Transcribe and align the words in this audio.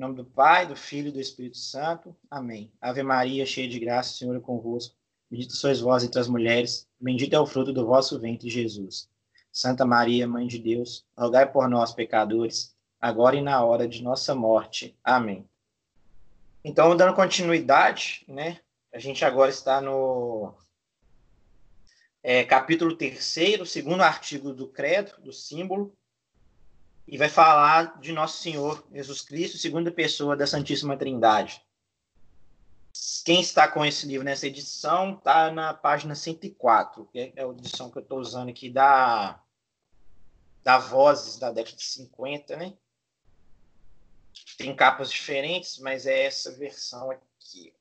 Em 0.00 0.02
nome 0.02 0.14
do 0.14 0.24
Pai, 0.24 0.66
do 0.66 0.74
Filho 0.74 1.08
e 1.08 1.12
do 1.12 1.20
Espírito 1.20 1.58
Santo. 1.58 2.16
Amém. 2.30 2.72
Ave 2.80 3.02
Maria, 3.02 3.44
cheia 3.44 3.68
de 3.68 3.78
graça, 3.78 4.08
o 4.08 4.14
Senhor 4.14 4.34
é 4.34 4.40
convosco. 4.40 4.96
Bendita 5.30 5.52
sois 5.52 5.78
vós 5.78 6.02
entre 6.02 6.18
as 6.18 6.26
mulheres, 6.26 6.88
bendito 6.98 7.34
é 7.34 7.38
o 7.38 7.44
fruto 7.44 7.70
do 7.70 7.84
vosso 7.84 8.18
ventre, 8.18 8.48
Jesus. 8.48 9.10
Santa 9.52 9.84
Maria, 9.84 10.26
Mãe 10.26 10.46
de 10.46 10.58
Deus, 10.58 11.04
rogai 11.14 11.52
por 11.52 11.68
nós, 11.68 11.92
pecadores, 11.92 12.74
agora 12.98 13.36
e 13.36 13.42
na 13.42 13.62
hora 13.62 13.86
de 13.86 14.02
nossa 14.02 14.34
morte. 14.34 14.96
Amém. 15.04 15.46
Então, 16.64 16.96
dando 16.96 17.14
continuidade, 17.14 18.24
né? 18.26 18.58
A 18.94 18.98
gente 18.98 19.22
agora 19.22 19.50
está 19.50 19.82
no 19.82 20.54
é, 22.22 22.42
capítulo 22.42 22.96
terceiro, 22.96 23.66
segundo 23.66 24.00
artigo 24.00 24.54
do 24.54 24.66
credo, 24.66 25.20
do 25.20 25.30
símbolo, 25.30 25.94
e 27.10 27.18
vai 27.18 27.28
falar 27.28 27.98
de 27.98 28.12
Nosso 28.12 28.40
Senhor 28.40 28.86
Jesus 28.92 29.20
Cristo, 29.20 29.58
segunda 29.58 29.90
pessoa 29.90 30.36
da 30.36 30.46
Santíssima 30.46 30.96
Trindade. 30.96 31.60
Quem 33.24 33.40
está 33.40 33.66
com 33.66 33.84
esse 33.84 34.06
livro 34.06 34.24
nessa 34.24 34.46
edição 34.46 35.14
está 35.14 35.50
na 35.50 35.74
página 35.74 36.14
104, 36.14 37.04
que 37.06 37.32
é 37.34 37.42
a 37.42 37.48
edição 37.48 37.90
que 37.90 37.98
eu 37.98 38.02
estou 38.02 38.20
usando 38.20 38.48
aqui 38.48 38.70
da, 38.70 39.42
da 40.62 40.78
Vozes 40.78 41.36
da 41.36 41.50
década 41.50 41.76
de 41.76 41.82
50, 41.82 42.56
né? 42.56 42.74
Tem 44.56 44.74
capas 44.76 45.10
diferentes, 45.10 45.80
mas 45.80 46.06
é 46.06 46.26
essa 46.26 46.52
versão 46.52 47.10
aqui. 47.10 47.74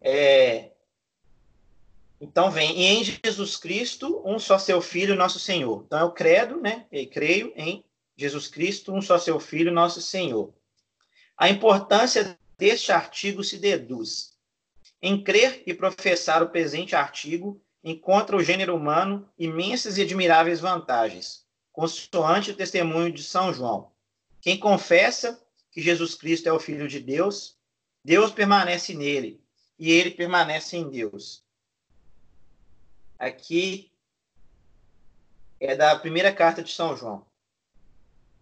É, 0.00 0.75
então 2.20 2.50
vem, 2.50 2.78
e 2.78 2.84
em 2.84 3.04
Jesus 3.04 3.56
Cristo, 3.56 4.22
um 4.24 4.38
só 4.38 4.58
seu 4.58 4.80
Filho, 4.80 5.14
nosso 5.14 5.38
Senhor. 5.38 5.82
Então 5.86 6.00
eu 6.00 6.10
credo, 6.10 6.60
né? 6.60 6.86
Eu 6.90 7.06
creio 7.08 7.52
em 7.54 7.84
Jesus 8.16 8.48
Cristo, 8.48 8.92
um 8.92 9.02
só 9.02 9.18
seu 9.18 9.38
Filho, 9.38 9.70
nosso 9.70 10.00
Senhor. 10.00 10.52
A 11.36 11.50
importância 11.50 12.38
deste 12.56 12.90
artigo 12.90 13.44
se 13.44 13.58
deduz. 13.58 14.34
Em 15.02 15.22
crer 15.22 15.62
e 15.66 15.74
professar 15.74 16.42
o 16.42 16.48
presente 16.48 16.96
artigo, 16.96 17.60
encontra 17.84 18.34
o 18.34 18.42
gênero 18.42 18.74
humano 18.74 19.28
imensas 19.38 19.98
e 19.98 20.02
admiráveis 20.02 20.58
vantagens, 20.58 21.44
consoante 21.70 22.50
o 22.50 22.56
testemunho 22.56 23.12
de 23.12 23.22
São 23.22 23.52
João. 23.52 23.92
Quem 24.40 24.58
confessa 24.58 25.38
que 25.70 25.82
Jesus 25.82 26.14
Cristo 26.14 26.48
é 26.48 26.52
o 26.52 26.58
Filho 26.58 26.88
de 26.88 26.98
Deus, 26.98 27.58
Deus 28.02 28.30
permanece 28.30 28.94
nele, 28.94 29.38
e 29.78 29.92
ele 29.92 30.10
permanece 30.12 30.78
em 30.78 30.88
Deus 30.88 31.45
aqui 33.18 33.92
é 35.60 35.74
da 35.74 35.96
primeira 35.96 36.32
carta 36.32 36.62
de 36.62 36.72
São 36.72 36.96
João. 36.96 37.26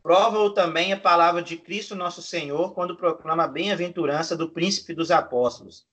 Prova-o 0.03 0.51
também 0.51 0.93
a 0.93 1.01
palavra 1.01 1.43
de 1.43 1.57
Cristo 1.57 1.95
nosso 1.95 2.21
Senhor 2.21 2.75
quando 2.75 2.97
proclama 2.97 3.45
a 3.45 3.49
bem-aventurança 3.49 4.37
do 4.37 4.51
príncipe 4.51 4.93
dos 4.93 5.11
apóstolos. 5.11 5.87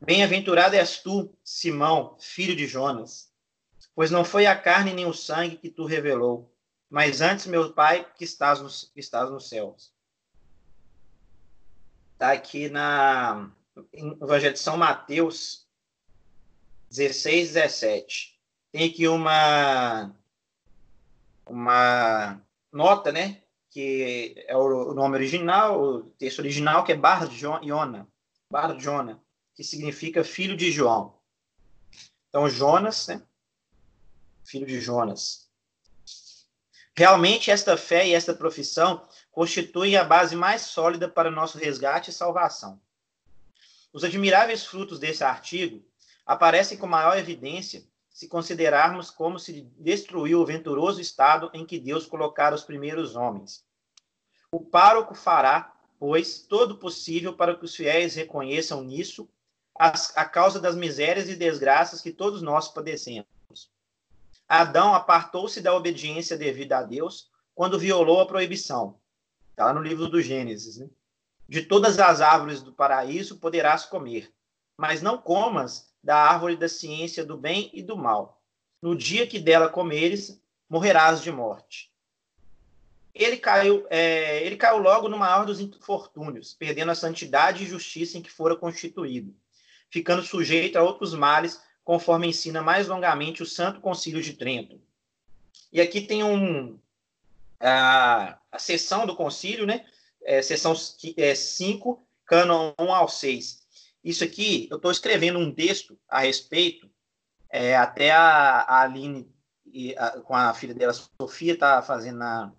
Bem-aventurado 0.00 0.74
és 0.74 0.98
tu, 0.98 1.32
Simão, 1.44 2.16
filho 2.18 2.56
de 2.56 2.66
Jonas, 2.66 3.32
pois 3.94 4.10
não 4.10 4.24
foi 4.24 4.46
a 4.46 4.56
carne 4.56 4.92
nem 4.92 5.06
o 5.06 5.14
sangue 5.14 5.56
que 5.56 5.70
tu 5.70 5.86
revelou, 5.86 6.52
mas 6.90 7.20
antes 7.20 7.46
meu 7.46 7.72
Pai 7.72 8.06
que 8.16 8.24
estás 8.24 8.60
nos, 8.60 8.90
que 8.92 9.00
estás 9.00 9.30
nos 9.30 9.48
céus. 9.48 9.92
Está 12.12 12.32
aqui 12.32 12.68
na 12.68 13.50
Evangelho 13.92 14.54
de 14.54 14.58
São 14.58 14.76
Mateus, 14.76 15.65
16, 16.90 17.52
17. 17.54 18.38
Tem 18.72 18.88
aqui 18.88 19.08
uma, 19.08 20.14
uma 21.46 22.40
nota, 22.72 23.12
né? 23.12 23.42
Que 23.70 24.34
é 24.46 24.56
o, 24.56 24.94
nome 24.94 25.16
original, 25.16 25.80
o 25.80 26.02
texto 26.18 26.38
original, 26.38 26.84
que 26.84 26.92
é 26.92 26.96
Bar 26.96 27.30
Jona, 27.30 28.08
Bar 28.50 28.78
Jona, 28.78 29.22
que 29.54 29.64
significa 29.64 30.24
filho 30.24 30.56
de 30.56 30.70
João. 30.70 31.14
Então, 32.28 32.48
Jonas, 32.48 33.06
né? 33.08 33.22
Filho 34.44 34.66
de 34.66 34.80
Jonas. 34.80 35.50
Realmente, 36.96 37.50
esta 37.50 37.76
fé 37.76 38.08
e 38.08 38.14
esta 38.14 38.34
profissão 38.34 39.06
constituem 39.30 39.96
a 39.96 40.04
base 40.04 40.34
mais 40.34 40.62
sólida 40.62 41.08
para 41.08 41.30
nosso 41.30 41.58
resgate 41.58 42.10
e 42.10 42.14
salvação. 42.14 42.80
Os 43.92 44.02
admiráveis 44.02 44.64
frutos 44.64 44.98
desse 44.98 45.22
artigo 45.22 45.84
aparecem 46.26 46.76
com 46.76 46.86
maior 46.86 47.16
evidência 47.16 47.84
se 48.10 48.26
considerarmos 48.28 49.10
como 49.10 49.38
se 49.38 49.62
destruiu 49.78 50.40
o 50.40 50.46
venturoso 50.46 51.00
estado 51.00 51.50
em 51.54 51.64
que 51.64 51.78
Deus 51.78 52.06
colocara 52.06 52.54
os 52.54 52.64
primeiros 52.64 53.14
homens. 53.14 53.64
O 54.50 54.58
pároco 54.58 55.14
fará, 55.14 55.74
pois, 55.98 56.40
todo 56.40 56.78
possível 56.78 57.34
para 57.34 57.54
que 57.54 57.64
os 57.64 57.76
fiéis 57.76 58.14
reconheçam 58.14 58.82
nisso 58.82 59.28
a 59.74 60.24
causa 60.24 60.58
das 60.58 60.74
misérias 60.74 61.28
e 61.28 61.36
desgraças 61.36 62.00
que 62.00 62.10
todos 62.10 62.40
nós 62.40 62.68
padecemos. 62.68 63.26
Adão 64.48 64.94
apartou-se 64.94 65.60
da 65.60 65.74
obediência 65.74 66.36
devida 66.36 66.78
a 66.78 66.82
Deus 66.82 67.30
quando 67.54 67.78
violou 67.78 68.20
a 68.20 68.26
proibição. 68.26 68.98
Está 69.50 69.66
lá 69.66 69.74
no 69.74 69.82
livro 69.82 70.08
do 70.08 70.22
Gênesis. 70.22 70.78
Né? 70.78 70.88
De 71.46 71.62
todas 71.62 71.98
as 71.98 72.22
árvores 72.22 72.62
do 72.62 72.72
paraíso 72.72 73.36
poderás 73.36 73.84
comer, 73.84 74.32
mas 74.78 75.02
não 75.02 75.18
comas 75.18 75.92
da 76.06 76.16
árvore 76.16 76.54
da 76.54 76.68
ciência 76.68 77.24
do 77.24 77.36
bem 77.36 77.68
e 77.74 77.82
do 77.82 77.96
mal. 77.96 78.40
No 78.80 78.94
dia 78.94 79.26
que 79.26 79.40
dela 79.40 79.68
comeres, 79.68 80.40
morrerás 80.68 81.20
de 81.20 81.32
morte. 81.32 81.90
Ele 83.12 83.36
caiu, 83.36 83.84
é, 83.90 84.40
ele 84.46 84.56
caiu 84.56 84.78
logo 84.78 85.08
no 85.08 85.18
maior 85.18 85.44
dos 85.44 85.58
infortúnios, 85.58 86.54
perdendo 86.54 86.92
a 86.92 86.94
santidade 86.94 87.64
e 87.64 87.66
justiça 87.66 88.16
em 88.16 88.22
que 88.22 88.30
fora 88.30 88.54
constituído, 88.54 89.34
ficando 89.90 90.22
sujeito 90.22 90.76
a 90.76 90.82
outros 90.82 91.12
males, 91.12 91.60
conforme 91.82 92.28
ensina 92.28 92.62
mais 92.62 92.86
longamente 92.86 93.42
o 93.42 93.46
Santo 93.46 93.80
Concílio 93.80 94.22
de 94.22 94.34
Trento. 94.34 94.80
E 95.72 95.80
aqui 95.80 96.00
tem 96.00 96.22
um, 96.22 96.78
a, 97.58 98.38
a 98.52 98.58
sessão 98.60 99.06
do 99.06 99.16
concílio, 99.16 99.66
né? 99.66 99.84
É, 100.22 100.40
sessão 100.40 100.74
5, 100.76 101.12
é, 101.16 101.34
cânon 102.24 102.74
1 102.78 102.94
ao 102.94 103.08
6 103.08 103.65
isso 104.06 104.22
aqui, 104.22 104.68
eu 104.70 104.76
estou 104.76 104.92
escrevendo 104.92 105.40
um 105.40 105.52
texto 105.52 105.98
a 106.08 106.20
respeito, 106.20 106.88
é, 107.50 107.76
até 107.76 108.12
a, 108.12 108.60
a 108.60 108.82
Aline, 108.82 109.28
e 109.66 109.96
a, 109.98 110.20
com 110.20 110.32
a 110.32 110.54
filha 110.54 110.72
dela, 110.72 110.92
Sofia, 110.92 111.54
está 111.54 111.82
fazendo 111.82 112.22
a, 112.22 112.52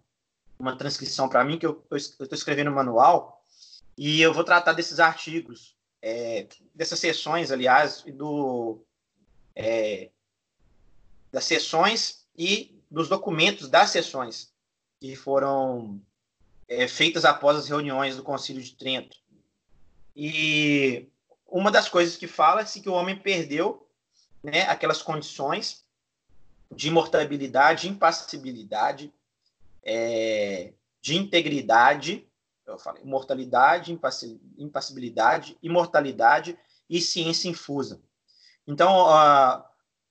uma 0.60 0.78
transcrição 0.78 1.30
para 1.30 1.46
mim, 1.46 1.58
que 1.58 1.66
eu 1.66 1.82
estou 1.94 2.28
escrevendo 2.34 2.70
um 2.70 2.76
manual, 2.76 3.46
e 3.98 4.22
eu 4.22 4.34
vou 4.34 4.44
tratar 4.44 4.74
desses 4.74 5.00
artigos, 5.00 5.74
é, 6.02 6.50
dessas 6.76 7.00
sessões, 7.00 7.50
aliás, 7.50 8.04
do, 8.04 8.84
é, 9.56 10.12
das 11.32 11.46
sessões 11.46 12.28
e 12.38 12.78
dos 12.92 13.08
documentos 13.08 13.70
das 13.70 13.90
sessões 13.90 14.52
que 15.00 15.16
foram 15.16 16.02
é, 16.68 16.90
feitas 16.90 17.24
após 17.24 17.56
as 17.56 17.70
reuniões 17.70 18.18
do 18.18 18.24
Concílio 18.24 18.62
de 18.62 18.76
Trento. 18.76 19.16
E 20.14 21.08
uma 21.48 21.72
das 21.72 21.88
coisas 21.88 22.18
que 22.18 22.28
fala-se 22.28 22.82
que 22.82 22.90
o 22.90 22.94
homem 22.94 23.16
perdeu 23.16 23.88
né, 24.44 24.64
aquelas 24.64 25.02
condições 25.02 25.86
de 26.72 26.90
imortalidade, 26.90 27.88
impassibilidade, 27.88 29.14
é, 29.84 30.74
de 31.02 31.16
integridade, 31.16 32.28
eu 32.66 32.78
falei, 32.78 33.02
imortalidade, 33.04 33.98
impassibilidade, 34.58 35.58
imortalidade 35.64 36.60
e 36.90 37.00
ciência 37.00 37.48
infusa. 37.48 38.02
Então, 38.68 39.08
uh, 39.08 39.64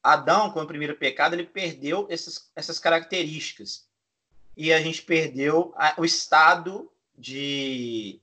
Adão, 0.03 0.51
com 0.51 0.63
o 0.63 0.67
primeiro 0.67 0.97
pecado, 0.97 1.35
ele 1.35 1.45
perdeu 1.45 2.07
essas, 2.09 2.51
essas 2.57 2.79
características. 2.79 3.87
E 4.57 4.73
a 4.73 4.81
gente 4.81 5.03
perdeu 5.03 5.75
a, 5.77 5.95
o 5.99 6.05
estado 6.05 6.91
de 7.19 8.19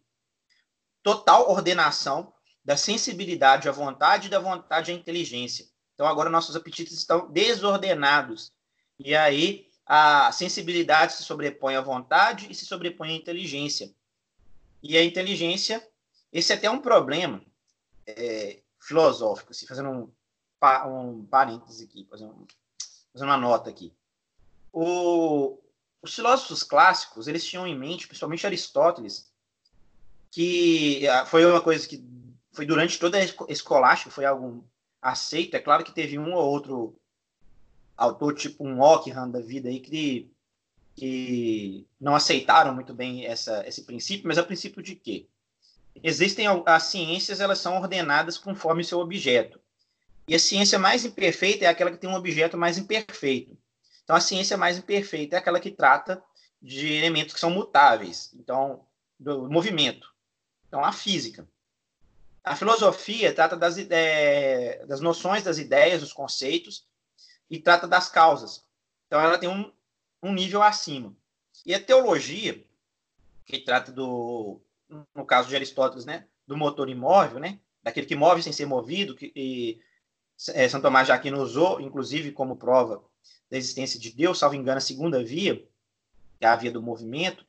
total 1.04 1.52
ordenação 1.52 2.34
da 2.64 2.78
sensibilidade 2.78 3.68
à 3.68 3.72
vontade 3.72 4.28
e 4.28 4.30
da 4.30 4.40
vontade 4.40 4.92
à 4.92 4.94
inteligência. 4.94 5.68
Então, 5.94 6.08
agora 6.08 6.30
nossos 6.30 6.56
apetites 6.56 6.98
estão 6.98 7.30
desordenados. 7.30 8.52
E 8.98 9.16
aí, 9.16 9.68
a 9.86 10.32
sensibilidade 10.32 11.14
se 11.14 11.24
sobrepõe 11.24 11.76
à 11.76 11.82
vontade 11.82 12.48
e 12.50 12.56
se 12.56 12.66
sobrepõe 12.66 13.10
à 13.10 13.16
inteligência. 13.16 13.94
E 14.82 14.98
a 14.98 15.04
inteligência, 15.04 15.86
esse 16.32 16.52
é 16.52 16.56
até 16.56 16.70
um 16.70 16.80
problema 16.80 17.42
é, 18.08 18.62
filosófico, 18.80 19.52
assim, 19.52 19.68
fazendo 19.68 19.90
um, 19.90 20.12
um 20.88 21.26
parêntese 21.26 21.84
aqui, 21.84 22.06
fazendo, 22.10 22.48
fazendo 23.12 23.30
uma 23.30 23.38
nota 23.38 23.70
aqui. 23.70 23.94
O, 24.72 25.60
os 26.02 26.16
filósofos 26.16 26.64
clássicos, 26.64 27.28
eles 27.28 27.46
tinham 27.46 27.68
em 27.68 27.78
mente, 27.78 28.08
principalmente 28.08 28.46
Aristóteles, 28.46 29.32
que 30.32 31.08
ah, 31.08 31.26
foi 31.26 31.46
uma 31.46 31.62
coisa 31.62 31.88
que 31.88 31.98
foi 32.54 32.66
durante 32.66 33.00
toda 33.00 33.18
a 33.18 33.52
escolástica, 33.52 34.12
foi 34.12 34.26
algo 34.26 34.64
aceito. 35.02 35.56
É 35.56 35.60
claro 35.60 35.84
que 35.84 35.92
teve 35.92 36.18
um 36.18 36.34
ou 36.34 36.46
outro 36.46 36.96
autor, 37.98 38.36
tipo 38.36 38.66
um 38.66 38.82
Ockham 38.82 39.30
da 39.30 39.40
vida 39.40 39.70
aí, 39.70 39.80
que 39.80 40.32
que 40.96 41.88
não 42.00 42.16
aceitaram 42.16 42.74
muito 42.74 42.94
bem 42.94 43.26
essa, 43.26 43.68
esse 43.68 43.84
princípio, 43.84 44.28
mas 44.28 44.38
é 44.38 44.42
o 44.42 44.46
princípio 44.46 44.82
de 44.82 44.96
quê? 44.96 45.28
Existem 46.04 46.46
as 46.66 46.84
ciências, 46.84 47.40
elas 47.40 47.60
são 47.60 47.78
ordenadas 47.78 48.38
conforme 48.38 48.84
seu 48.84 49.00
objeto. 49.00 49.60
E 50.28 50.36
a 50.36 50.40
ciência 50.40 50.80
mais 50.80 51.04
imperfeita 51.04 51.66
é 51.66 51.68
aquela 51.68 51.92
que 51.92 51.98
tem 51.98 52.10
um 52.10 52.16
objeto 52.16 52.58
mais 52.58 52.78
imperfeito. 52.78 53.58
Então, 54.04 54.16
a 54.16 54.22
ciência 54.22 54.58
mais 54.58 54.78
imperfeita 54.78 55.36
é 55.36 55.40
aquela 55.40 55.60
que 55.60 55.72
trata 55.72 56.24
de 56.62 56.94
elementos 56.94 57.34
que 57.34 57.40
são 57.40 57.50
mutáveis, 57.50 58.32
então, 58.34 58.86
do 59.20 59.50
movimento. 59.50 60.08
Então, 60.68 60.84
a 60.84 60.92
física. 60.92 61.48
A 62.44 62.56
filosofia 62.56 63.34
trata 63.34 63.56
das, 63.56 63.78
é, 63.78 64.86
das 64.86 65.00
noções, 65.00 65.44
das 65.44 65.58
ideias, 65.58 66.02
dos 66.02 66.12
conceitos, 66.12 66.86
e 67.50 67.60
trata 67.60 67.88
das 67.88 68.10
causas. 68.10 68.66
Então, 69.08 69.20
ela 69.20 69.38
tem 69.38 69.50
um, 69.50 69.72
um 70.22 70.34
nível 70.34 70.62
acima. 70.62 71.16
E 71.66 71.74
a 71.74 71.80
teologia, 71.80 72.62
que 73.46 73.60
trata 73.60 73.92
do, 73.92 74.60
no 75.16 75.26
caso 75.26 75.48
de 75.48 75.56
Aristóteles, 75.56 76.06
né, 76.06 76.26
do 76.46 76.58
motor 76.58 76.90
imóvel, 76.90 77.40
né, 77.40 77.60
daquele 77.82 78.08
que 78.08 78.16
move 78.16 78.44
sem 78.44 78.52
ser 78.52 78.66
movido, 78.66 79.16
que 79.16 79.32
e, 79.36 79.80
é, 80.50 80.68
São 80.68 80.82
Tomás 80.82 81.06
de 81.06 81.12
Aquino 81.12 81.42
usou, 81.42 81.80
inclusive, 81.80 82.32
como 82.32 82.58
prova 82.58 83.04
da 83.50 83.58
existência 83.58 84.00
de 84.00 84.12
Deus, 84.12 84.40
salvo 84.40 84.56
engano, 84.56 84.78
a 84.78 84.82
segunda 84.82 85.24
via, 85.24 85.56
que 86.40 86.46
é 86.46 86.48
a 86.48 86.56
via 86.56 86.72
do 86.72 86.82
movimento, 86.82 87.46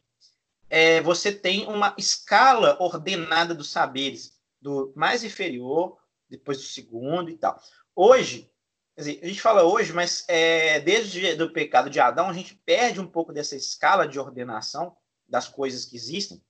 é, 0.68 1.00
você 1.00 1.32
tem 1.32 1.66
uma 1.66 1.94
escala 1.96 2.76
ordenada 2.80 3.54
dos 3.54 3.70
saberes, 3.70 4.33
do 4.64 4.94
mais 4.96 5.22
inferior, 5.22 5.98
depois 6.28 6.56
do 6.56 6.64
segundo 6.64 7.30
e 7.30 7.36
tal. 7.36 7.60
Hoje, 7.94 8.50
dizer, 8.96 9.20
a 9.22 9.26
gente 9.26 9.42
fala 9.42 9.62
hoje, 9.62 9.92
mas 9.92 10.24
é, 10.26 10.80
desde 10.80 11.40
o 11.42 11.52
pecado 11.52 11.90
de 11.90 12.00
Adão, 12.00 12.30
a 12.30 12.32
gente 12.32 12.54
perde 12.64 12.98
um 12.98 13.06
pouco 13.06 13.30
dessa 13.30 13.54
escala 13.54 14.08
de 14.08 14.18
ordenação 14.18 14.96
das 15.28 15.46
coisas 15.46 15.84
que 15.84 15.96
existem, 15.96 16.42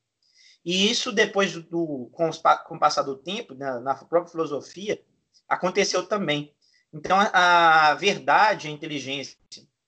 e 0.64 0.90
isso, 0.90 1.12
depois 1.12 1.52
do, 1.52 2.08
com, 2.12 2.28
os, 2.28 2.40
com 2.66 2.76
o 2.76 2.78
passar 2.78 3.02
do 3.02 3.16
tempo, 3.16 3.54
na, 3.54 3.80
na, 3.80 3.94
própria 3.96 4.30
filosofia, 4.30 5.04
aconteceu 5.46 6.06
também. 6.06 6.54
Então, 6.90 7.18
a, 7.20 7.90
a 7.90 7.94
verdade, 7.94 8.68
a 8.68 8.70
inteligência, 8.70 9.36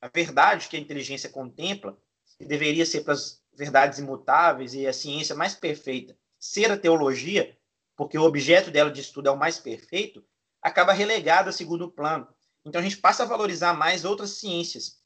a 0.00 0.08
verdade 0.08 0.68
que 0.68 0.76
a 0.76 0.80
inteligência 0.80 1.30
contempla, 1.30 1.96
que 2.36 2.44
deveria 2.44 2.84
ser 2.84 3.04
para 3.04 3.14
as 3.14 3.40
verdades 3.56 3.98
imutáveis 3.98 4.74
e 4.74 4.86
a 4.86 4.92
ciência 4.92 5.34
mais 5.34 5.54
perfeita, 5.54 6.14
ser 6.38 6.70
a 6.70 6.76
teologia, 6.76 7.56
porque 7.96 8.18
o 8.18 8.24
objeto 8.24 8.70
dela 8.70 8.90
de 8.90 9.00
estudo 9.00 9.28
é 9.28 9.32
o 9.32 9.38
mais 9.38 9.58
perfeito, 9.58 10.24
acaba 10.62 10.92
relegada 10.92 11.50
a 11.50 11.52
segundo 11.52 11.90
plano. 11.90 12.28
Então, 12.64 12.80
a 12.80 12.84
gente 12.84 12.98
passa 12.98 13.22
a 13.22 13.26
valorizar 13.26 13.74
mais 13.74 14.04
outras 14.04 14.30
ciências. 14.30 14.98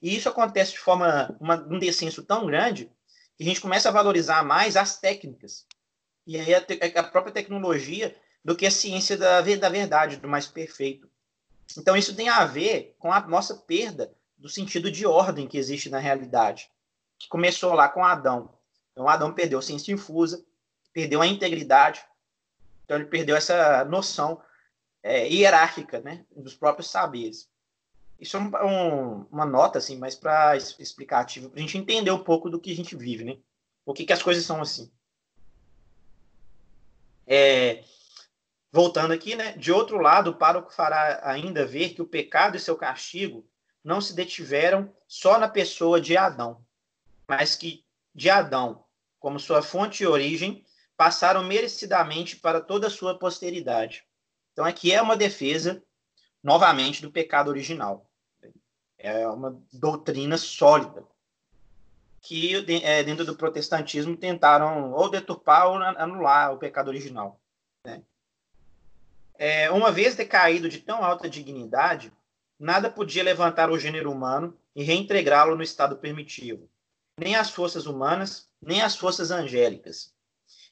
E 0.00 0.14
isso 0.14 0.28
acontece 0.28 0.72
de 0.72 0.78
forma, 0.78 1.36
uma, 1.40 1.56
um 1.56 1.78
descenso 1.78 2.22
tão 2.22 2.46
grande 2.46 2.90
que 3.36 3.42
a 3.42 3.46
gente 3.46 3.60
começa 3.60 3.88
a 3.88 3.92
valorizar 3.92 4.42
mais 4.44 4.76
as 4.76 4.98
técnicas 4.98 5.66
e 6.26 6.38
aí 6.38 6.54
a, 6.54 6.60
a 7.00 7.02
própria 7.04 7.32
tecnologia 7.32 8.14
do 8.44 8.56
que 8.56 8.66
a 8.66 8.70
ciência 8.70 9.16
da, 9.16 9.40
da 9.40 9.68
verdade, 9.68 10.16
do 10.16 10.28
mais 10.28 10.46
perfeito. 10.46 11.08
Então, 11.78 11.96
isso 11.96 12.14
tem 12.14 12.28
a 12.28 12.44
ver 12.44 12.94
com 12.98 13.12
a 13.12 13.20
nossa 13.26 13.54
perda 13.54 14.14
do 14.36 14.48
sentido 14.48 14.90
de 14.90 15.06
ordem 15.06 15.46
que 15.46 15.58
existe 15.58 15.88
na 15.88 15.98
realidade, 15.98 16.70
que 17.18 17.28
começou 17.28 17.72
lá 17.72 17.88
com 17.88 18.04
Adão. 18.04 18.52
Então, 18.92 19.08
Adão 19.08 19.32
perdeu 19.32 19.58
a 19.58 19.62
ciência 19.62 19.92
infusa, 19.92 20.44
perdeu 20.92 21.22
a 21.22 21.26
integridade, 21.26 22.04
então 22.86 22.96
ele 22.96 23.06
perdeu 23.06 23.36
essa 23.36 23.84
noção 23.84 24.40
é, 25.02 25.28
hierárquica 25.28 26.00
né, 26.00 26.24
dos 26.34 26.54
próprios 26.54 26.88
saberes. 26.88 27.50
Isso 28.18 28.36
é 28.36 28.40
um, 28.40 28.50
um, 28.64 29.26
uma 29.30 29.44
nota, 29.44 29.78
assim, 29.78 29.98
mais 29.98 30.14
para 30.14 30.56
explicativa, 30.56 31.50
para 31.50 31.58
a 31.58 31.60
gente 31.60 31.76
entender 31.76 32.12
um 32.12 32.22
pouco 32.22 32.48
do 32.48 32.60
que 32.60 32.72
a 32.72 32.76
gente 32.76 32.96
vive, 32.96 33.24
né? 33.24 33.36
Por 33.84 33.92
que, 33.94 34.06
que 34.06 34.12
as 34.12 34.22
coisas 34.22 34.44
são 34.44 34.62
assim. 34.62 34.90
É, 37.26 37.84
voltando 38.72 39.12
aqui, 39.12 39.34
né? 39.34 39.52
De 39.52 39.70
outro 39.70 39.98
lado, 39.98 40.30
o 40.30 40.36
pároco 40.36 40.72
fará 40.72 41.20
ainda 41.28 41.66
ver 41.66 41.90
que 41.90 42.00
o 42.00 42.06
pecado 42.06 42.56
e 42.56 42.60
seu 42.60 42.76
castigo 42.76 43.46
não 43.84 44.00
se 44.00 44.14
detiveram 44.14 44.94
só 45.06 45.38
na 45.38 45.48
pessoa 45.48 46.00
de 46.00 46.16
Adão, 46.16 46.64
mas 47.28 47.54
que 47.54 47.84
de 48.14 48.30
Adão, 48.30 48.84
como 49.18 49.38
sua 49.38 49.60
fonte 49.60 50.02
e 50.02 50.06
origem, 50.06 50.64
passaram 50.96 51.44
merecidamente 51.44 52.36
para 52.36 52.60
toda 52.60 52.86
a 52.86 52.90
sua 52.90 53.18
posteridade. 53.18 54.04
Então, 54.52 54.64
aqui 54.64 54.92
é 54.92 55.02
uma 55.02 55.16
defesa 55.16 55.82
novamente 56.42 57.02
do 57.02 57.10
pecado 57.10 57.48
original. 57.48 58.08
É 58.98 59.28
uma 59.28 59.60
doutrina 59.72 60.38
sólida 60.38 61.04
que 62.26 62.56
é, 62.82 63.04
dentro 63.04 63.24
do 63.24 63.36
protestantismo 63.36 64.16
tentaram 64.16 64.92
ou 64.92 65.08
deturpar 65.08 65.68
ou 65.68 65.76
anular 65.76 66.52
o 66.52 66.58
pecado 66.58 66.88
original. 66.88 67.40
Né? 67.84 68.02
É, 69.38 69.70
uma 69.70 69.92
vez 69.92 70.16
decaído 70.16 70.68
de 70.68 70.80
tão 70.80 71.04
alta 71.04 71.30
dignidade, 71.30 72.12
nada 72.58 72.90
podia 72.90 73.22
levantar 73.22 73.70
o 73.70 73.78
gênero 73.78 74.10
humano 74.10 74.58
e 74.74 74.82
reintegrá-lo 74.82 75.54
no 75.54 75.62
estado 75.62 75.98
primitivo, 75.98 76.68
nem 77.16 77.36
as 77.36 77.50
forças 77.50 77.86
humanas, 77.86 78.48
nem 78.60 78.82
as 78.82 78.96
forças 78.96 79.30
angélicas. 79.30 80.12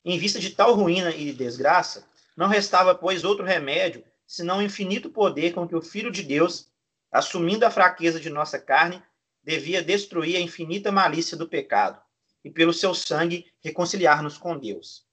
Em 0.04 0.18
vista 0.18 0.38
de 0.38 0.50
tal 0.50 0.74
ruína 0.74 1.10
e 1.14 1.32
desgraça, 1.32 2.06
não 2.36 2.48
restava, 2.48 2.94
pois, 2.94 3.24
outro 3.24 3.44
remédio 3.44 4.04
senão 4.26 4.58
o 4.58 4.62
infinito 4.62 5.10
poder 5.10 5.52
com 5.52 5.66
que 5.68 5.76
o 5.76 5.82
Filho 5.82 6.10
de 6.10 6.22
Deus, 6.22 6.68
assumindo 7.10 7.64
a 7.64 7.70
fraqueza 7.70 8.18
de 8.18 8.30
nossa 8.30 8.58
carne, 8.58 9.02
devia 9.42 9.82
destruir 9.82 10.36
a 10.36 10.40
infinita 10.40 10.90
malícia 10.90 11.36
do 11.36 11.48
pecado 11.48 12.00
e, 12.44 12.50
pelo 12.50 12.72
seu 12.72 12.94
sangue, 12.94 13.46
reconciliar-nos 13.62 14.36
com 14.38 14.58
Deus. 14.58 15.06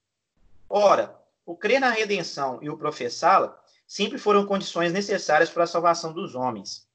Ora, 0.68 1.16
o 1.44 1.56
crer 1.56 1.80
na 1.80 1.90
redenção 1.90 2.58
e 2.62 2.70
o 2.70 2.76
professá-la 2.76 3.58
sempre 3.86 4.18
foram 4.18 4.46
condições 4.46 4.92
necessárias 4.92 5.50
para 5.50 5.64
a 5.64 5.66
salvação 5.66 6.12
dos 6.12 6.34
homens. 6.34 6.88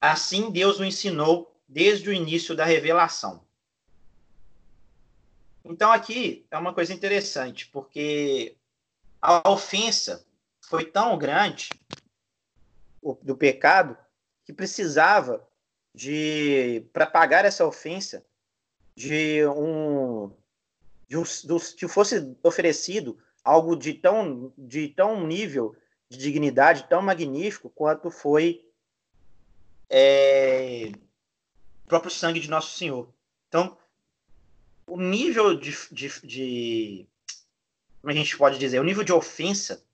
Assim, 0.00 0.50
Deus 0.50 0.78
o 0.78 0.84
ensinou 0.84 1.54
desde 1.68 2.08
o 2.08 2.12
início 2.12 2.54
da 2.54 2.64
revelação. 2.64 3.47
Então, 5.68 5.92
aqui 5.92 6.46
é 6.50 6.56
uma 6.56 6.72
coisa 6.72 6.94
interessante, 6.94 7.68
porque 7.68 8.56
a 9.20 9.50
ofensa 9.50 10.26
foi 10.62 10.86
tão 10.86 11.18
grande 11.18 11.68
do 13.22 13.36
pecado 13.36 13.96
que 14.44 14.52
precisava 14.52 15.46
de 15.94 16.86
para 16.92 17.06
pagar 17.06 17.44
essa 17.44 17.66
ofensa 17.66 18.24
de 18.96 19.46
um 19.46 20.30
de 21.06 21.16
um 21.16 21.22
que 21.76 21.86
fosse 21.86 22.36
oferecido 22.42 23.18
algo 23.44 23.76
de 23.76 23.94
tão 23.94 24.52
de 24.56 24.88
tão 24.88 25.26
nível 25.26 25.76
de 26.08 26.18
dignidade 26.18 26.88
tão 26.88 27.02
magnífico 27.02 27.70
quanto 27.70 28.10
foi 28.10 28.64
é, 29.88 30.92
o 31.84 31.88
próprio 31.88 32.10
sangue 32.10 32.40
de 32.40 32.50
nosso 32.50 32.76
Senhor. 32.76 33.12
Então, 33.48 33.76
o 34.88 35.00
nível 35.00 35.54
de, 35.54 35.76
de, 35.92 36.20
de 36.26 37.08
como 38.00 38.10
a 38.10 38.14
gente 38.14 38.36
pode 38.36 38.58
dizer, 38.58 38.80
o 38.80 38.84
nível 38.84 39.04
de 39.04 39.12
ofensa 39.12 39.84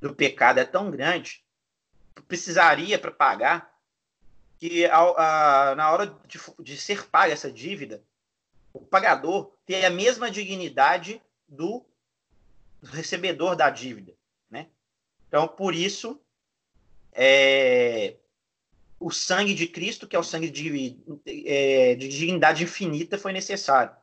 do 0.00 0.14
pecado 0.14 0.58
é 0.58 0.64
tão 0.64 0.90
grande, 0.90 1.44
precisaria 2.26 2.98
para 2.98 3.10
pagar, 3.10 3.78
que 4.58 4.84
a, 4.86 5.74
na 5.76 5.92
hora 5.92 6.06
de, 6.26 6.40
de 6.58 6.76
ser 6.76 7.06
paga 7.06 7.32
essa 7.32 7.50
dívida, 7.50 8.02
o 8.72 8.80
pagador 8.80 9.52
tem 9.64 9.84
a 9.84 9.90
mesma 9.90 10.30
dignidade 10.30 11.22
do 11.46 11.86
recebedor 12.82 13.54
da 13.54 13.70
dívida, 13.70 14.14
né? 14.50 14.68
Então, 15.28 15.46
por 15.46 15.74
isso, 15.74 16.20
é, 17.12 18.16
o 18.98 19.10
sangue 19.10 19.54
de 19.54 19.68
Cristo, 19.68 20.08
que 20.08 20.16
é 20.16 20.18
o 20.18 20.24
sangue 20.24 20.50
de, 20.50 20.96
é, 21.46 21.94
de 21.94 22.08
dignidade 22.08 22.64
infinita, 22.64 23.16
foi 23.16 23.32
necessário. 23.32 23.94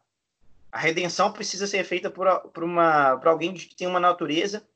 A 0.75 0.77
redenção 0.77 1.31
precisa 1.31 1.65
ser 1.65 1.85
feita 1.85 2.09
por, 2.09 2.27
por, 2.49 2.61
uma, 2.61 3.15
por 3.15 3.29
alguém 3.29 3.53
que 3.53 3.73
tem 3.73 3.87
uma 3.87 3.97
natureza 3.97 4.67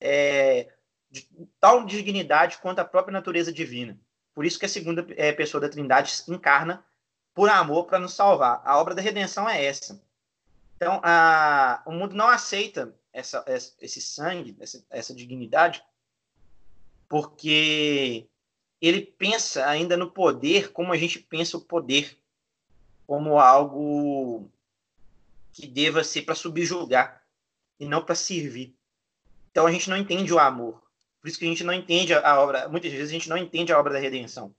é, 0.00 0.72
de 1.10 1.28
tal 1.58 1.84
dignidade 1.84 2.58
quanto 2.58 2.78
a 2.78 2.84
própria 2.84 3.12
natureza 3.12 3.52
divina. 3.52 3.98
Por 4.32 4.46
isso 4.46 4.56
que 4.56 4.66
a 4.66 4.68
segunda 4.68 5.04
é, 5.16 5.32
pessoa 5.32 5.60
da 5.60 5.68
Trindade 5.68 6.14
encarna 6.28 6.84
por 7.34 7.50
amor 7.50 7.86
para 7.86 7.98
nos 7.98 8.14
salvar. 8.14 8.62
A 8.64 8.78
obra 8.78 8.94
da 8.94 9.02
redenção 9.02 9.48
é 9.48 9.64
essa. 9.64 10.00
Então, 10.76 11.00
a, 11.02 11.82
o 11.84 11.90
mundo 11.90 12.14
não 12.14 12.28
aceita 12.28 12.94
essa, 13.12 13.44
esse 13.80 14.00
sangue, 14.00 14.56
essa, 14.60 14.86
essa 14.88 15.12
dignidade, 15.12 15.82
porque 17.08 18.28
ele 18.80 19.00
pensa 19.00 19.66
ainda 19.66 19.96
no 19.96 20.08
poder 20.08 20.70
como 20.70 20.92
a 20.92 20.96
gente 20.96 21.18
pensa 21.18 21.56
o 21.56 21.60
poder, 21.60 22.16
como 23.08 23.40
algo 23.40 24.48
que 25.60 25.66
deva 25.66 26.04
ser 26.04 26.22
para 26.22 26.34
subjugar 26.34 27.22
e 27.80 27.84
não 27.86 28.04
para 28.04 28.14
servir. 28.14 28.76
Então 29.50 29.66
a 29.66 29.72
gente 29.72 29.90
não 29.90 29.96
entende 29.96 30.32
o 30.32 30.38
amor. 30.38 30.80
Por 31.20 31.28
isso 31.28 31.38
que 31.38 31.44
a 31.44 31.48
gente 31.48 31.64
não 31.64 31.74
entende 31.74 32.14
a 32.14 32.40
obra, 32.40 32.68
muitas 32.68 32.92
vezes 32.92 33.08
a 33.10 33.12
gente 33.12 33.28
não 33.28 33.36
entende 33.36 33.72
a 33.72 33.78
obra 33.78 33.92
da 33.92 33.98
redenção. 33.98 34.54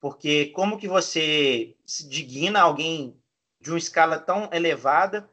porque 0.00 0.46
como 0.46 0.78
que 0.78 0.86
você 0.86 1.74
se 1.84 2.06
digna 2.08 2.60
alguém 2.60 3.18
de 3.60 3.70
uma 3.70 3.78
escala 3.78 4.18
tão 4.18 4.50
elevada 4.52 5.28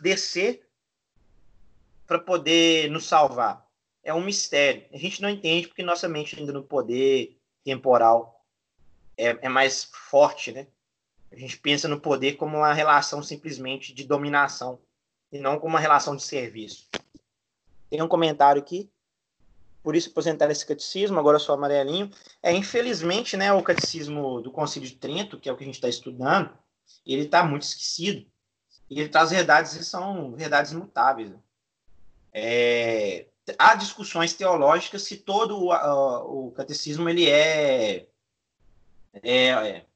descer 0.00 0.66
para 2.06 2.18
poder 2.18 2.88
nos 2.90 3.06
salvar? 3.06 3.68
É 4.02 4.14
um 4.14 4.22
mistério. 4.22 4.86
A 4.92 4.96
gente 4.96 5.20
não 5.20 5.28
entende 5.28 5.66
porque 5.66 5.82
nossa 5.82 6.08
mente 6.08 6.38
ainda 6.38 6.52
no 6.52 6.62
poder 6.62 7.36
temporal 7.64 8.46
é, 9.16 9.46
é 9.46 9.48
mais 9.48 9.84
forte, 9.84 10.52
né? 10.52 10.68
A 11.34 11.38
gente 11.38 11.58
pensa 11.58 11.88
no 11.88 12.00
poder 12.00 12.34
como 12.34 12.58
uma 12.58 12.72
relação 12.72 13.20
simplesmente 13.20 13.92
de 13.92 14.04
dominação 14.04 14.78
e 15.32 15.38
não 15.38 15.58
como 15.58 15.74
uma 15.74 15.80
relação 15.80 16.14
de 16.14 16.22
serviço. 16.22 16.88
Tem 17.90 18.00
um 18.00 18.06
comentário 18.06 18.62
aqui. 18.62 18.88
Por 19.82 19.96
isso 19.96 20.10
aposentar 20.10 20.48
esse 20.50 20.64
catecismo, 20.64 21.18
agora 21.18 21.40
sou 21.40 21.54
amarelinho. 21.54 22.08
É, 22.40 22.52
infelizmente, 22.52 23.36
né, 23.36 23.52
o 23.52 23.62
catecismo 23.62 24.40
do 24.40 24.50
Concílio 24.52 24.88
de 24.88 24.94
Trento, 24.94 25.38
que 25.38 25.48
é 25.48 25.52
o 25.52 25.56
que 25.56 25.64
a 25.64 25.66
gente 25.66 25.74
está 25.74 25.88
estudando, 25.88 26.56
ele 27.04 27.22
está 27.22 27.44
muito 27.44 27.62
esquecido. 27.62 28.24
E 28.88 29.00
ele 29.00 29.08
traz 29.08 29.30
verdades 29.30 29.76
que 29.76 29.84
são 29.84 30.32
verdades 30.36 30.70
imutáveis. 30.70 31.32
É, 32.32 33.26
há 33.58 33.74
discussões 33.74 34.34
teológicas 34.34 35.02
se 35.02 35.16
todo 35.16 35.58
o, 35.58 36.46
o 36.48 36.52
catecismo 36.52 37.08
ele 37.08 37.28
é, 37.28 38.06
é, 39.22 39.48
é 39.48 39.86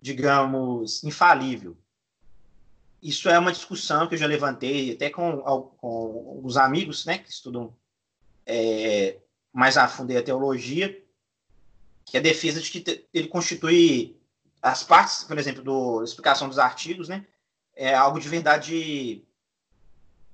digamos, 0.00 1.04
infalível. 1.04 1.76
Isso 3.02 3.28
é 3.28 3.38
uma 3.38 3.52
discussão 3.52 4.06
que 4.06 4.14
eu 4.14 4.18
já 4.18 4.26
levantei 4.26 4.92
até 4.92 5.08
com, 5.10 5.38
com 5.38 6.40
os 6.44 6.56
amigos 6.56 7.06
né, 7.06 7.18
que 7.18 7.30
estudam 7.30 7.74
é, 8.44 9.18
mais 9.52 9.76
a 9.76 9.88
fundo 9.88 10.16
a 10.16 10.22
teologia, 10.22 11.02
que 12.04 12.16
é 12.16 12.20
a 12.20 12.22
defesa 12.22 12.60
de 12.60 12.70
que 12.70 13.06
ele 13.12 13.28
constitui 13.28 14.20
as 14.60 14.82
partes, 14.82 15.24
por 15.24 15.38
exemplo, 15.38 15.62
da 15.62 16.04
explicação 16.04 16.48
dos 16.48 16.58
artigos, 16.58 17.08
né, 17.08 17.26
é 17.74 17.94
algo 17.94 18.20
de 18.20 18.28
verdade 18.28 19.24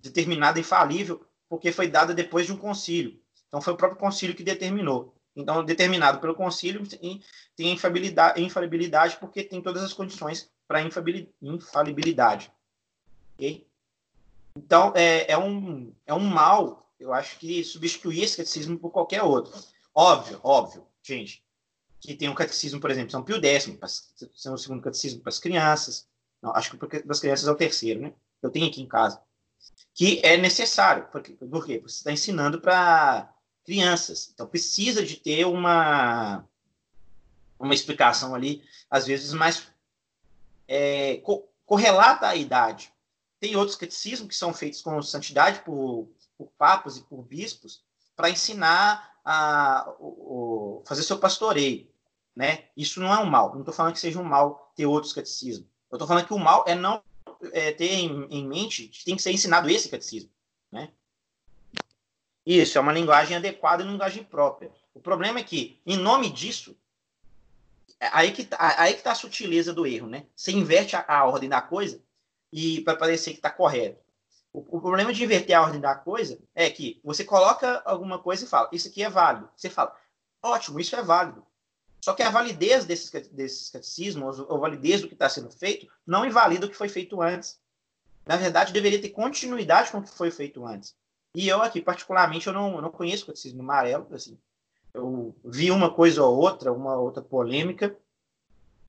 determinada 0.03 0.59
e 0.59 0.63
infalível, 0.63 1.25
porque 1.49 1.71
foi 1.71 1.89
dada 1.89 2.13
depois 2.13 2.47
de 2.47 2.53
um 2.53 2.57
concílio. 2.57 3.21
Então, 3.47 3.61
foi 3.61 3.73
o 3.73 3.77
próprio 3.77 4.01
concílio 4.01 4.35
que 4.35 4.43
determinou. 4.43 5.16
Então, 5.37 5.63
determinado 5.63 6.19
pelo 6.19 6.35
concílio, 6.35 6.83
tem 6.89 7.73
infalibilidade, 7.73 8.41
infalibilidade 8.41 9.19
porque 9.19 9.45
tem 9.45 9.61
todas 9.61 9.83
as 9.83 9.93
condições 9.93 10.51
para 10.67 10.81
infalibilidade. 10.81 12.51
Okay? 13.35 13.67
Então, 14.57 14.93
é, 14.97 15.31
é, 15.31 15.37
um, 15.37 15.93
é 16.07 16.15
um 16.15 16.25
mal, 16.25 16.91
eu 16.99 17.13
acho 17.13 17.39
que 17.39 17.63
substituir 17.63 18.23
esse 18.23 18.39
catecismo 18.39 18.79
por 18.79 18.91
qualquer 18.91 19.23
outro. 19.23 19.53
Óbvio, 19.95 20.41
óbvio, 20.43 20.87
gente, 21.03 21.45
que 22.01 22.15
tem 22.15 22.31
um 22.31 22.35
catecismo, 22.35 22.81
por 22.81 22.91
exemplo, 22.91 23.11
São 23.11 23.23
Pio 23.23 23.37
X, 23.45 24.11
são 24.35 24.55
o 24.55 24.59
segundo 24.59 24.83
catecismo 24.83 25.21
para 25.21 25.29
as 25.29 25.39
crianças. 25.39 26.09
Não, 26.41 26.57
acho 26.57 26.71
que 26.71 26.79
para 26.79 27.03
as 27.11 27.21
crianças 27.21 27.47
é 27.47 27.53
o 27.53 27.57
terceiro, 27.57 28.01
né? 28.01 28.15
Eu 28.43 28.51
tenho 28.51 28.67
aqui 28.67 28.81
em 28.81 28.89
casa. 28.89 29.21
Que 29.95 30.21
é 30.25 30.37
necessário. 30.37 31.07
Por 31.09 31.23
quê? 31.23 31.37
Porque 31.39 31.79
você 31.79 31.97
está 31.97 32.13
ensinando 32.13 32.61
para 32.61 33.35
crianças. 33.67 34.31
Então, 34.33 34.47
precisa 34.47 35.05
de 35.05 35.17
ter 35.17 35.45
uma, 35.45 36.45
uma 37.59 37.75
explicação 37.75 38.35
ali, 38.35 38.63
às 38.89 39.07
vezes, 39.07 39.33
mais 39.33 39.67
é, 40.67 41.17
co 41.19 41.47
correlata 41.67 42.29
à 42.29 42.37
idade. 42.37 42.93
Tem 43.41 43.57
outros 43.57 43.77
catecismos 43.77 44.29
que 44.29 44.37
são 44.37 44.55
feitos 44.55 44.81
com 44.81 45.03
santidade 45.03 45.61
por, 45.65 46.09
por 46.39 46.47
papas 46.57 46.97
e 46.97 47.03
por 47.03 47.23
bispos 47.23 47.83
para 48.15 48.31
ensinar 48.31 49.19
a, 49.25 49.93
o, 49.99 50.83
fazer 50.87 51.03
seu 51.03 51.19
pastoreio. 51.19 51.91
Né? 52.37 52.67
Isso 52.77 53.01
não 53.01 53.13
é 53.13 53.19
um 53.19 53.27
mal. 53.27 53.53
Não 53.53 53.61
estou 53.61 53.75
falando 53.75 53.95
que 53.95 54.01
seja 54.01 54.21
um 54.21 54.25
mal 54.25 54.73
ter 54.77 54.87
outros 54.87 55.13
catecismos. 55.13 55.67
Eu 55.91 55.97
estou 55.97 56.07
falando 56.07 56.27
que 56.27 56.35
o 56.35 56.39
mal 56.39 56.65
é 56.69 56.75
não 56.75 57.03
é, 57.53 57.73
ter 57.73 57.93
em, 57.93 58.27
em, 58.31 58.47
mente 58.47 58.87
que 58.89 59.05
tem 59.05 59.17
que 59.17 59.23
ser 59.23 59.33
ensinado 59.33 59.69
esse 59.69 59.89
catecismo. 59.89 60.31
Né? 60.71 60.93
Isso, 62.47 62.79
é 62.79 62.81
uma 62.81 62.93
linguagem 62.93 63.37
adequada 63.37 63.83
e 63.83 63.87
linguagem 63.87 64.23
própria. 64.23 64.71
O 64.95 65.01
problema 65.01 65.41
é 65.41 65.43
que, 65.43 65.81
em 65.85 65.97
nome 65.97 66.31
disso, 66.31 66.77
é 67.99 68.09
aí 68.13 68.31
que 68.31 68.45
tá, 68.45 68.57
aí 68.79 68.95
que 68.95 69.03
tá 69.03 69.11
a 69.11 69.17
sutileza 69.17 69.75
do 69.75 69.85
erro, 69.85 70.07
né? 70.07 70.27
Você 70.35 70.53
inverte 70.53 70.95
a, 70.95 71.05
a 71.09 71.25
ordem 71.25 71.49
da 71.49 71.61
coisa 71.61 72.01
e 72.53 72.83
para 72.83 72.97
parecer 72.97 73.33
que 73.33 73.39
está 73.39 73.51
correto. 73.51 74.01
O, 74.53 74.61
o, 74.61 74.81
problema 74.81 75.13
de 75.13 75.25
inverter 75.25 75.57
a 75.57 75.63
ordem 75.63 75.81
da 75.81 75.95
coisa 75.97 76.39
é 76.55 76.71
que 76.71 77.01
você 77.03 77.25
coloca 77.25 77.83
alguma 77.85 78.19
coisa 78.19 78.45
e 78.45 78.49
fala, 78.49 78.69
isso 78.73 78.89
aqui 78.89 79.03
é 79.03 79.11
válido. 79.11 79.51
Você 79.57 79.69
fala, 79.69 79.95
ótimo, 80.41 80.79
isso 80.79 80.95
é 80.95 81.03
válido. 81.03 81.45
Só 82.01 82.15
que 82.15 82.23
a 82.23 82.31
validez 82.31 82.85
desses, 82.85 83.11
desses 83.33 83.71
catecismos, 83.71 84.39
ou 84.39 84.61
validez 84.61 85.01
do 85.01 85.09
que 85.09 85.15
está 85.15 85.29
sendo 85.29 85.51
feito, 85.51 85.89
não 86.07 86.25
invalida 86.25 86.67
o 86.67 86.71
que 86.71 86.77
foi 86.77 86.89
feito 86.89 87.21
antes. 87.21 87.59
Na 88.25 88.37
verdade, 88.37 88.73
deveria 88.73 89.01
ter 89.01 89.11
continuidade 89.11 89.91
com 89.91 89.99
o 89.99 90.03
que 90.03 90.11
foi 90.11 90.31
feito 90.31 90.65
antes. 90.65 90.95
E 91.37 91.49
eu 91.49 91.61
aqui, 91.61 91.83
particularmente, 91.83 92.47
eu 92.47 92.53
não, 92.55 92.81
não 92.81 92.91
conheço 92.91 93.25
o 93.25 93.27
catecismo 93.27 93.61
amarelo, 93.61 94.09
assim. 94.11 94.39
Eu 94.95 95.37
vi 95.45 95.71
uma 95.71 95.93
coisa 95.93 96.23
ou 96.23 96.35
outra, 96.35 96.73
uma 96.73 96.97
outra 96.97 97.23
polêmica, 97.23 97.95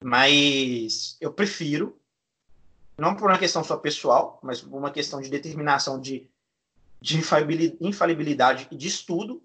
mas 0.02 1.18
eu 1.20 1.34
prefiro, 1.34 2.00
não 2.98 3.18
por 3.18 3.30
uma 3.30 3.38
questão 3.38 3.66
só 3.66 3.76
pessoal, 3.76 4.40
mas 4.42 4.62
por 4.62 4.78
uma 4.78 4.92
questão 4.92 5.20
de 5.20 5.30
determinação 5.30 6.00
de, 6.00 6.30
de 7.02 7.18
infalibilidade 7.82 8.70
e 8.72 8.78
de 8.78 8.88
estudo, 8.88 9.44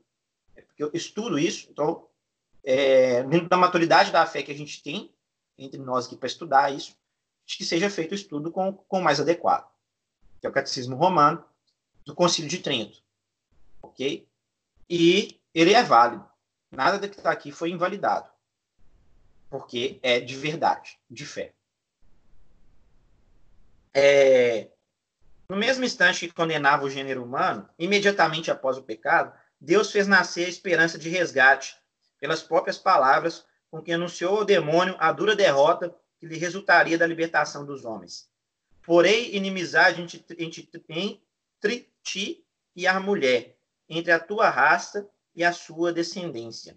porque 0.55 0.85
eu 0.85 0.91
estudo 0.95 1.41
isso, 1.41 1.67
então, 1.73 2.07
é, 2.63 3.25
dentro 3.25 3.49
da 3.49 3.57
maturidade 3.57 4.13
da 4.13 4.25
fé 4.25 4.45
que 4.45 4.53
a 4.53 4.57
gente 4.57 4.81
tem, 4.81 5.13
entre 5.59 5.81
nós 5.81 6.07
aqui 6.07 6.17
para 6.17 6.29
estudar 6.29 6.73
isso, 6.73 6.97
que 7.45 7.65
seja 7.65 7.91
feito 7.91 8.13
o 8.13 8.15
estudo 8.15 8.53
com, 8.53 8.73
com 8.73 9.01
mais 9.01 9.19
adequado, 9.19 9.69
que 10.41 10.47
é 10.47 10.49
o 10.49 10.53
Catecismo 10.53 10.95
Romano, 10.95 11.45
do 12.05 12.15
Concílio 12.15 12.51
de 12.51 12.59
Trento. 12.59 13.03
Ok? 13.81 14.29
E 14.89 15.41
ele 15.55 15.75
é 15.75 15.83
válido. 15.83 16.29
Nada 16.71 16.99
do 16.99 17.09
que 17.09 17.17
está 17.17 17.31
aqui 17.31 17.53
foi 17.53 17.71
invalidado. 17.71 18.31
Porque 19.51 19.99
é 20.03 20.21
de 20.21 20.37
verdade, 20.37 20.99
de 21.11 21.27
fé. 21.27 21.53
É... 23.93 24.69
No 25.49 25.57
mesmo 25.57 25.85
instante 25.85 26.27
que 26.27 26.35
condenava 26.35 26.85
o 26.85 26.91
gênero 26.91 27.23
humano, 27.23 27.69
imediatamente 27.79 28.51
após 28.51 28.79
o 28.79 28.83
pecado, 28.83 29.33
Deus 29.61 29.93
fez 29.93 30.07
nascer 30.07 30.47
a 30.47 30.49
esperança 30.49 30.99
de 30.99 31.11
resgate, 31.11 31.77
pelas 32.19 32.43
próprias 32.43 32.79
palavras, 32.79 33.45
com 33.71 33.83
que 33.83 33.93
anunciou 33.93 34.39
ao 34.39 34.45
demônio 34.45 34.97
a 34.99 35.13
dura 35.13 35.37
derrota 35.37 35.95
que 36.19 36.27
lhe 36.27 36.39
resultaria 36.39 36.97
da 36.97 37.07
libertação 37.07 37.67
dos 37.67 37.85
homens. 37.85 38.31
Porém, 38.83 39.35
inimizade 39.35 40.01
entre, 40.01 40.25
entre, 40.39 40.71
entre 41.63 41.89
ti 42.03 42.45
e 42.75 42.89
a 42.89 42.99
mulher, 42.99 43.57
entre 43.89 44.11
a 44.11 44.19
tua 44.19 44.51
raça 44.51 45.09
e 45.35 45.45
a 45.45 45.53
sua 45.53 45.93
descendência. 45.93 46.77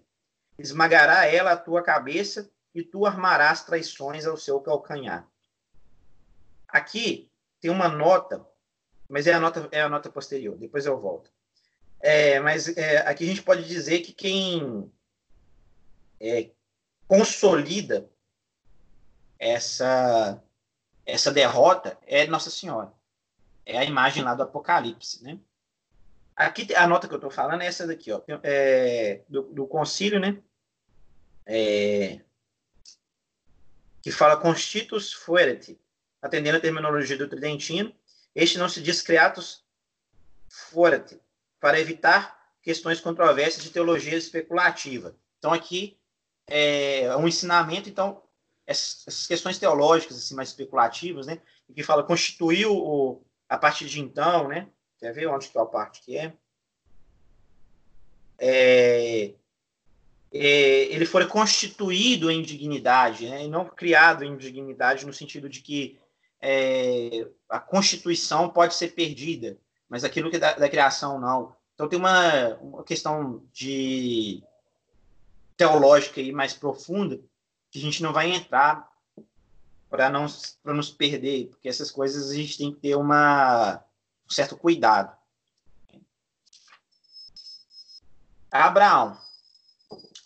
Esmagará 0.56 1.26
ela 1.26 1.52
a 1.52 1.56
tua 1.56 1.82
cabeça 1.82 2.48
e 2.72 2.84
tu 2.84 3.04
armarás 3.04 3.64
traições 3.64 4.26
ao 4.26 4.36
seu 4.36 4.60
calcanhar. 4.60 5.28
Aqui 6.68 7.30
tem 7.60 7.70
uma 7.70 7.88
nota, 7.88 8.46
mas 9.08 9.26
é 9.26 9.32
a 9.32 9.40
nota, 9.40 9.68
é 9.72 9.82
a 9.82 9.88
nota 9.88 10.08
posterior, 10.08 10.56
depois 10.56 10.86
eu 10.86 10.98
volto. 10.98 11.30
É, 11.98 12.38
mas 12.38 12.68
é, 12.76 12.98
aqui 12.98 13.24
a 13.24 13.26
gente 13.26 13.42
pode 13.42 13.66
dizer 13.66 14.00
que 14.00 14.12
quem 14.12 14.90
é, 16.20 16.50
consolida 17.08 18.08
essa, 19.38 20.40
essa 21.04 21.32
derrota 21.32 21.98
é 22.06 22.26
Nossa 22.26 22.50
Senhora 22.50 22.95
é 23.66 23.76
a 23.76 23.84
imagem 23.84 24.22
lá 24.22 24.34
do 24.34 24.44
Apocalipse, 24.44 25.22
né? 25.22 25.38
Aqui 26.36 26.72
a 26.74 26.86
nota 26.86 27.08
que 27.08 27.14
eu 27.14 27.18
estou 27.18 27.30
falando 27.30 27.62
é 27.62 27.66
essa 27.66 27.86
daqui, 27.86 28.12
ó, 28.12 28.22
é, 28.42 29.22
do, 29.28 29.42
do 29.42 29.66
concílio, 29.66 30.20
né? 30.20 30.40
É, 31.44 32.20
que 34.02 34.12
fala 34.12 34.36
constitus 34.36 35.12
fuerit, 35.12 35.78
atendendo 36.22 36.58
a 36.58 36.60
terminologia 36.60 37.16
do 37.16 37.28
Tridentino. 37.28 37.92
Este 38.34 38.58
não 38.58 38.68
se 38.68 38.80
diz 38.80 39.02
creatus 39.02 39.64
fuerit, 40.48 41.20
para 41.58 41.80
evitar 41.80 42.38
questões 42.62 43.00
controversas 43.00 43.62
de 43.62 43.70
teologia 43.70 44.16
especulativa. 44.16 45.16
Então 45.38 45.52
aqui 45.52 45.98
é 46.46 47.16
um 47.16 47.26
ensinamento, 47.26 47.88
então 47.88 48.22
essas 48.66 49.26
questões 49.26 49.58
teológicas 49.58 50.18
assim 50.18 50.34
mais 50.34 50.50
especulativas, 50.50 51.26
né? 51.26 51.40
Que 51.74 51.82
fala 51.82 52.02
constituiu 52.02 52.76
o, 52.76 53.24
a 53.48 53.58
partir 53.58 53.86
de 53.86 54.00
então, 54.00 54.48
né? 54.48 54.68
Quer 54.98 55.12
ver 55.12 55.26
onde 55.28 55.48
que 55.48 55.58
é 55.58 55.60
a 55.60 55.66
parte 55.66 56.02
que 56.02 56.16
é? 56.16 56.32
é, 58.38 59.32
é 60.32 60.94
ele 60.94 61.06
foi 61.06 61.26
constituído 61.26 62.30
em 62.30 62.42
dignidade, 62.42 63.28
né? 63.28 63.44
E 63.44 63.48
não 63.48 63.64
criado 63.64 64.24
em 64.24 64.36
dignidade 64.36 65.06
no 65.06 65.12
sentido 65.12 65.48
de 65.48 65.60
que 65.60 65.98
é, 66.40 67.26
a 67.48 67.58
constituição 67.58 68.48
pode 68.48 68.74
ser 68.74 68.88
perdida, 68.88 69.58
mas 69.88 70.04
aquilo 70.04 70.30
que 70.30 70.36
é 70.36 70.40
da, 70.40 70.52
da 70.54 70.68
criação 70.68 71.18
não. 71.20 71.54
Então 71.74 71.88
tem 71.88 71.98
uma, 71.98 72.54
uma 72.56 72.84
questão 72.84 73.42
de 73.52 74.42
teológica 75.56 76.20
e 76.20 76.32
mais 76.32 76.52
profunda 76.52 77.20
que 77.70 77.78
a 77.78 77.82
gente 77.82 78.02
não 78.02 78.12
vai 78.12 78.30
entrar 78.30 78.88
para 79.88 80.08
não 80.08 80.26
para 80.62 80.74
nos 80.74 80.90
perder, 80.90 81.48
porque 81.48 81.68
essas 81.68 81.90
coisas 81.90 82.30
a 82.30 82.34
gente 82.34 82.58
tem 82.58 82.72
que 82.72 82.80
ter 82.80 82.96
uma, 82.96 83.82
um 84.26 84.30
certo 84.30 84.56
cuidado. 84.56 85.16
Abraão. 88.50 89.18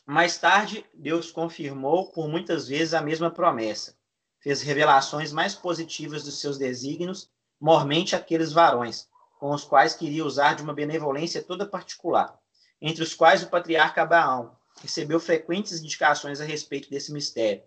Mais 0.07 0.39
tarde, 0.39 0.85
Deus 0.93 1.31
confirmou 1.31 2.11
por 2.11 2.29
muitas 2.29 2.69
vezes 2.69 2.95
a 2.95 3.01
mesma 3.01 3.31
promessa. 3.31 3.95
Fez 4.41 4.63
revelações 4.63 5.33
mais 5.33 5.55
positivas 5.55 6.25
dos 6.25 6.41
seus 6.41 6.59
desígnios, 6.59 7.31
mormente 7.61 8.17
aqueles 8.17 8.53
varões, 8.53 9.09
com 9.39 9.51
os 9.53 9.65
quais 9.65 9.95
queria 9.95 10.25
usar 10.25 10.55
de 10.55 10.63
uma 10.63 10.75
benevolência 10.75 11.43
toda 11.43 11.67
particular, 11.67 12.39
entre 12.81 13.03
os 13.03 13.15
quais 13.15 13.43
o 13.43 13.49
patriarca 13.49 14.03
Abraão 14.03 14.57
recebeu 14.81 15.21
frequentes 15.21 15.81
indicações 15.81 16.41
a 16.41 16.45
respeito 16.45 16.89
desse 16.89 17.13
mistério. 17.13 17.63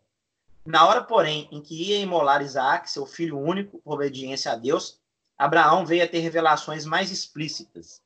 Na 0.65 0.87
hora, 0.87 1.03
porém, 1.03 1.47
em 1.51 1.61
que 1.61 1.89
ia 1.89 1.99
imolar 1.99 2.41
Isaac, 2.41 2.89
seu 2.89 3.05
filho 3.05 3.37
único, 3.37 3.79
por 3.79 3.95
obediência 3.95 4.51
a 4.51 4.55
Deus, 4.55 4.99
Abraão 5.37 5.85
veio 5.85 6.03
a 6.03 6.07
ter 6.07 6.19
revelações 6.19 6.85
mais 6.85 7.11
explícitas. 7.11 8.01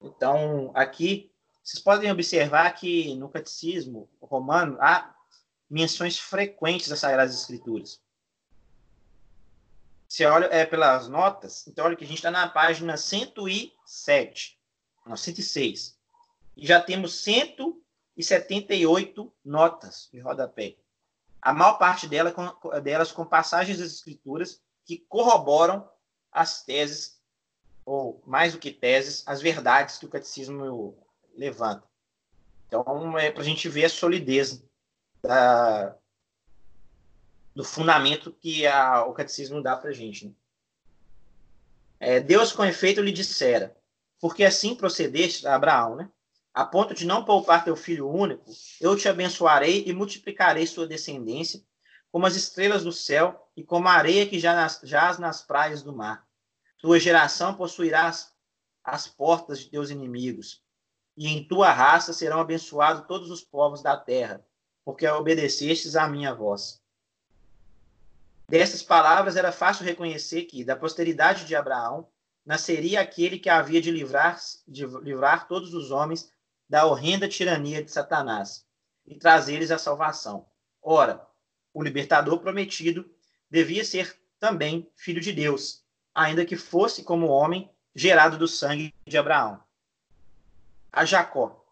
Então, 0.00 0.70
aqui, 0.74 1.32
vocês 1.62 1.82
podem 1.82 2.10
observar 2.12 2.70
que 2.72 3.14
no 3.16 3.28
catecismo 3.28 4.08
romano 4.20 4.76
há 4.80 5.14
menções 5.68 6.18
frequentes 6.18 6.88
das 6.88 7.00
Sagradas 7.00 7.34
Escrituras. 7.34 8.00
Se 10.06 10.24
olha 10.24 10.44
é, 10.46 10.64
pelas 10.64 11.08
notas, 11.08 11.66
então 11.66 11.86
olha 11.86 11.96
que 11.96 12.04
a 12.04 12.06
gente 12.06 12.18
está 12.18 12.30
na 12.30 12.46
página 12.48 12.96
107, 12.96 14.60
não, 15.04 15.16
106. 15.16 15.98
E 16.56 16.66
já 16.66 16.80
temos 16.80 17.14
178 18.22 19.32
notas 19.44 20.08
de 20.12 20.20
rodapé. 20.20 20.76
A 21.42 21.52
maior 21.52 21.74
parte 21.74 22.06
dela, 22.06 22.32
com, 22.32 22.80
delas 22.80 23.12
com 23.12 23.24
passagens 23.24 23.78
das 23.78 23.92
Escrituras 23.92 24.62
que 24.84 24.98
corroboram 25.08 25.88
as 26.30 26.62
teses, 26.62 27.20
ou 27.84 28.22
mais 28.26 28.52
do 28.52 28.58
que 28.58 28.70
teses, 28.70 29.22
as 29.26 29.40
verdades 29.40 29.98
que 29.98 30.06
o 30.06 30.08
catecismo 30.08 30.96
levanta. 31.36 31.86
Então, 32.66 33.18
é 33.18 33.30
para 33.30 33.42
a 33.42 33.44
gente 33.44 33.68
ver 33.68 33.84
a 33.84 33.90
solidez 33.90 34.62
da, 35.22 35.96
do 37.54 37.62
fundamento 37.62 38.32
que 38.32 38.66
a, 38.66 39.04
o 39.04 39.12
catecismo 39.12 39.62
dá 39.62 39.76
para 39.76 39.90
a 39.90 39.92
gente. 39.92 40.26
Né? 40.26 40.32
É, 42.00 42.20
Deus, 42.20 42.52
com 42.52 42.64
efeito, 42.64 43.00
lhe 43.00 43.12
dissera, 43.12 43.76
porque 44.20 44.44
assim 44.44 44.74
procedeste, 44.74 45.46
Abraão, 45.46 45.96
né? 45.96 46.10
A 46.54 46.64
ponto 46.64 46.94
de 46.94 47.04
não 47.04 47.24
poupar 47.24 47.64
teu 47.64 47.74
filho 47.74 48.08
único, 48.08 48.48
eu 48.80 48.96
te 48.96 49.08
abençoarei 49.08 49.82
e 49.86 49.92
multiplicarei 49.92 50.64
sua 50.68 50.86
descendência, 50.86 51.60
como 52.12 52.26
as 52.26 52.36
estrelas 52.36 52.84
do 52.84 52.92
céu 52.92 53.50
e 53.56 53.64
como 53.64 53.88
a 53.88 53.92
areia 53.92 54.24
que 54.24 54.38
jaz 54.38 55.18
nas 55.18 55.42
praias 55.42 55.82
do 55.82 55.92
mar. 55.92 56.24
Tua 56.78 57.00
geração 57.00 57.54
possuirá 57.54 58.06
as, 58.06 58.32
as 58.84 59.08
portas 59.08 59.58
de 59.58 59.68
teus 59.68 59.90
inimigos, 59.90 60.62
e 61.16 61.26
em 61.26 61.42
tua 61.42 61.72
raça 61.72 62.12
serão 62.12 62.38
abençoados 62.38 63.04
todos 63.08 63.32
os 63.32 63.42
povos 63.42 63.82
da 63.82 63.96
terra, 63.96 64.46
porque 64.84 65.08
obedecestes 65.08 65.96
à 65.96 66.06
minha 66.06 66.32
voz. 66.32 66.80
Dessas 68.48 68.82
palavras 68.82 69.34
era 69.34 69.50
fácil 69.50 69.84
reconhecer 69.84 70.42
que, 70.42 70.62
da 70.62 70.76
posteridade 70.76 71.46
de 71.46 71.56
Abraão, 71.56 72.06
nasceria 72.46 73.00
aquele 73.00 73.38
que 73.38 73.48
havia 73.48 73.80
de 73.80 73.90
livrar, 73.90 74.38
de 74.68 74.86
livrar 74.86 75.48
todos 75.48 75.74
os 75.74 75.90
homens 75.90 76.32
da 76.68 76.86
horrenda 76.86 77.28
tirania 77.28 77.82
de 77.82 77.90
Satanás 77.90 78.66
e 79.06 79.14
trazer-lhes 79.16 79.70
a 79.70 79.78
salvação. 79.78 80.46
Ora, 80.82 81.26
o 81.72 81.82
libertador 81.82 82.38
prometido 82.38 83.08
devia 83.50 83.84
ser 83.84 84.18
também 84.38 84.90
filho 84.96 85.20
de 85.20 85.32
Deus, 85.32 85.84
ainda 86.14 86.44
que 86.44 86.56
fosse 86.56 87.02
como 87.02 87.28
homem 87.28 87.70
gerado 87.94 88.36
do 88.36 88.48
sangue 88.48 88.94
de 89.06 89.16
Abraão. 89.16 89.62
A 90.92 91.04
Jacó. 91.04 91.64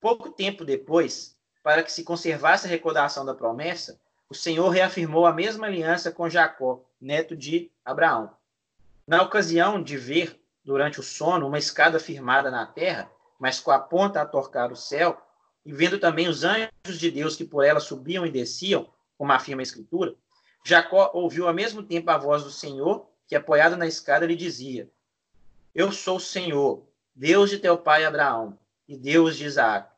Pouco 0.00 0.30
tempo 0.30 0.64
depois, 0.64 1.36
para 1.62 1.82
que 1.82 1.92
se 1.92 2.02
conservasse 2.02 2.66
a 2.66 2.70
recordação 2.70 3.24
da 3.24 3.34
promessa, 3.34 4.00
o 4.28 4.34
Senhor 4.34 4.68
reafirmou 4.68 5.26
a 5.26 5.32
mesma 5.32 5.66
aliança 5.66 6.10
com 6.10 6.28
Jacó, 6.28 6.84
neto 7.00 7.36
de 7.36 7.70
Abraão. 7.84 8.34
Na 9.06 9.22
ocasião 9.22 9.82
de 9.82 9.96
ver, 9.96 10.40
durante 10.64 11.00
o 11.00 11.02
sono, 11.02 11.46
uma 11.46 11.58
escada 11.58 11.98
firmada 11.98 12.50
na 12.50 12.66
terra, 12.66 13.10
mas 13.42 13.58
com 13.58 13.72
a 13.72 13.78
ponta 13.80 14.22
a 14.22 14.24
torcar 14.24 14.70
o 14.70 14.76
céu, 14.76 15.20
e 15.66 15.72
vendo 15.72 15.98
também 15.98 16.28
os 16.28 16.44
anjos 16.44 16.96
de 16.96 17.10
Deus 17.10 17.34
que 17.34 17.44
por 17.44 17.64
ela 17.64 17.80
subiam 17.80 18.24
e 18.24 18.30
desciam, 18.30 18.88
como 19.18 19.32
afirma 19.32 19.62
a 19.62 19.64
Escritura, 19.64 20.14
Jacó 20.64 21.10
ouviu 21.12 21.48
ao 21.48 21.52
mesmo 21.52 21.82
tempo 21.82 22.08
a 22.12 22.16
voz 22.16 22.44
do 22.44 22.52
Senhor, 22.52 23.04
que 23.26 23.34
apoiado 23.34 23.76
na 23.76 23.84
escada 23.84 24.24
lhe 24.24 24.36
dizia: 24.36 24.88
Eu 25.74 25.90
sou 25.90 26.18
o 26.18 26.20
Senhor, 26.20 26.86
Deus 27.16 27.50
de 27.50 27.58
teu 27.58 27.76
pai 27.76 28.04
Abraão 28.04 28.56
e 28.86 28.96
Deus 28.96 29.36
de 29.36 29.44
Isaac. 29.44 29.90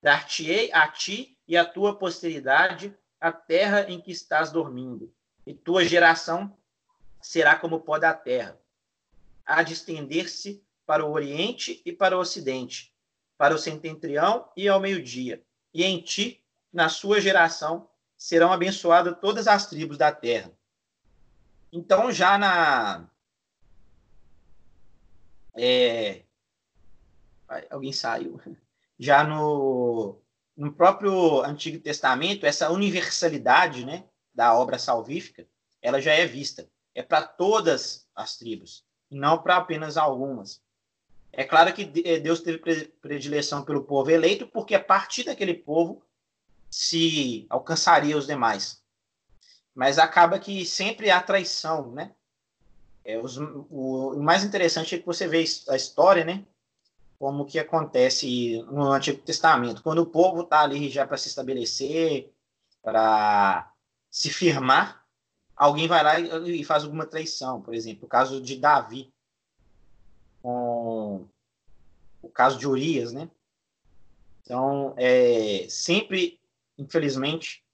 Dar-te-ei 0.00 0.72
a 0.72 0.86
ti 0.86 1.36
e 1.48 1.56
à 1.56 1.64
tua 1.64 1.96
posteridade 1.96 2.96
a 3.20 3.32
terra 3.32 3.90
em 3.90 4.00
que 4.00 4.12
estás 4.12 4.52
dormindo, 4.52 5.12
e 5.44 5.52
tua 5.52 5.84
geração 5.84 6.56
será 7.20 7.56
como 7.56 7.76
o 7.76 7.80
pó 7.80 7.98
da 7.98 8.14
terra. 8.14 8.56
Há 9.44 9.64
de 9.64 9.72
estender-se 9.72 10.64
para 10.86 11.04
o 11.04 11.10
oriente 11.10 11.82
e 11.84 11.92
para 11.92 12.16
o 12.16 12.20
ocidente, 12.20 12.91
para 13.36 13.54
o 13.54 13.58
setentrião 13.58 14.48
e 14.56 14.68
ao 14.68 14.80
meio-dia. 14.80 15.42
E 15.74 15.84
em 15.84 16.00
ti, 16.00 16.44
na 16.72 16.88
sua 16.88 17.20
geração, 17.20 17.88
serão 18.16 18.52
abençoadas 18.52 19.18
todas 19.20 19.46
as 19.46 19.66
tribos 19.66 19.98
da 19.98 20.12
terra. 20.12 20.52
Então, 21.72 22.12
já 22.12 22.38
na. 22.38 23.08
É, 25.54 26.22
alguém 27.70 27.92
saiu. 27.92 28.40
Já 28.98 29.24
no 29.24 30.22
no 30.56 30.72
próprio 30.72 31.42
Antigo 31.42 31.82
Testamento, 31.82 32.46
essa 32.46 32.70
universalidade 32.70 33.84
né, 33.84 34.04
da 34.34 34.54
obra 34.54 34.78
salvífica, 34.78 35.46
ela 35.80 36.00
já 36.00 36.12
é 36.12 36.26
vista. 36.26 36.68
É 36.94 37.02
para 37.02 37.26
todas 37.26 38.06
as 38.14 38.36
tribos, 38.36 38.84
não 39.10 39.42
para 39.42 39.56
apenas 39.56 39.96
algumas. 39.96 40.61
É 41.32 41.44
claro 41.44 41.72
que 41.72 41.90
eh, 42.04 42.20
Deus 42.20 42.40
teve 42.40 42.58
predileção 43.00 43.64
pelo 43.64 43.84
povo 43.84 44.10
eleito, 44.10 44.46
porque 44.46 44.74
a 44.74 44.82
partir 44.82 45.24
daquele 45.24 45.54
povo 45.54 46.02
se 46.70 47.46
alcançaria 47.48 48.16
os 48.16 48.26
demais. 48.26 48.82
Mas 49.74 49.98
acaba 49.98 50.38
que 50.38 50.64
sempre 50.66 51.10
há 51.10 51.20
traição, 51.20 51.92
né? 51.92 52.12
É, 53.04 53.18
os, 53.18 53.36
o, 53.36 54.14
o, 54.14 54.22
mais 54.22 54.44
interessante 54.44 54.94
é 54.94 54.98
que 54.98 55.06
você 55.06 55.26
vê 55.26 55.44
a 55.68 55.76
história, 55.76 56.24
né? 56.24 56.44
como 57.22 57.46
que 57.46 57.56
acontece 57.56 58.60
no 58.68 58.90
Antigo 58.90 59.22
Testamento, 59.22 59.80
quando 59.80 60.00
o 60.00 60.06
povo 60.06 60.40
está 60.40 60.62
ali 60.62 60.90
já 60.90 61.06
para 61.06 61.16
se 61.16 61.28
estabelecer, 61.28 62.32
para 62.82 63.72
se 64.10 64.28
firmar, 64.28 65.04
alguém 65.54 65.86
vai 65.86 66.02
lá 66.02 66.18
e 66.18 66.64
faz 66.64 66.82
alguma 66.82 67.06
traição, 67.06 67.62
por 67.62 67.74
exemplo, 67.74 68.06
o 68.06 68.08
caso 68.08 68.42
de 68.42 68.56
Davi, 68.56 69.14
com 70.42 71.26
o 72.20 72.28
caso 72.28 72.58
de 72.58 72.66
Urias, 72.66 73.12
né? 73.12 73.30
Então, 74.42 74.94
é, 74.96 75.66
sempre, 75.68 76.40
infelizmente, 76.76 77.64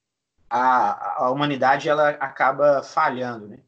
a, 0.48 1.24
a 1.24 1.30
humanidade 1.30 1.88
ela 1.88 2.10
acaba 2.10 2.82
falhando, 2.82 3.48
né? 3.48 3.60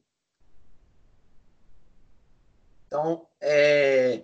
Então, 2.87 3.27
é, 3.41 4.23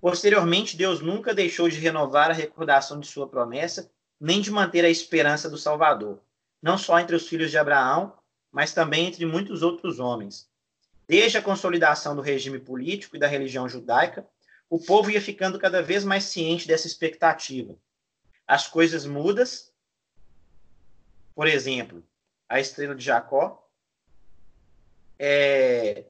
Posteriormente, 0.00 0.76
Deus 0.76 1.00
nunca 1.00 1.34
deixou 1.34 1.68
de 1.68 1.78
renovar 1.78 2.30
a 2.30 2.34
recordação 2.34 3.00
de 3.00 3.06
sua 3.06 3.26
promessa, 3.26 3.90
nem 4.20 4.40
de 4.40 4.50
manter 4.50 4.84
a 4.84 4.90
esperança 4.90 5.50
do 5.50 5.58
Salvador, 5.58 6.20
não 6.62 6.78
só 6.78 6.98
entre 7.00 7.16
os 7.16 7.26
filhos 7.26 7.50
de 7.50 7.58
Abraão, 7.58 8.12
mas 8.50 8.72
também 8.72 9.06
entre 9.06 9.26
muitos 9.26 9.62
outros 9.62 9.98
homens. 9.98 10.48
Desde 11.08 11.38
a 11.38 11.42
consolidação 11.42 12.14
do 12.14 12.22
regime 12.22 12.58
político 12.58 13.16
e 13.16 13.18
da 13.18 13.26
religião 13.26 13.68
judaica, 13.68 14.28
o 14.68 14.78
povo 14.78 15.10
ia 15.10 15.20
ficando 15.20 15.58
cada 15.58 15.82
vez 15.82 16.04
mais 16.04 16.24
ciente 16.24 16.68
dessa 16.68 16.86
expectativa. 16.86 17.74
As 18.46 18.68
coisas 18.68 19.06
mudas, 19.06 19.72
por 21.34 21.46
exemplo, 21.46 22.04
a 22.48 22.60
estrela 22.60 22.94
de 22.94 23.04
Jacó, 23.04 23.66
é, 25.18 26.04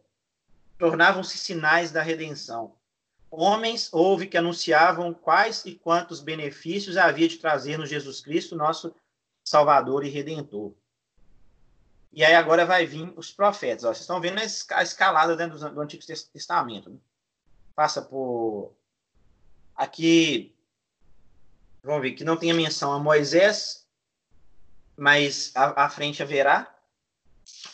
tornavam-se 0.76 1.38
sinais 1.38 1.92
da 1.92 2.02
redenção 2.02 2.76
homens 3.30 3.92
houve 3.92 4.26
que 4.26 4.36
anunciavam 4.36 5.12
quais 5.12 5.64
e 5.64 5.74
quantos 5.74 6.20
benefícios 6.20 6.96
havia 6.96 7.28
de 7.28 7.38
trazer 7.38 7.76
no 7.78 7.86
Jesus 7.86 8.20
Cristo, 8.20 8.56
nosso 8.56 8.94
Salvador 9.44 10.04
e 10.04 10.08
Redentor. 10.08 10.74
E 12.12 12.24
aí 12.24 12.34
agora 12.34 12.64
vai 12.64 12.86
vir 12.86 13.12
os 13.16 13.30
profetas. 13.30 13.84
Ó, 13.84 13.88
vocês 13.88 14.00
estão 14.00 14.20
vendo 14.20 14.38
a 14.38 14.82
escalada 14.82 15.36
dentro 15.36 15.58
do, 15.58 15.80
Antigo 15.80 16.04
Testamento. 16.04 16.90
Né? 16.90 16.98
Passa 17.74 18.02
por. 18.02 18.74
Aqui. 19.74 20.54
Vamos 21.82 22.02
ver 22.02 22.12
que 22.12 22.24
não 22.24 22.36
tem 22.36 22.50
a 22.50 22.54
menção 22.54 22.92
a 22.92 22.98
Moisés, 22.98 23.86
mas 24.96 25.52
à, 25.54 25.88
frente 25.88 26.22
haverá 26.22 26.74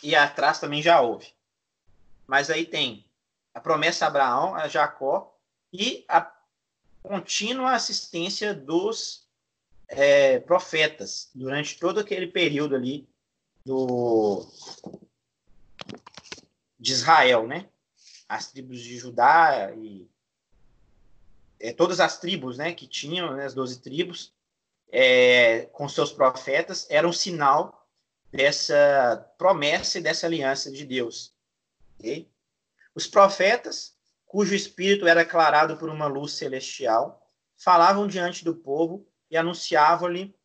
e 0.01 0.15
atrás 0.15 0.59
também 0.59 0.81
já 0.81 1.01
houve. 1.01 1.33
Mas 2.27 2.49
aí 2.49 2.65
tem 2.65 3.09
a 3.53 3.59
promessa 3.59 4.05
a 4.05 4.07
Abraão, 4.07 4.55
a 4.55 4.67
Jacó 4.67 5.35
e 5.73 6.05
a 6.07 6.31
contínua 7.01 7.73
assistência 7.73 8.53
dos 8.53 9.27
é, 9.87 10.39
profetas 10.39 11.31
durante 11.33 11.79
todo 11.79 11.99
aquele 11.99 12.27
período 12.27 12.75
ali 12.75 13.09
do 13.65 14.45
de 16.79 16.91
Israel, 16.93 17.47
né? 17.47 17.67
As 18.29 18.51
tribos 18.51 18.79
de 18.79 18.97
Judá 18.97 19.73
e 19.75 20.07
é, 21.59 21.73
todas 21.73 21.99
as 21.99 22.19
tribos, 22.19 22.57
né, 22.57 22.73
que 22.73 22.85
tinham 22.85 23.33
né, 23.35 23.45
as 23.45 23.53
doze 23.53 23.81
tribos 23.81 24.33
é, 24.91 25.65
com 25.67 25.89
seus 25.89 26.11
profetas 26.11 26.85
eram 26.89 27.09
um 27.09 27.13
sinal 27.13 27.89
dessa 28.31 29.33
promessa 29.37 29.97
e 29.97 30.01
dessa 30.01 30.27
aliança 30.27 30.71
de 30.71 30.85
Deus. 30.85 31.33
Okay? 31.97 32.29
Os 32.93 33.07
profetas, 33.07 33.95
cujo 34.25 34.53
espírito 34.53 35.07
era 35.07 35.21
aclarado 35.21 35.77
por 35.77 35.89
uma 35.89 36.07
luz 36.07 36.33
celestial, 36.33 37.21
falavam 37.57 38.07
diante 38.07 38.43
do 38.43 38.55
povo 38.55 39.07
e 39.31 39.37
anunciavam-lhe, 39.37 40.35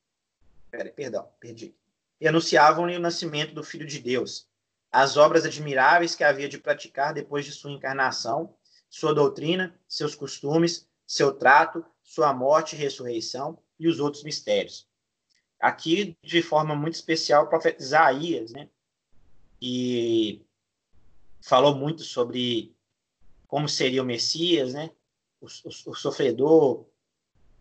perdão, 0.94 1.28
perdi, 1.38 1.74
e 2.20 2.28
anunciavam-lhe 2.28 2.96
o 2.96 3.00
nascimento 3.00 3.54
do 3.54 3.64
Filho 3.64 3.86
de 3.86 3.98
Deus, 3.98 4.46
as 4.92 5.16
obras 5.16 5.44
admiráveis 5.44 6.14
que 6.14 6.22
havia 6.22 6.48
de 6.48 6.58
praticar 6.58 7.14
depois 7.14 7.44
de 7.44 7.52
sua 7.52 7.70
encarnação, 7.70 8.54
sua 8.88 9.14
doutrina, 9.14 9.78
seus 9.88 10.14
costumes, 10.14 10.88
seu 11.06 11.32
trato, 11.32 11.84
sua 12.02 12.34
morte 12.34 12.74
e 12.74 12.78
ressurreição 12.78 13.58
e 13.78 13.88
os 13.88 14.00
outros 14.00 14.22
mistérios. 14.22 14.88
Aqui, 15.60 16.16
de 16.22 16.42
forma 16.42 16.74
muito 16.74 16.94
especial, 16.94 17.44
o 17.44 17.48
profeta 17.48 17.82
Isaías, 17.82 18.52
né, 18.52 18.68
e 19.62 20.44
falou 21.42 21.74
muito 21.74 22.02
sobre 22.02 22.74
como 23.46 23.68
seria 23.68 24.02
o 24.02 24.06
Messias, 24.06 24.74
né, 24.74 24.90
o, 25.40 25.46
o, 25.46 25.90
o 25.90 25.94
sofredor, 25.94 26.86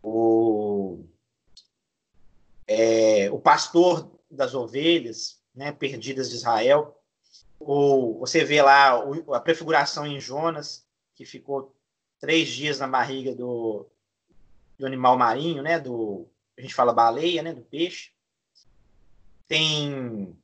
o, 0.01 1.03
é, 2.67 3.29
o 3.31 3.39
pastor 3.39 4.18
das 4.29 4.53
ovelhas, 4.53 5.41
né, 5.53 5.71
perdidas 5.71 6.29
de 6.29 6.35
Israel. 6.35 6.97
O, 7.59 8.19
você 8.19 8.43
vê 8.43 8.61
lá 8.61 9.01
a 9.33 9.39
prefiguração 9.39 10.05
em 10.05 10.19
Jonas, 10.19 10.85
que 11.15 11.25
ficou 11.25 11.75
três 12.19 12.49
dias 12.49 12.79
na 12.79 12.87
barriga 12.87 13.35
do, 13.35 13.85
do 14.77 14.85
animal 14.85 15.17
marinho, 15.17 15.61
né, 15.61 15.79
do 15.79 16.27
a 16.57 16.61
gente 16.61 16.75
fala 16.75 16.91
baleia, 16.91 17.41
né, 17.41 17.53
do 17.53 17.61
peixe. 17.61 18.11
Tem 19.47 20.37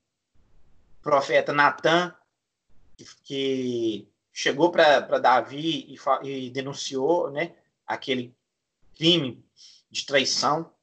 profeta 1.01 1.51
Natan 1.51 2.15
que, 2.95 3.05
que 3.23 4.09
chegou 4.31 4.71
para 4.71 5.19
Davi 5.19 5.93
e, 6.23 6.27
e 6.27 6.49
denunciou, 6.49 7.29
né, 7.29 7.53
aquele 7.85 8.33
crime 8.95 9.45
de 9.91 10.05
traição 10.05 10.73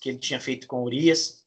que 0.00 0.08
ele 0.08 0.18
tinha 0.18 0.40
feito 0.40 0.66
com 0.66 0.82
Urias. 0.82 1.43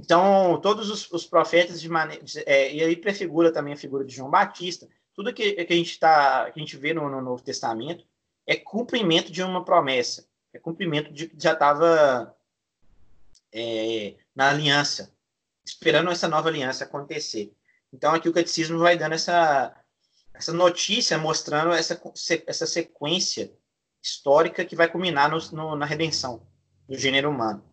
Então, 0.00 0.58
todos 0.62 0.88
os, 0.88 1.10
os 1.12 1.26
profetas 1.26 1.78
de 1.78 1.88
maneira. 1.88 2.24
É, 2.46 2.72
e 2.72 2.82
aí 2.82 2.96
prefigura 2.96 3.52
também 3.52 3.74
a 3.74 3.76
figura 3.76 4.02
de 4.02 4.14
João 4.14 4.30
Batista. 4.30 4.88
Tudo 5.14 5.32
que, 5.32 5.52
que 5.52 5.72
a 5.72 5.76
gente 5.76 5.98
tá, 5.98 6.50
que 6.50 6.58
a 6.58 6.62
gente 6.62 6.76
vê 6.78 6.94
no, 6.94 7.10
no 7.10 7.20
Novo 7.20 7.42
Testamento 7.42 8.06
é 8.46 8.56
cumprimento 8.56 9.30
de 9.30 9.42
uma 9.42 9.62
promessa, 9.62 10.26
é 10.54 10.58
cumprimento 10.58 11.12
de 11.12 11.28
que 11.28 11.36
já 11.38 11.52
estava 11.52 12.34
é, 13.52 14.14
na 14.34 14.48
aliança, 14.48 15.14
esperando 15.64 16.10
essa 16.10 16.26
nova 16.28 16.48
aliança 16.48 16.84
acontecer. 16.84 17.54
Então, 17.92 18.14
aqui 18.14 18.28
o 18.28 18.32
catecismo 18.32 18.78
vai 18.78 18.96
dando 18.96 19.12
essa, 19.12 19.76
essa 20.32 20.52
notícia, 20.52 21.18
mostrando 21.18 21.72
essa, 21.72 22.00
essa 22.46 22.66
sequência 22.66 23.52
histórica 24.02 24.64
que 24.64 24.74
vai 24.74 24.88
culminar 24.88 25.30
no, 25.30 25.38
no, 25.52 25.76
na 25.76 25.84
redenção 25.84 26.46
do 26.88 26.96
gênero 26.96 27.28
humano. 27.28 27.69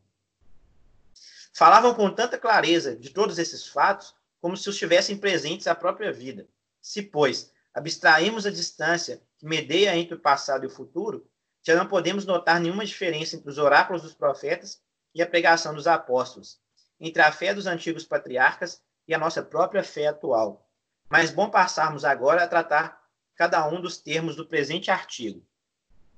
Falavam 1.57 1.91
com 1.95 2.11
tanta 2.11 2.37
clareza 2.37 2.95
de 2.95 3.09
todos 3.09 3.39
esses 3.39 3.67
fatos 3.67 4.13
como 4.39 4.55
se 4.55 4.69
os 4.69 4.77
tivessem 4.77 5.17
presentes 5.17 5.65
à 5.65 5.73
própria 5.73 6.13
vida. 6.13 6.47
Se, 6.79 7.01
pois, 7.01 7.51
abstraímos 7.73 8.45
a 8.45 8.51
distância 8.51 9.23
que 9.39 9.45
medeia 9.47 9.97
entre 9.97 10.13
o 10.13 10.19
passado 10.19 10.65
e 10.65 10.67
o 10.67 10.69
futuro, 10.69 11.27
já 11.63 11.75
não 11.75 11.87
podemos 11.87 12.27
notar 12.27 12.59
nenhuma 12.59 12.85
diferença 12.85 13.35
entre 13.35 13.49
os 13.49 13.57
oráculos 13.57 14.03
dos 14.03 14.13
profetas 14.13 14.83
e 15.15 15.21
a 15.23 15.25
pregação 15.25 15.73
dos 15.73 15.87
apóstolos, 15.87 16.59
entre 16.99 17.23
a 17.23 17.31
fé 17.31 17.55
dos 17.55 17.65
antigos 17.65 18.05
patriarcas 18.05 18.79
e 19.07 19.15
a 19.15 19.17
nossa 19.17 19.41
própria 19.41 19.83
fé 19.83 20.05
atual. 20.05 20.69
Mas 21.09 21.31
bom 21.31 21.49
passarmos 21.49 22.05
agora 22.05 22.43
a 22.43 22.47
tratar 22.47 23.01
cada 23.35 23.67
um 23.67 23.81
dos 23.81 23.97
termos 23.97 24.35
do 24.35 24.45
presente 24.45 24.91
artigo. 24.91 25.43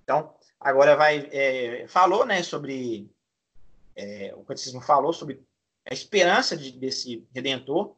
Então, 0.04 0.36
agora 0.60 0.98
vai 0.98 1.30
é, 1.32 1.86
falou, 1.88 2.26
né, 2.26 2.44
sobre 2.44 3.10
é, 4.00 4.34
o 4.36 4.44
catecismo 4.44 4.80
falou 4.80 5.12
sobre 5.12 5.46
a 5.90 5.94
esperança 5.94 6.56
de, 6.56 6.72
desse 6.72 7.28
redentor 7.34 7.96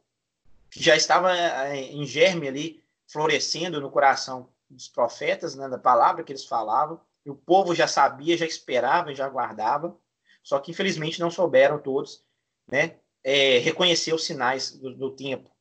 que 0.70 0.82
já 0.82 0.96
estava 0.96 1.38
é, 1.38 1.92
em 1.92 2.06
germe 2.06 2.48
ali, 2.48 2.84
florescendo 3.08 3.80
no 3.80 3.92
coração 3.92 4.50
dos 4.70 4.88
profetas, 4.88 5.54
né, 5.54 5.68
da 5.70 5.78
palavra 5.78 6.24
que 6.24 6.32
eles 6.32 6.46
falavam, 6.46 7.00
e 7.26 7.30
o 7.30 7.36
povo 7.36 7.76
já 7.76 7.88
sabia, 7.88 8.38
já 8.38 8.46
esperava, 8.46 9.14
já 9.14 9.26
aguardava, 9.26 9.96
só 10.42 10.58
que 10.60 10.72
infelizmente 10.72 11.20
não 11.20 11.30
souberam 11.30 11.78
todos, 11.78 12.24
né, 12.68 12.96
é, 13.24 13.60
reconhecer 13.60 14.14
os 14.14 14.26
sinais 14.26 14.72
do, 14.72 14.96
do, 14.96 15.12
tempo, 15.12 15.52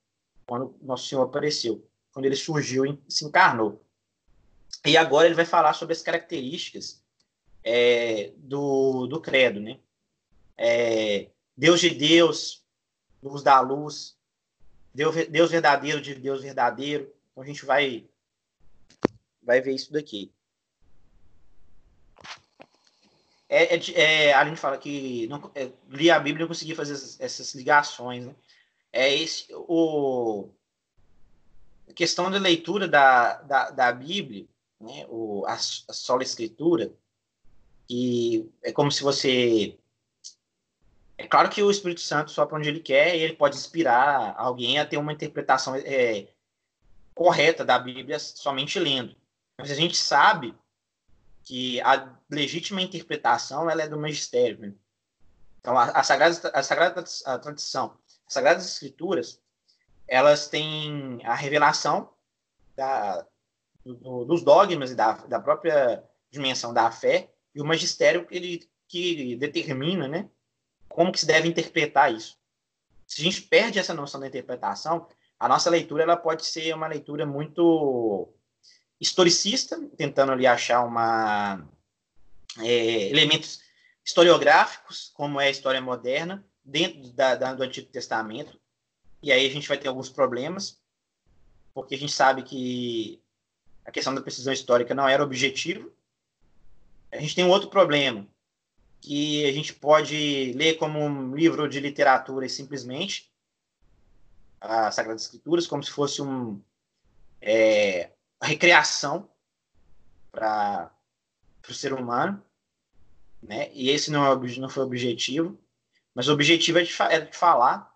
quando 0.46 0.74
Nosso 0.80 1.08
Senhor 1.08 1.22
apareceu, 1.22 1.86
quando 2.12 2.24
ele 2.24 2.36
surgiu 2.36 2.86
e 2.86 2.98
se 3.08 3.24
encarnou. 3.24 3.84
E 4.86 4.96
agora 4.96 5.26
ele 5.26 5.34
vai 5.34 5.44
falar 5.44 5.74
sobre 5.74 5.92
as 5.92 6.00
características 6.00 7.02
é, 7.62 8.32
do, 8.36 9.06
do 9.06 9.20
credo, 9.20 9.60
né? 9.60 9.78
É, 10.62 11.30
Deus 11.56 11.80
de 11.80 11.88
Deus, 11.88 12.62
luz 13.22 13.42
da 13.42 13.58
luz, 13.60 14.14
Deus, 14.94 15.14
Deus 15.28 15.50
verdadeiro 15.50 16.02
de 16.02 16.14
Deus 16.14 16.42
verdadeiro. 16.42 17.10
Então 17.32 17.42
a 17.42 17.46
gente 17.46 17.64
vai 17.64 18.06
vai 19.42 19.62
ver 19.62 19.74
isso 19.74 19.90
daqui. 19.90 20.30
É, 23.48 23.74
é, 23.74 23.80
é, 23.94 24.32
a 24.34 24.44
gente 24.44 24.60
fala 24.60 24.76
que 24.76 25.26
não, 25.28 25.50
é, 25.54 25.72
li 25.88 26.10
a 26.10 26.18
Bíblia 26.18 26.42
e 26.42 26.44
não 26.44 26.48
consegui 26.48 26.74
fazer 26.74 26.92
essas, 26.92 27.18
essas, 27.18 27.54
ligações. 27.54 28.26
Né? 28.26 28.34
É 28.92 29.14
esse 29.14 29.46
o 29.54 30.50
a 31.88 31.92
questão 31.94 32.30
da 32.30 32.38
leitura 32.38 32.86
da, 32.86 33.40
da, 33.42 33.70
da 33.70 33.92
Bíblia, 33.92 34.46
né? 34.78 35.06
o, 35.08 35.42
a, 35.46 35.54
a 35.54 35.58
sola 35.58 36.22
escritura, 36.22 36.92
e 37.88 38.46
é 38.62 38.70
como 38.70 38.92
se 38.92 39.02
você 39.02 39.79
é 41.20 41.26
claro 41.26 41.50
que 41.50 41.62
o 41.62 41.70
Espírito 41.70 42.00
Santo 42.00 42.30
só 42.30 42.46
para 42.46 42.56
onde 42.56 42.68
ele 42.68 42.80
quer 42.80 43.14
e 43.14 43.20
ele 43.20 43.34
pode 43.34 43.54
inspirar 43.54 44.34
alguém 44.38 44.78
a 44.78 44.86
ter 44.86 44.96
uma 44.96 45.12
interpretação 45.12 45.74
é, 45.76 46.28
correta 47.14 47.62
da 47.62 47.78
Bíblia 47.78 48.18
somente 48.18 48.78
lendo. 48.78 49.14
Mas 49.58 49.70
a 49.70 49.74
gente 49.74 49.98
sabe 49.98 50.56
que 51.44 51.78
a 51.82 52.10
legítima 52.30 52.80
interpretação 52.80 53.68
ela 53.68 53.82
é 53.82 53.88
do 53.88 53.98
magistério. 53.98 54.58
Né? 54.60 54.72
Então, 55.60 55.76
a, 55.76 55.90
a, 55.90 56.02
sagrada, 56.02 56.50
a 56.54 56.62
sagrada 56.62 57.04
a 57.26 57.38
tradição, 57.38 57.98
as 58.26 58.32
sagradas 58.32 58.64
escrituras, 58.64 59.42
elas 60.08 60.48
têm 60.48 61.20
a 61.26 61.34
revelação 61.34 62.08
da, 62.74 63.26
do, 63.84 64.24
dos 64.24 64.42
dogmas 64.42 64.92
e 64.92 64.94
da, 64.94 65.12
da 65.12 65.38
própria 65.38 66.02
dimensão 66.30 66.72
da 66.72 66.90
fé 66.90 67.30
e 67.54 67.60
o 67.60 67.64
magistério 67.66 68.26
ele, 68.30 68.66
que 68.88 69.36
determina, 69.36 70.08
né, 70.08 70.30
como 70.90 71.12
que 71.12 71.20
se 71.20 71.26
deve 71.26 71.48
interpretar 71.48 72.12
isso. 72.12 72.36
Se 73.06 73.22
a 73.22 73.24
gente 73.24 73.42
perde 73.42 73.78
essa 73.78 73.94
noção 73.94 74.20
da 74.20 74.26
interpretação, 74.26 75.08
a 75.38 75.48
nossa 75.48 75.70
leitura 75.70 76.02
ela 76.02 76.16
pode 76.16 76.44
ser 76.44 76.74
uma 76.74 76.86
leitura 76.86 77.24
muito 77.24 78.28
historicista, 79.00 79.80
tentando 79.96 80.32
ali 80.32 80.46
achar 80.46 80.84
uma 80.84 81.66
é, 82.58 83.08
elementos 83.08 83.62
historiográficos, 84.04 85.10
como 85.14 85.40
é 85.40 85.46
a 85.46 85.50
história 85.50 85.80
moderna, 85.80 86.44
dentro 86.62 87.10
da, 87.12 87.34
da, 87.34 87.54
do 87.54 87.62
Antigo 87.62 87.90
Testamento. 87.90 88.60
E 89.22 89.32
aí 89.32 89.46
a 89.46 89.50
gente 89.50 89.68
vai 89.68 89.78
ter 89.78 89.88
alguns 89.88 90.10
problemas, 90.10 90.78
porque 91.72 91.94
a 91.94 91.98
gente 91.98 92.12
sabe 92.12 92.42
que 92.42 93.22
a 93.84 93.90
questão 93.90 94.14
da 94.14 94.20
precisão 94.20 94.52
histórica 94.52 94.94
não 94.94 95.08
era 95.08 95.22
objetivo. 95.22 95.92
A 97.12 97.18
gente 97.18 97.34
tem 97.34 97.44
um 97.44 97.50
outro 97.50 97.70
problema, 97.70 98.26
que 99.00 99.44
a 99.46 99.52
gente 99.52 99.72
pode 99.72 100.52
ler 100.52 100.74
como 100.74 101.00
um 101.00 101.34
livro 101.34 101.68
de 101.68 101.80
literatura 101.80 102.48
simplesmente 102.48 103.30
as 104.60 104.94
Sagradas 104.94 105.22
Escrituras, 105.22 105.66
como 105.66 105.82
se 105.82 105.90
fosse 105.90 106.20
um 106.20 106.60
é, 107.40 108.10
recreação 108.42 109.28
para 110.30 110.92
o 111.68 111.72
ser 111.72 111.94
humano, 111.94 112.42
né? 113.42 113.70
E 113.72 113.88
esse 113.88 114.10
não, 114.10 114.30
é, 114.30 114.58
não 114.58 114.68
foi 114.68 114.82
o 114.82 114.86
objetivo. 114.86 115.58
Mas 116.14 116.28
o 116.28 116.32
objetivo 116.32 116.78
é 116.78 116.82
de, 116.82 117.02
é 117.02 117.20
de 117.20 117.36
falar 117.36 117.94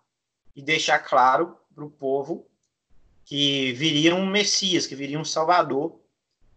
e 0.55 0.61
deixar 0.61 0.99
claro 0.99 1.57
para 1.73 1.83
o 1.83 1.89
povo 1.89 2.47
que 3.25 3.73
viria 3.73 4.15
um 4.15 4.25
Messias, 4.25 4.87
que 4.87 4.95
viria 4.95 5.19
um 5.19 5.25
Salvador 5.25 5.99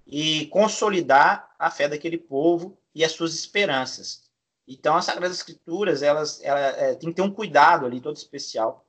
e 0.07 0.47
consolidar 0.47 1.55
a 1.59 1.71
fé 1.71 1.89
daquele 1.89 2.17
povo 2.17 2.79
e 2.95 3.05
as 3.05 3.13
suas 3.13 3.35
esperanças. 3.35 4.28
Então, 4.69 4.97
as 4.97 5.07
Sagradas 5.07 5.39
Escrituras, 5.39 6.03
elas, 6.03 6.43
elas 6.43 6.77
é, 6.77 6.95
tem 6.95 7.09
que 7.09 7.17
ter 7.17 7.23
um 7.23 7.33
cuidado 7.33 7.87
ali 7.87 8.03
todo 8.03 8.17
especial 8.17 8.85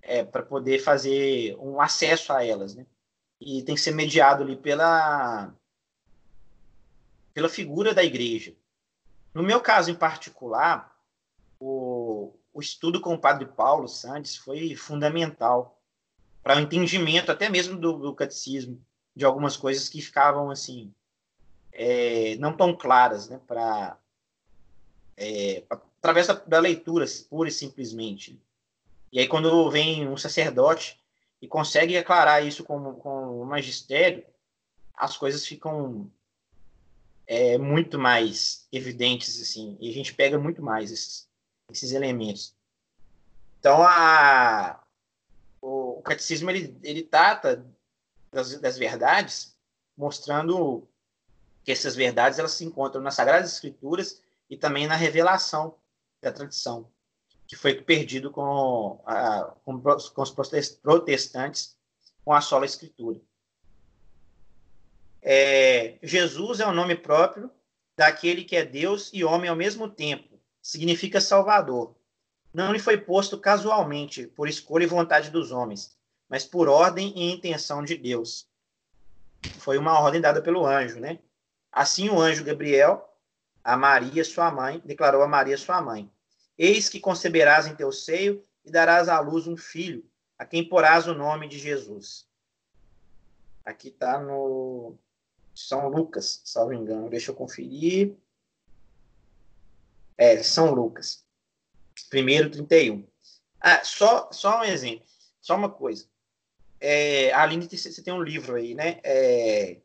é, 0.00 0.24
para 0.24 0.44
poder 0.44 0.78
fazer 0.78 1.56
um 1.58 1.80
acesso 1.80 2.32
a 2.32 2.44
elas, 2.44 2.76
né? 2.76 2.86
E 3.40 3.62
tem 3.64 3.74
que 3.74 3.80
ser 3.80 3.90
mediado 3.90 4.44
ali 4.44 4.56
pela 4.56 5.52
pela 7.34 7.48
figura 7.50 7.92
da 7.92 8.02
igreja. 8.02 8.54
No 9.34 9.42
meu 9.42 9.60
caso 9.60 9.90
em 9.90 9.94
particular, 9.94 10.96
o, 11.60 12.32
o 12.54 12.60
estudo 12.60 12.98
com 13.00 13.12
o 13.12 13.20
Padre 13.20 13.46
Paulo 13.46 13.88
Santos 13.88 14.36
foi 14.36 14.74
fundamental 14.74 15.78
para 16.42 16.56
o 16.56 16.60
entendimento 16.60 17.30
até 17.30 17.50
mesmo 17.50 17.78
do, 17.78 17.98
do 17.98 18.14
catecismo 18.14 18.80
de 19.14 19.24
algumas 19.24 19.56
coisas 19.56 19.88
que 19.88 20.00
ficavam 20.00 20.50
assim 20.50 20.94
é, 21.72 22.36
não 22.36 22.56
tão 22.56 22.74
claras, 22.74 23.28
né? 23.28 23.40
Para 23.46 23.98
é, 25.16 25.64
através 25.68 26.26
da, 26.26 26.34
da 26.34 26.58
leitura 26.58 27.04
pura 27.28 27.48
e 27.48 27.52
simplesmente. 27.52 28.40
E 29.12 29.18
aí, 29.18 29.28
quando 29.28 29.70
vem 29.70 30.06
um 30.08 30.16
sacerdote 30.16 31.00
e 31.40 31.48
consegue 31.48 31.96
aclarar 31.96 32.44
isso 32.44 32.64
com, 32.64 32.94
com 32.94 33.40
o 33.40 33.46
magistério, 33.46 34.24
as 34.94 35.16
coisas 35.16 35.46
ficam 35.46 36.10
é, 37.26 37.58
muito 37.58 37.98
mais 37.98 38.66
evidentes, 38.72 39.40
assim, 39.40 39.76
e 39.80 39.90
a 39.90 39.92
gente 39.92 40.14
pega 40.14 40.38
muito 40.38 40.62
mais 40.62 40.90
esses, 40.90 41.28
esses 41.70 41.92
elementos. 41.92 42.54
Então, 43.58 43.82
a, 43.82 44.82
o, 45.60 45.98
o 45.98 46.02
catecismo, 46.02 46.50
ele, 46.50 46.78
ele 46.82 47.02
trata 47.02 47.66
das, 48.30 48.58
das 48.60 48.78
verdades, 48.78 49.56
mostrando 49.96 50.86
que 51.64 51.72
essas 51.72 51.96
verdades 51.96 52.38
elas 52.38 52.52
se 52.52 52.64
encontram 52.64 53.02
nas 53.02 53.14
Sagradas 53.14 53.52
Escrituras 53.52 54.22
e 54.48 54.56
também 54.56 54.86
na 54.86 54.96
revelação 54.96 55.76
da 56.20 56.32
tradição 56.32 56.90
que 57.46 57.56
foi 57.56 57.74
perdido 57.80 58.30
com, 58.30 59.00
a, 59.06 59.54
com, 59.64 59.80
com 59.80 60.22
os 60.22 60.30
protestantes 60.82 61.76
com 62.24 62.32
a 62.32 62.40
sola 62.40 62.66
escritura. 62.66 63.20
É, 65.22 65.96
Jesus 66.02 66.60
é 66.60 66.66
o 66.66 66.72
nome 66.72 66.96
próprio 66.96 67.50
daquele 67.96 68.44
que 68.44 68.56
é 68.56 68.64
Deus 68.64 69.10
e 69.12 69.24
homem 69.24 69.48
ao 69.48 69.56
mesmo 69.56 69.88
tempo. 69.88 70.40
Significa 70.60 71.20
Salvador. 71.20 71.94
Não 72.52 72.72
lhe 72.72 72.78
foi 72.78 72.96
posto 72.96 73.38
casualmente, 73.38 74.26
por 74.26 74.48
escolha 74.48 74.84
e 74.84 74.88
vontade 74.88 75.30
dos 75.30 75.52
homens, 75.52 75.96
mas 76.28 76.44
por 76.44 76.68
ordem 76.68 77.12
e 77.16 77.32
intenção 77.32 77.84
de 77.84 77.96
Deus. 77.96 78.48
Foi 79.58 79.78
uma 79.78 80.00
ordem 80.00 80.20
dada 80.20 80.42
pelo 80.42 80.66
anjo, 80.66 80.98
né? 80.98 81.20
Assim 81.70 82.08
o 82.08 82.18
anjo 82.18 82.42
Gabriel, 82.42 83.05
a 83.66 83.76
Maria, 83.76 84.22
sua 84.24 84.48
mãe, 84.48 84.80
declarou 84.84 85.22
a 85.22 85.26
Maria, 85.26 85.58
sua 85.58 85.82
mãe: 85.82 86.08
Eis 86.56 86.88
que 86.88 87.00
conceberás 87.00 87.66
em 87.66 87.74
teu 87.74 87.90
seio 87.90 88.46
e 88.64 88.70
darás 88.70 89.08
à 89.08 89.18
luz 89.18 89.48
um 89.48 89.56
filho, 89.56 90.08
a 90.38 90.46
quem 90.46 90.68
porás 90.68 91.08
o 91.08 91.14
nome 91.14 91.48
de 91.48 91.58
Jesus. 91.58 92.28
Aqui 93.64 93.88
está 93.88 94.20
no 94.20 94.96
São 95.52 95.88
Lucas, 95.88 96.40
salvo 96.44 96.74
engano. 96.74 97.10
Deixa 97.10 97.32
eu 97.32 97.34
conferir. 97.34 98.14
É, 100.16 100.40
São 100.44 100.72
Lucas. 100.72 101.26
Primeiro 102.08 102.48
31. 102.48 103.04
Ah, 103.60 103.82
só, 103.82 104.30
só 104.30 104.60
um 104.60 104.64
exemplo. 104.64 105.04
Só 105.40 105.56
uma 105.56 105.68
coisa. 105.70 106.06
É, 106.78 107.32
Aline, 107.32 107.68
você 107.68 108.00
tem 108.00 108.14
um 108.14 108.22
livro 108.22 108.54
aí, 108.54 108.76
né? 108.76 109.00
É, 109.02 109.80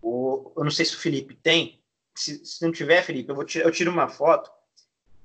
o, 0.00 0.50
eu 0.56 0.64
não 0.64 0.70
sei 0.70 0.86
se 0.86 0.94
o 0.94 0.98
Felipe 0.98 1.34
tem. 1.34 1.83
Se, 2.14 2.44
se 2.44 2.62
não 2.64 2.72
tiver, 2.72 3.02
Felipe, 3.02 3.30
eu, 3.30 3.34
vou 3.34 3.44
eu 3.54 3.72
tiro 3.72 3.90
uma 3.90 4.08
foto 4.08 4.50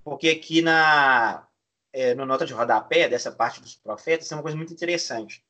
porque 0.04 0.30
aqui 0.30 0.62
na 0.62 1.47
é, 1.93 2.13
no 2.13 2.25
nota 2.25 2.45
de 2.45 2.54
rodapé 2.54 3.08
dessa 3.08 3.32
parte 3.32 3.62
dos 3.62 3.75
profetas 3.75 4.28
tem 4.28 4.38
uma 4.38 4.41
coisa 4.41 4.58
muito 4.58 4.73
interessante, 4.73 5.43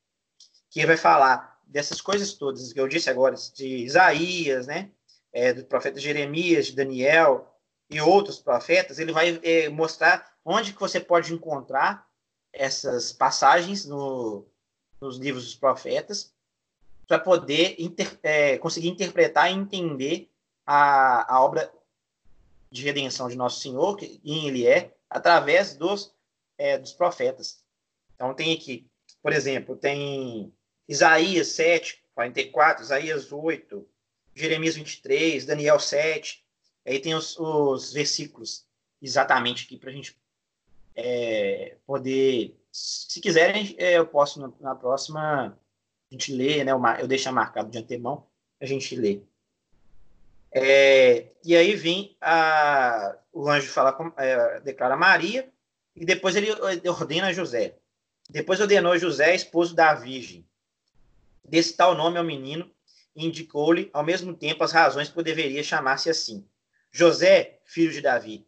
que 0.69 0.85
vai 0.85 0.97
falar 0.97 1.59
dessas 1.65 2.01
coisas 2.01 2.33
todas 2.33 2.73
que 2.73 2.79
eu 2.79 2.87
disse 2.87 3.09
agora, 3.09 3.35
de 3.53 3.67
Isaías, 3.67 4.67
né, 4.67 4.89
é, 5.31 5.53
do 5.53 5.63
profeta 5.65 5.99
Jeremias, 5.99 6.67
de 6.67 6.75
Daniel 6.75 7.47
e 7.89 8.01
outros 8.01 8.39
profetas, 8.39 8.99
ele 8.99 9.11
vai 9.11 9.39
é, 9.43 9.69
mostrar 9.69 10.33
onde 10.43 10.73
que 10.73 10.79
você 10.79 10.99
pode 10.99 11.33
encontrar 11.33 12.07
essas 12.51 13.11
passagens 13.11 13.85
no, 13.85 14.45
nos 14.99 15.17
livros 15.17 15.45
dos 15.45 15.55
profetas 15.55 16.33
para 17.07 17.19
poder 17.19 17.75
inter, 17.79 18.17
é, 18.23 18.57
conseguir 18.57 18.89
interpretar 18.89 19.51
e 19.51 19.55
entender 19.55 20.28
a, 20.71 21.33
a 21.33 21.43
obra 21.43 21.73
de 22.69 22.83
redenção 22.83 23.27
de 23.27 23.35
Nosso 23.35 23.59
Senhor, 23.59 23.97
que 23.97 24.21
ele 24.23 24.67
é, 24.67 24.95
através 25.09 25.75
dos, 25.75 26.13
é, 26.59 26.77
dos 26.77 26.93
profetas. 26.93 27.63
Então, 28.13 28.35
tem 28.35 28.53
aqui, 28.53 28.87
por 29.19 29.33
exemplo, 29.33 29.75
tem 29.75 30.53
Isaías 30.87 31.47
7, 31.47 32.03
44, 32.13 32.83
Isaías 32.83 33.31
8, 33.31 33.83
Jeremias 34.35 34.75
23, 34.75 35.43
Daniel 35.43 35.79
7. 35.79 36.45
Aí 36.85 36.99
tem 36.99 37.15
os, 37.15 37.35
os 37.39 37.91
versículos 37.91 38.63
exatamente 39.01 39.65
aqui 39.65 39.75
para 39.75 39.89
a 39.89 39.93
gente 39.93 40.15
é, 40.95 41.77
poder. 41.83 42.55
Se 42.71 43.19
quiserem, 43.19 43.75
é, 43.79 43.97
eu 43.97 44.05
posso 44.05 44.55
na, 44.59 44.75
próxima 44.75 45.47
a 46.11 46.13
gente 46.13 46.31
ler, 46.31 46.63
né? 46.63 46.73
Eu 47.01 47.07
deixo 47.07 47.31
marcado 47.33 47.71
de 47.71 47.79
antemão, 47.79 48.27
a 48.61 48.67
gente 48.67 48.95
lê. 48.95 49.23
É, 50.51 51.27
e 51.43 51.55
aí 51.55 51.75
vem 51.75 52.15
a, 52.19 53.15
o 53.31 53.49
anjo 53.49 53.69
fala, 53.69 54.13
é, 54.17 54.59
declara 54.61 54.97
Maria, 54.97 55.49
e 55.95 56.05
depois 56.05 56.35
ele 56.35 56.49
ordena 56.87 57.33
José. 57.33 57.75
Depois 58.29 58.59
ordenou 58.59 58.97
José, 58.97 59.35
esposo 59.35 59.75
da 59.75 59.93
Virgem. 59.93 60.45
Desse 61.47 61.73
tal 61.73 61.95
nome 61.95 62.17
ao 62.17 62.23
menino, 62.23 62.69
e 63.15 63.25
indicou-lhe, 63.25 63.89
ao 63.91 64.03
mesmo 64.03 64.33
tempo, 64.33 64.63
as 64.63 64.71
razões 64.71 65.09
por 65.09 65.23
deveria 65.23 65.63
chamar-se 65.63 66.09
assim. 66.09 66.45
José, 66.91 67.59
filho 67.65 67.91
de 67.91 68.01
Davi, 68.01 68.47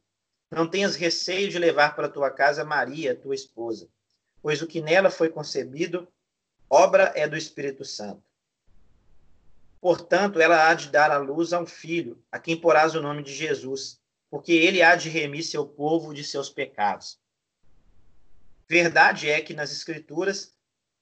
não 0.50 0.68
tenhas 0.68 0.96
receio 0.96 1.50
de 1.50 1.58
levar 1.58 1.96
para 1.96 2.10
tua 2.10 2.30
casa 2.30 2.64
Maria, 2.64 3.16
tua 3.16 3.36
esposa, 3.36 3.88
pois 4.42 4.62
o 4.62 4.68
que 4.68 4.82
nela 4.82 5.10
foi 5.10 5.30
concebido, 5.30 6.08
obra 6.70 7.12
é 7.16 7.28
do 7.28 7.38
Espírito 7.38 7.86
Santo. 7.86 8.31
Portanto, 9.82 10.40
ela 10.40 10.70
há 10.70 10.76
de 10.76 10.90
dar 10.90 11.10
à 11.10 11.18
luz 11.18 11.52
a 11.52 11.60
um 11.60 11.66
filho, 11.66 12.24
a 12.32 12.38
quem 12.38 12.56
porás 12.56 12.94
o 12.94 13.02
nome 13.02 13.24
de 13.24 13.34
Jesus, 13.34 14.00
porque 14.30 14.54
ele 14.54 14.84
há 14.84 14.96
de 14.96 15.10
remir 15.10 15.44
seu 15.44 15.66
povo 15.66 16.14
de 16.14 16.24
seus 16.24 16.52
pecados. 16.52 17.20
Verdade 18.70 19.28
é 19.28 19.42
que 19.42 19.56
nas 19.56 19.72
Escrituras 19.72 20.56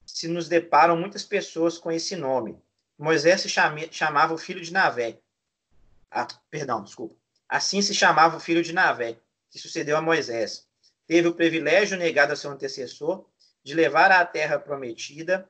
se 0.06 0.28
nos 0.30 0.48
deparam 0.48 0.98
muitas 0.98 1.26
pessoas 1.26 1.78
com 1.78 1.92
esse 1.92 2.16
nome. 2.16 2.58
Moisés 2.98 3.42
se 3.42 3.50
chamava 3.50 4.34
o 4.34 4.38
filho 4.38 4.62
de 4.62 4.72
Navé. 4.72 5.20
Ah, 6.10 6.28
perdão, 6.50 6.84
desculpa. 6.84 7.16
Assim 7.48 7.82
se 7.82 7.94
chamava 7.94 8.38
o 8.38 8.40
filho 8.40 8.64
de 8.64 8.74
Navé, 8.74 9.20
que 9.52 9.60
sucedeu 9.60 9.98
a 9.98 10.02
Moisés. 10.02 10.68
Teve 11.06 11.28
o 11.28 11.36
privilégio 11.36 11.98
negado 11.98 12.34
a 12.34 12.36
seu 12.36 12.50
antecessor 12.50 13.30
de 13.64 13.74
levar 13.74 14.12
à 14.12 14.26
terra 14.26 14.58
prometida 14.58 15.50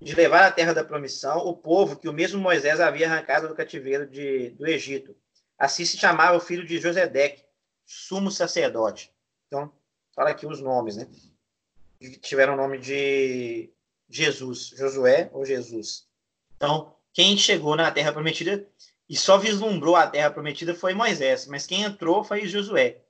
de 0.00 0.14
levar 0.14 0.44
à 0.44 0.50
terra 0.50 0.72
da 0.72 0.82
promissão 0.82 1.38
o 1.38 1.54
povo 1.54 1.96
que 1.96 2.08
o 2.08 2.12
mesmo 2.12 2.40
Moisés 2.40 2.80
havia 2.80 3.06
arrancado 3.06 3.48
do 3.48 3.54
cativeiro 3.54 4.06
de, 4.06 4.50
do 4.50 4.66
Egito. 4.66 5.14
Assim 5.58 5.84
se 5.84 5.98
chamava 5.98 6.36
o 6.36 6.40
filho 6.40 6.64
de 6.64 6.78
Josedeque, 6.80 7.44
sumo 7.84 8.30
sacerdote. 8.30 9.12
Então, 9.46 9.70
fala 10.14 10.30
aqui 10.30 10.46
os 10.46 10.60
nomes, 10.60 10.96
né? 10.96 11.06
Tiveram 12.22 12.54
o 12.54 12.56
nome 12.56 12.78
de 12.78 13.70
Jesus, 14.08 14.68
Josué 14.68 15.28
ou 15.32 15.44
Jesus. 15.44 16.08
Então, 16.56 16.94
quem 17.12 17.36
chegou 17.36 17.76
na 17.76 17.90
terra 17.90 18.12
prometida 18.12 18.66
e 19.06 19.16
só 19.16 19.36
vislumbrou 19.36 19.96
a 19.96 20.06
terra 20.06 20.30
prometida 20.30 20.74
foi 20.74 20.94
Moisés, 20.94 21.46
mas 21.46 21.66
quem 21.66 21.82
entrou 21.82 22.24
foi 22.24 22.46
Josué. 22.46 23.02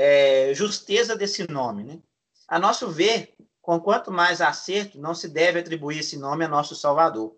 É, 0.00 0.54
justeza 0.54 1.14
desse 1.14 1.46
nome. 1.50 1.84
Né? 1.84 1.98
A 2.48 2.58
nosso 2.58 2.88
ver, 2.88 3.34
com 3.60 3.78
quanto 3.78 4.10
mais 4.10 4.40
acerto, 4.40 4.98
não 4.98 5.14
se 5.14 5.28
deve 5.28 5.60
atribuir 5.60 5.98
esse 5.98 6.16
nome 6.16 6.44
a 6.44 6.48
nosso 6.48 6.74
Salvador. 6.74 7.36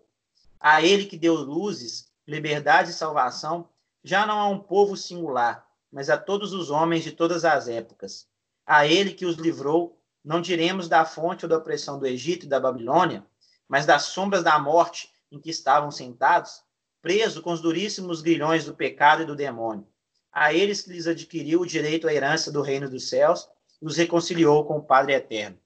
A 0.59 0.81
ele 0.81 1.05
que 1.05 1.17
deu 1.17 1.35
luzes, 1.35 2.07
liberdade 2.25 2.91
e 2.91 2.93
salvação, 2.93 3.67
já 4.01 4.25
não 4.25 4.39
a 4.39 4.47
um 4.47 4.59
povo 4.59 4.95
singular, 4.95 5.67
mas 5.91 6.09
a 6.09 6.17
todos 6.17 6.53
os 6.53 6.69
homens 6.69 7.03
de 7.03 7.11
todas 7.11 7.43
as 7.43 7.67
épocas. 7.67 8.27
A 8.65 8.87
ele 8.87 9.11
que 9.11 9.25
os 9.25 9.35
livrou, 9.35 9.99
não 10.23 10.39
diremos 10.39 10.87
da 10.87 11.03
fonte 11.03 11.43
ou 11.43 11.49
da 11.49 11.57
opressão 11.57 11.99
do 11.99 12.07
Egito 12.07 12.45
e 12.45 12.49
da 12.49 12.61
Babilônia, 12.61 13.25
mas 13.67 13.85
das 13.85 14.03
sombras 14.03 14.41
da 14.41 14.57
morte 14.57 15.11
em 15.29 15.37
que 15.37 15.49
estavam 15.49 15.91
sentados, 15.91 16.63
preso 17.01 17.41
com 17.41 17.51
os 17.51 17.59
duríssimos 17.59 18.21
grilhões 18.21 18.63
do 18.63 18.73
pecado 18.73 19.23
e 19.23 19.25
do 19.25 19.35
demônio. 19.35 19.85
A 20.33 20.51
eles 20.51 20.81
que 20.81 20.89
lhes 20.89 21.05
adquiriu 21.05 21.61
o 21.61 21.65
direito 21.65 22.07
à 22.07 22.13
herança 22.13 22.51
do 22.51 22.61
reino 22.61 22.89
dos 22.89 23.07
céus, 23.07 23.47
os 23.79 23.97
reconciliou 23.97 24.65
com 24.65 24.77
o 24.77 24.83
Padre 24.83 25.13
Eterno. 25.13 25.59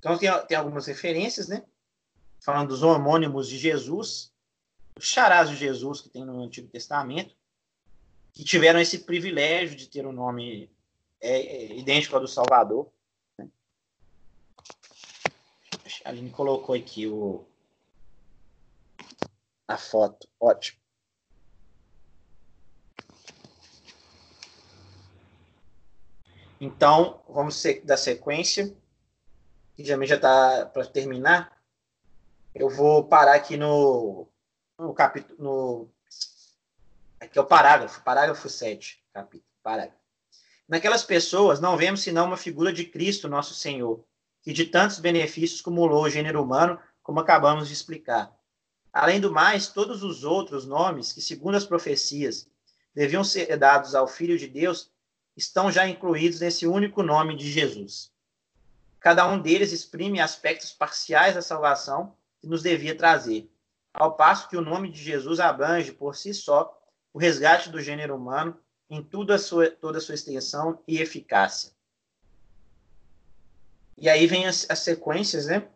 Então 0.00 0.18
tem, 0.18 0.30
tem 0.46 0.56
algumas 0.56 0.86
referências, 0.86 1.46
né? 1.46 1.64
Falando 2.40 2.68
dos 2.68 2.82
homônimos 2.82 3.48
de 3.48 3.58
Jesus, 3.58 4.32
os 4.98 5.04
charás 5.04 5.48
de 5.48 5.56
Jesus 5.56 6.00
que 6.00 6.08
tem 6.08 6.24
no 6.24 6.42
Antigo 6.42 6.68
Testamento, 6.68 7.36
que 8.32 8.42
tiveram 8.42 8.80
esse 8.80 9.00
privilégio 9.00 9.76
de 9.76 9.86
ter 9.86 10.06
um 10.06 10.12
nome 10.12 10.70
é, 11.20 11.40
é, 11.40 11.78
idêntico 11.78 12.16
ao 12.16 12.22
do 12.22 12.28
Salvador. 12.28 12.90
Né? 13.38 13.48
A 16.04 16.08
Aline 16.08 16.30
colocou 16.30 16.74
aqui 16.74 17.06
o, 17.06 17.44
a 19.68 19.76
foto. 19.76 20.26
Ótimo. 20.40 20.79
Então, 26.60 27.22
vamos 27.26 27.62
dar 27.84 27.96
sequência. 27.96 28.76
Que 29.74 29.82
já 29.82 29.96
está 29.96 30.66
para 30.66 30.84
terminar. 30.84 31.58
Eu 32.54 32.68
vou 32.68 33.04
parar 33.04 33.34
aqui 33.34 33.56
no, 33.56 34.28
no 34.78 34.92
capítulo. 34.92 35.42
No, 35.42 35.88
aqui 37.18 37.38
é 37.38 37.40
o 37.40 37.46
parágrafo, 37.46 38.02
parágrafo 38.02 38.48
7. 38.48 39.02
Capítulo, 39.12 39.50
parágrafo. 39.62 39.98
Naquelas 40.68 41.02
pessoas 41.02 41.60
não 41.60 41.76
vemos 41.76 42.02
senão 42.02 42.26
uma 42.26 42.36
figura 42.36 42.72
de 42.72 42.84
Cristo, 42.84 43.26
nosso 43.26 43.54
Senhor, 43.54 44.04
que 44.42 44.52
de 44.52 44.66
tantos 44.66 44.98
benefícios 44.98 45.60
cumulou 45.60 46.04
o 46.04 46.10
gênero 46.10 46.42
humano, 46.42 46.78
como 47.02 47.18
acabamos 47.18 47.68
de 47.68 47.74
explicar. 47.74 48.32
Além 48.92 49.20
do 49.20 49.32
mais, 49.32 49.68
todos 49.68 50.02
os 50.02 50.24
outros 50.24 50.66
nomes 50.66 51.12
que, 51.12 51.20
segundo 51.20 51.56
as 51.56 51.64
profecias, 51.64 52.48
deviam 52.94 53.24
ser 53.24 53.56
dados 53.56 53.94
ao 53.94 54.06
Filho 54.06 54.38
de 54.38 54.46
Deus, 54.46 54.90
estão 55.40 55.72
já 55.72 55.88
incluídos 55.88 56.40
nesse 56.40 56.66
único 56.66 57.02
nome 57.02 57.34
de 57.34 57.50
Jesus. 57.50 58.12
Cada 59.00 59.26
um 59.26 59.40
deles 59.40 59.72
exprime 59.72 60.20
aspectos 60.20 60.72
parciais 60.72 61.34
da 61.34 61.42
salvação 61.42 62.14
que 62.38 62.46
nos 62.46 62.62
devia 62.62 62.94
trazer, 62.94 63.50
ao 63.92 64.14
passo 64.14 64.48
que 64.48 64.56
o 64.56 64.60
nome 64.60 64.90
de 64.90 65.02
Jesus 65.02 65.40
abrange 65.40 65.92
por 65.92 66.14
si 66.14 66.34
só 66.34 66.78
o 67.12 67.18
resgate 67.18 67.70
do 67.70 67.80
gênero 67.80 68.14
humano 68.14 68.56
em 68.88 69.02
toda 69.02 69.34
a 69.36 69.38
sua, 69.38 69.70
toda 69.70 69.98
a 69.98 70.00
sua 70.00 70.14
extensão 70.14 70.82
e 70.86 70.98
eficácia. 70.98 71.72
E 73.96 74.08
aí 74.08 74.26
vem 74.26 74.46
as, 74.46 74.68
as 74.68 74.80
sequências, 74.80 75.46
né? 75.46 75.66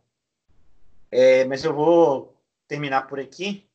É, 1.10 1.44
mas 1.44 1.64
eu 1.64 1.74
vou 1.74 2.36
terminar 2.68 3.06
por 3.06 3.18
aqui. 3.18 3.66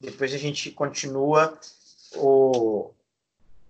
Depois 0.00 0.32
a 0.32 0.38
gente 0.38 0.70
continua 0.70 1.58
o. 2.14 2.92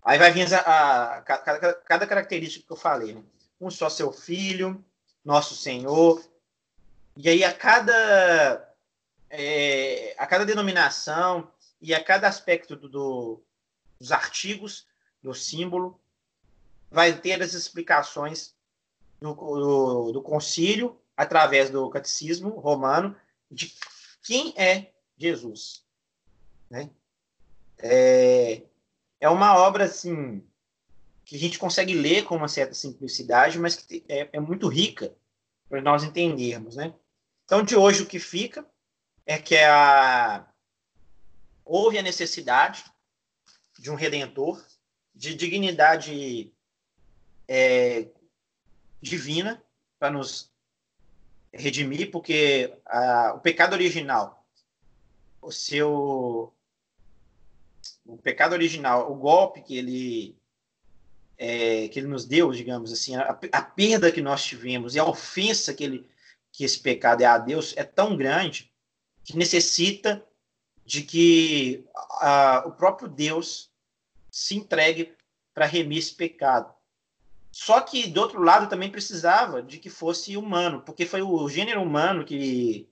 Aí 0.03 0.19
vai 0.19 0.31
vir 0.33 0.53
a, 0.55 1.17
a, 1.17 1.23
cada, 1.23 1.75
cada, 1.75 2.07
característica 2.07 2.67
que 2.67 2.73
eu 2.73 2.77
falei. 2.77 3.15
Né? 3.15 3.23
Um 3.61 3.71
só 3.71 3.91
seu 3.91 4.13
filho, 4.13 4.85
nosso 5.25 5.55
Senhor. 5.55 6.23
E 7.17 7.29
aí 7.29 7.45
a 7.45 7.53
cada 7.53 8.69
é, 9.31 10.15
a 10.17 10.27
cada 10.27 10.47
denominação 10.47 11.51
e 11.81 11.95
a 11.95 12.03
cada 12.03 12.29
aspecto 12.29 12.77
do, 12.77 12.89
do, 12.89 13.43
dos 13.99 14.13
artigos 14.13 14.87
do 15.23 15.35
símbolo 15.35 16.01
vai 16.91 17.13
ter 17.13 17.43
as 17.43 17.53
explicações 17.53 18.55
do, 19.21 19.35
do, 19.35 20.13
do 20.13 20.23
concílio 20.23 20.99
através 21.17 21.71
do 21.71 21.91
catecismo 21.91 22.51
romano 22.51 23.17
de 23.51 23.75
quem 24.23 24.55
é 24.57 24.93
Jesus. 25.17 25.85
Né? 26.71 26.91
É, 27.79 28.63
é 29.21 29.29
uma 29.29 29.57
obra 29.57 29.85
assim 29.85 30.45
que 31.25 31.37
a 31.37 31.39
gente 31.39 31.59
consegue 31.59 31.95
ler 31.95 32.25
com 32.25 32.37
uma 32.37 32.49
certa 32.49 32.75
simplicidade, 32.75 33.59
mas 33.59 33.77
que 33.77 34.05
é, 34.09 34.29
é 34.33 34.41
muito 34.41 34.67
rica 34.69 35.15
para 35.69 35.83
nós 35.83 36.03
entendermos. 36.03 36.77
Né? 36.77 36.95
Então, 37.45 37.63
de 37.63 37.77
hoje, 37.77 38.03
o 38.03 38.07
que 38.07 38.19
fica 38.19 38.65
é 39.27 39.39
que 39.39 39.57
a, 39.57 40.49
houve 41.65 41.99
a 41.99 42.03
necessidade 42.03 42.85
de 43.79 43.91
um 43.91 43.95
redentor, 43.95 44.65
de 45.15 45.35
dignidade 45.35 46.51
é, 47.47 48.09
divina, 49.01 49.63
para 49.99 50.11
nos 50.11 50.51
redimir, 51.53 52.11
porque 52.11 52.75
a, 52.87 53.35
o 53.35 53.41
pecado 53.41 53.75
original, 53.75 54.47
o 55.41 55.51
seu. 55.51 56.55
O 58.05 58.17
pecado 58.17 58.53
original, 58.53 59.11
o 59.11 59.15
golpe 59.15 59.63
que 59.63 59.77
ele, 59.77 60.37
é, 61.37 61.89
que 61.89 61.99
ele 61.99 62.09
nos 62.09 62.25
deu, 62.25 62.53
digamos 62.53 62.93
assim, 62.93 63.17
a, 63.17 63.39
a, 63.53 63.63
perda 63.63 64.13
que 64.13 64.21
nós 64.21 64.45
tivemos 64.45 64.95
e 64.95 64.99
a 64.99 65.05
ofensa 65.05 65.75
que, 65.75 65.85
ele, 65.85 66.11
que 66.53 66.65
esse 66.65 66.79
pecado 66.79 67.23
é 67.23 67.27
a 67.27 67.39
Deus 67.39 67.75
é 67.77 67.85
tão 67.85 68.17
grande 68.17 68.73
que 69.25 69.37
necessita 69.37 70.25
de 70.85 71.03
que 71.03 71.85
a, 72.21 72.65
o 72.67 72.73
próprio 72.73 73.09
Deus 73.09 73.71
se 74.31 74.57
entregue 74.57 75.15
para 75.53 75.67
remir 75.67 75.99
esse 75.99 76.15
pecado. 76.15 76.73
Só 77.51 77.81
que, 77.81 78.07
do 78.07 78.21
outro 78.21 78.43
lado, 78.43 78.69
também 78.69 78.91
precisava 78.91 79.63
de 79.63 79.79
que 79.79 79.91
fosse 79.91 80.37
humano, 80.37 80.83
porque 80.83 81.05
foi 81.05 81.23
o 81.23 81.49
gênero 81.49 81.83
humano 81.83 82.25
que, 82.25 82.89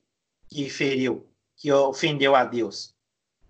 que 0.48 0.68
feriu, 0.68 1.28
que 1.56 1.70
ofendeu 1.70 2.34
a 2.34 2.44
Deus. 2.44 2.95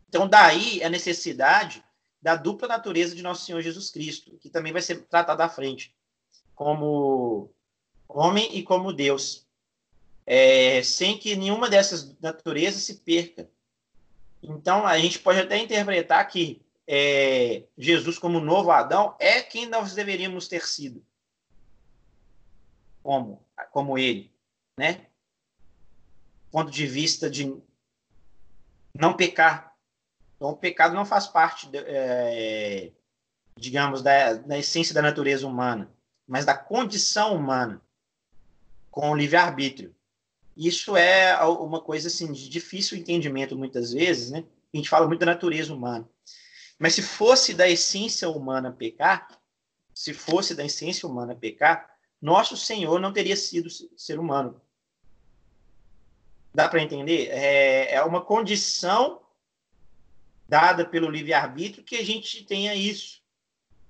Então, 0.08 0.28
daí 0.28 0.82
a 0.82 0.88
necessidade 0.88 1.84
da 2.20 2.34
dupla 2.34 2.68
natureza 2.68 3.14
de 3.14 3.22
Nosso 3.22 3.44
Senhor 3.44 3.60
Jesus 3.60 3.90
Cristo, 3.90 4.36
que 4.38 4.50
também 4.50 4.72
vai 4.72 4.82
ser 4.82 5.02
tratado 5.06 5.42
à 5.42 5.48
frente, 5.48 5.94
como 6.54 7.50
homem 8.08 8.56
e 8.56 8.62
como 8.62 8.92
Deus, 8.92 9.46
é, 10.26 10.82
sem 10.82 11.18
que 11.18 11.36
nenhuma 11.36 11.68
dessas 11.68 12.18
naturezas 12.20 12.82
se 12.82 12.96
perca. 12.96 13.48
Então, 14.42 14.86
a 14.86 14.98
gente 14.98 15.18
pode 15.18 15.40
até 15.40 15.58
interpretar 15.58 16.26
que 16.28 16.60
é, 16.86 17.64
Jesus 17.76 18.18
como 18.18 18.40
novo 18.40 18.70
Adão 18.70 19.16
é 19.18 19.42
quem 19.42 19.66
nós 19.66 19.94
deveríamos 19.94 20.48
ter 20.48 20.64
sido. 20.66 21.04
Como, 23.02 23.44
como 23.70 23.98
ele, 23.98 24.32
né? 24.78 25.06
Ponto 26.50 26.70
de 26.70 26.86
vista 26.86 27.28
de 27.28 27.56
não 28.94 29.14
pecar. 29.14 29.75
Então, 30.36 30.50
o 30.50 30.56
pecado 30.56 30.94
não 30.94 31.04
faz 31.04 31.26
parte, 31.26 31.68
de, 31.68 31.78
é, 31.78 32.92
digamos, 33.56 34.02
da, 34.02 34.34
da 34.34 34.58
essência 34.58 34.94
da 34.94 35.02
natureza 35.02 35.46
humana, 35.46 35.90
mas 36.26 36.44
da 36.44 36.56
condição 36.56 37.34
humana, 37.34 37.80
com 38.90 39.10
o 39.10 39.16
livre-arbítrio. 39.16 39.94
Isso 40.56 40.96
é 40.96 41.38
uma 41.44 41.80
coisa 41.80 42.08
assim, 42.08 42.32
de 42.32 42.48
difícil 42.48 42.96
entendimento 42.96 43.56
muitas 43.56 43.92
vezes, 43.92 44.30
né? 44.30 44.44
A 44.72 44.76
gente 44.76 44.88
fala 44.88 45.06
muito 45.06 45.20
da 45.20 45.26
natureza 45.26 45.72
humana. 45.72 46.08
Mas 46.78 46.94
se 46.94 47.02
fosse 47.02 47.54
da 47.54 47.68
essência 47.68 48.28
humana 48.28 48.72
pecar, 48.72 49.28
se 49.94 50.12
fosse 50.12 50.54
da 50.54 50.64
essência 50.64 51.08
humana 51.08 51.34
pecar, 51.34 51.90
nosso 52.20 52.56
Senhor 52.56 53.00
não 53.00 53.12
teria 53.12 53.36
sido 53.36 53.68
ser 53.70 54.18
humano. 54.18 54.60
Dá 56.54 56.68
para 56.68 56.82
entender? 56.82 57.28
É, 57.28 57.94
é 57.94 58.02
uma 58.02 58.22
condição 58.22 59.20
dada 60.48 60.84
pelo 60.84 61.10
livre-arbítrio 61.10 61.84
que 61.84 61.96
a 61.96 62.04
gente 62.04 62.44
tenha 62.44 62.74
isso. 62.74 63.22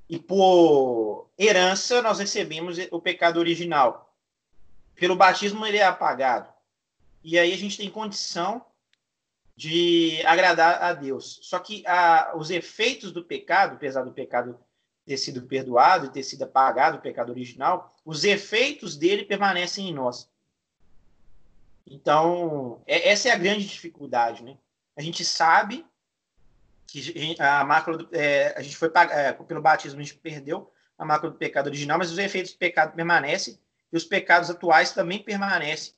E 0.09 0.19
por 0.19 1.31
herança, 1.39 2.01
nós 2.01 2.19
recebemos 2.19 2.79
o 2.91 3.01
pecado 3.01 3.39
original. 3.39 4.15
Pelo 4.95 5.17
batismo, 5.17 5.67
ele 5.67 5.79
é 5.79 5.85
apagado. 5.85 6.53
E 7.23 7.39
aí 7.39 7.53
a 7.53 7.57
gente 7.57 7.77
tem 7.77 7.91
condição 7.91 8.65
de 9.57 10.23
agradar 10.25 10.83
a 10.83 10.93
Deus. 10.93 11.41
Só 11.43 11.59
que 11.59 11.83
a, 11.87 12.33
os 12.37 12.51
efeitos 12.51 13.11
do 13.11 13.25
pecado, 13.25 13.75
apesar 13.75 14.03
do 14.03 14.13
pecado 14.13 14.59
ter 15.05 15.17
sido 15.17 15.43
perdoado 15.43 16.07
e 16.07 16.11
ter 16.11 16.23
sido 16.23 16.43
apagado, 16.43 16.99
o 16.99 17.01
pecado 17.01 17.31
original, 17.31 17.95
os 18.05 18.25
efeitos 18.25 18.97
dele 18.97 19.25
permanecem 19.25 19.89
em 19.89 19.95
nós. 19.95 20.29
Então, 21.87 22.83
é, 22.87 23.09
essa 23.09 23.29
é 23.29 23.33
a 23.33 23.39
grande 23.39 23.67
dificuldade, 23.67 24.43
né? 24.43 24.59
A 24.97 25.03
gente 25.03 25.25
sabe 25.25 25.87
que 26.87 27.37
a 27.41 27.64
mácula 27.64 28.07
é, 28.12 28.55
a 28.57 28.62
gente 28.62 28.76
foi 28.76 28.91
é, 29.11 29.32
pelo 29.32 29.61
batismo 29.61 30.01
a 30.01 30.03
gente 30.03 30.16
perdeu 30.16 30.72
a 30.99 31.05
mácula 31.05 31.32
do 31.32 31.39
pecado 31.39 31.66
original, 31.66 31.99
mas 31.99 32.11
os 32.11 32.18
efeitos 32.18 32.53
do 32.53 32.59
pecado 32.59 32.95
permanecem 32.95 33.59
e 33.93 33.97
os 33.97 34.05
pecados 34.05 34.51
atuais 34.51 34.93
também 34.93 35.22
permanecem 35.22 35.95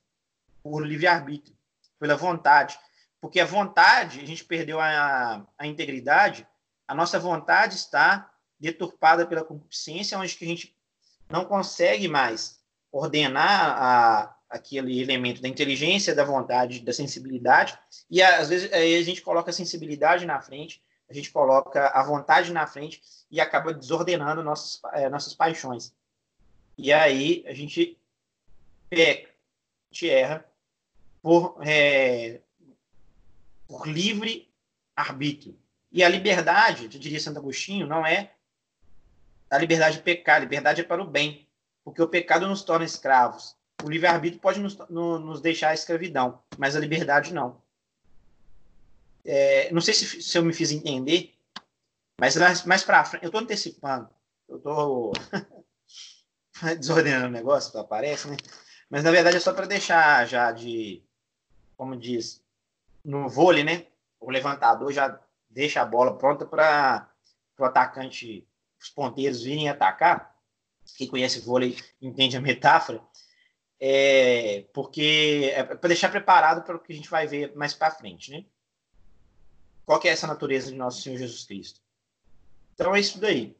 por 0.63 0.85
livre 0.85 1.07
arbítrio, 1.07 1.57
pela 1.99 2.17
vontade. 2.17 2.79
Porque 3.21 3.41
a 3.41 3.47
vontade, 3.47 4.21
a 4.21 4.27
gente 4.27 4.45
perdeu 4.45 4.81
a, 4.81 5.47
a 5.57 5.67
integridade, 5.67 6.47
a 6.87 6.95
nossa 6.95 7.19
vontade 7.19 7.75
está 7.75 8.31
deturpada 8.59 9.27
pela 9.27 9.45
concupiscência, 9.45 10.19
onde 10.19 10.35
que 10.35 10.45
a 10.45 10.49
gente 10.49 10.77
não 11.29 11.45
consegue 11.45 12.09
mais 12.09 12.61
ordenar 12.91 13.83
a, 13.83 14.38
aquele 14.49 15.01
elemento 15.01 15.43
da 15.43 15.49
inteligência, 15.49 16.15
da 16.15 16.25
vontade, 16.25 16.81
da 16.81 16.93
sensibilidade, 16.93 17.79
e 18.11 18.23
às 18.23 18.49
vezes 18.49 18.73
a 18.73 19.03
gente 19.03 19.21
coloca 19.21 19.51
a 19.51 19.53
sensibilidade 19.53 20.25
na 20.25 20.41
frente, 20.41 20.83
a 21.09 21.15
gente 21.15 21.31
coloca 21.31 21.89
a 21.89 22.03
vontade 22.03 22.53
na 22.53 22.67
frente 22.67 23.03
e 23.31 23.41
acaba 23.41 23.73
desordenando 23.73 24.43
nossas, 24.43 24.81
é, 24.93 25.09
nossas 25.09 25.35
paixões. 25.35 25.93
E 26.77 26.93
aí 26.93 27.45
a 27.47 27.55
gente 27.55 27.99
peca, 28.89 29.31
gente 29.91 30.11
erra 30.11 30.45
por, 31.23 31.59
é, 31.67 32.41
por 33.67 33.87
livre 33.87 34.51
arbítrio. 34.95 35.59
E 35.91 36.05
a 36.05 36.09
liberdade, 36.09 36.85
eu 36.85 37.01
diria 37.01 37.21
Santo 37.21 37.39
Agostinho, 37.39 37.87
não 37.87 38.07
é 38.07 38.33
a 39.51 39.59
liberdade 39.59 39.97
de 39.97 40.03
pecar, 40.03 40.37
a 40.37 40.41
liberdade 40.41 40.83
é 40.83 40.85
para 40.85 41.03
o 41.03 41.07
bem, 41.07 41.49
porque 41.83 42.03
o 42.03 42.09
pecado 42.09 42.47
nos 42.47 42.63
torna 42.63 42.85
escravos. 42.85 43.57
O 43.83 43.89
livre-arbítrio 43.89 44.41
pode 44.41 44.61
nos, 44.61 44.77
no, 44.89 45.19
nos 45.19 45.41
deixar 45.41 45.71
a 45.71 45.75
escravidão, 45.75 46.41
mas 46.57 46.75
a 46.75 46.81
liberdade 46.81 47.33
não. 47.33 47.61
É, 49.25 49.71
não 49.73 49.81
sei 49.81 49.95
se, 49.95 50.23
se, 50.23 50.39
eu 50.39 50.45
me 50.45 50.53
fiz 50.53 50.73
entender, 50.73 51.35
mas 52.19 52.37
mais, 52.37 52.65
mais 52.65 52.83
para 52.83 53.05
frente, 53.05 53.23
eu 53.23 53.29
estou 53.29 53.41
antecipando, 53.41 54.09
eu 54.49 54.57
estou 54.57 55.13
desordenando 56.79 57.27
o 57.27 57.31
negócio, 57.31 57.79
aparece, 57.79 58.29
né? 58.29 58.37
Mas 58.91 59.05
na 59.05 59.11
verdade 59.11 59.37
é 59.37 59.41
só 59.41 59.53
para 59.53 59.67
deixar 59.67 60.27
já 60.27 60.51
de, 60.51 61.03
como 61.77 61.97
diz, 61.97 62.43
no 63.05 63.29
vôlei, 63.29 63.63
né? 63.63 63.87
O 64.19 64.31
levantador 64.31 64.93
já 64.93 65.21
deixa 65.49 65.83
a 65.83 65.87
bola 65.87 66.17
pronta 66.17 66.45
para 66.45 67.09
o 67.59 67.65
atacante, 67.65 68.47
os 68.81 68.89
ponteiros 68.89 69.43
virem 69.43 69.69
atacar. 69.69 70.37
Quem 70.97 71.07
conhece 71.07 71.41
vôlei 71.41 71.77
entende 72.01 72.37
a 72.37 72.41
metáfora. 72.41 73.01
É, 73.81 74.67
porque 74.73 75.53
é 75.55 75.63
para 75.63 75.89
deixar 75.89 76.11
preparado 76.11 76.65
para 76.65 76.77
o 76.77 76.81
que 76.81 76.93
a 76.93 76.97
gente 76.97 77.09
vai 77.09 77.27
ver 77.27 77.55
mais 77.55 77.75
para 77.75 77.93
frente, 77.93 78.31
né? 78.33 78.45
Qual 79.87 80.01
que 80.01 80.09
é 80.09 80.11
essa 80.11 80.27
natureza 80.27 80.71
de 80.71 80.77
nosso 80.77 81.01
Senhor 81.01 81.17
Jesus 81.17 81.45
Cristo? 81.45 81.81
Então 82.75 82.95
é 82.95 83.01
isso 83.01 83.21
daí. 83.21 83.57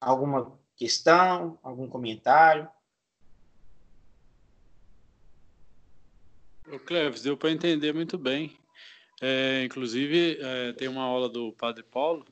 Alguma 0.00 0.58
questão, 0.74 1.58
algum 1.62 1.86
comentário? 1.88 2.68
O 6.68 6.78
Cleves, 6.78 7.22
deu 7.22 7.36
para 7.36 7.50
entender 7.50 7.92
muito 7.92 8.18
bem. 8.18 8.58
É, 9.20 9.64
inclusive, 9.64 10.38
é, 10.40 10.72
tem 10.72 10.88
uma 10.88 11.04
aula 11.04 11.28
do 11.28 11.52
Padre 11.52 11.82
Paulo, 11.82 12.26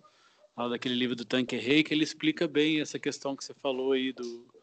aula 0.56 0.70
daquele 0.70 0.94
livro 0.94 1.14
do 1.14 1.24
Tanque 1.24 1.56
Rei, 1.56 1.82
que 1.82 1.94
ele 1.94 2.04
explica 2.04 2.48
bem 2.48 2.80
essa 2.80 2.98
questão 2.98 3.36
que 3.36 3.44
você 3.44 3.54
falou 3.54 3.92
aí 3.92 4.12
do, 4.12 4.53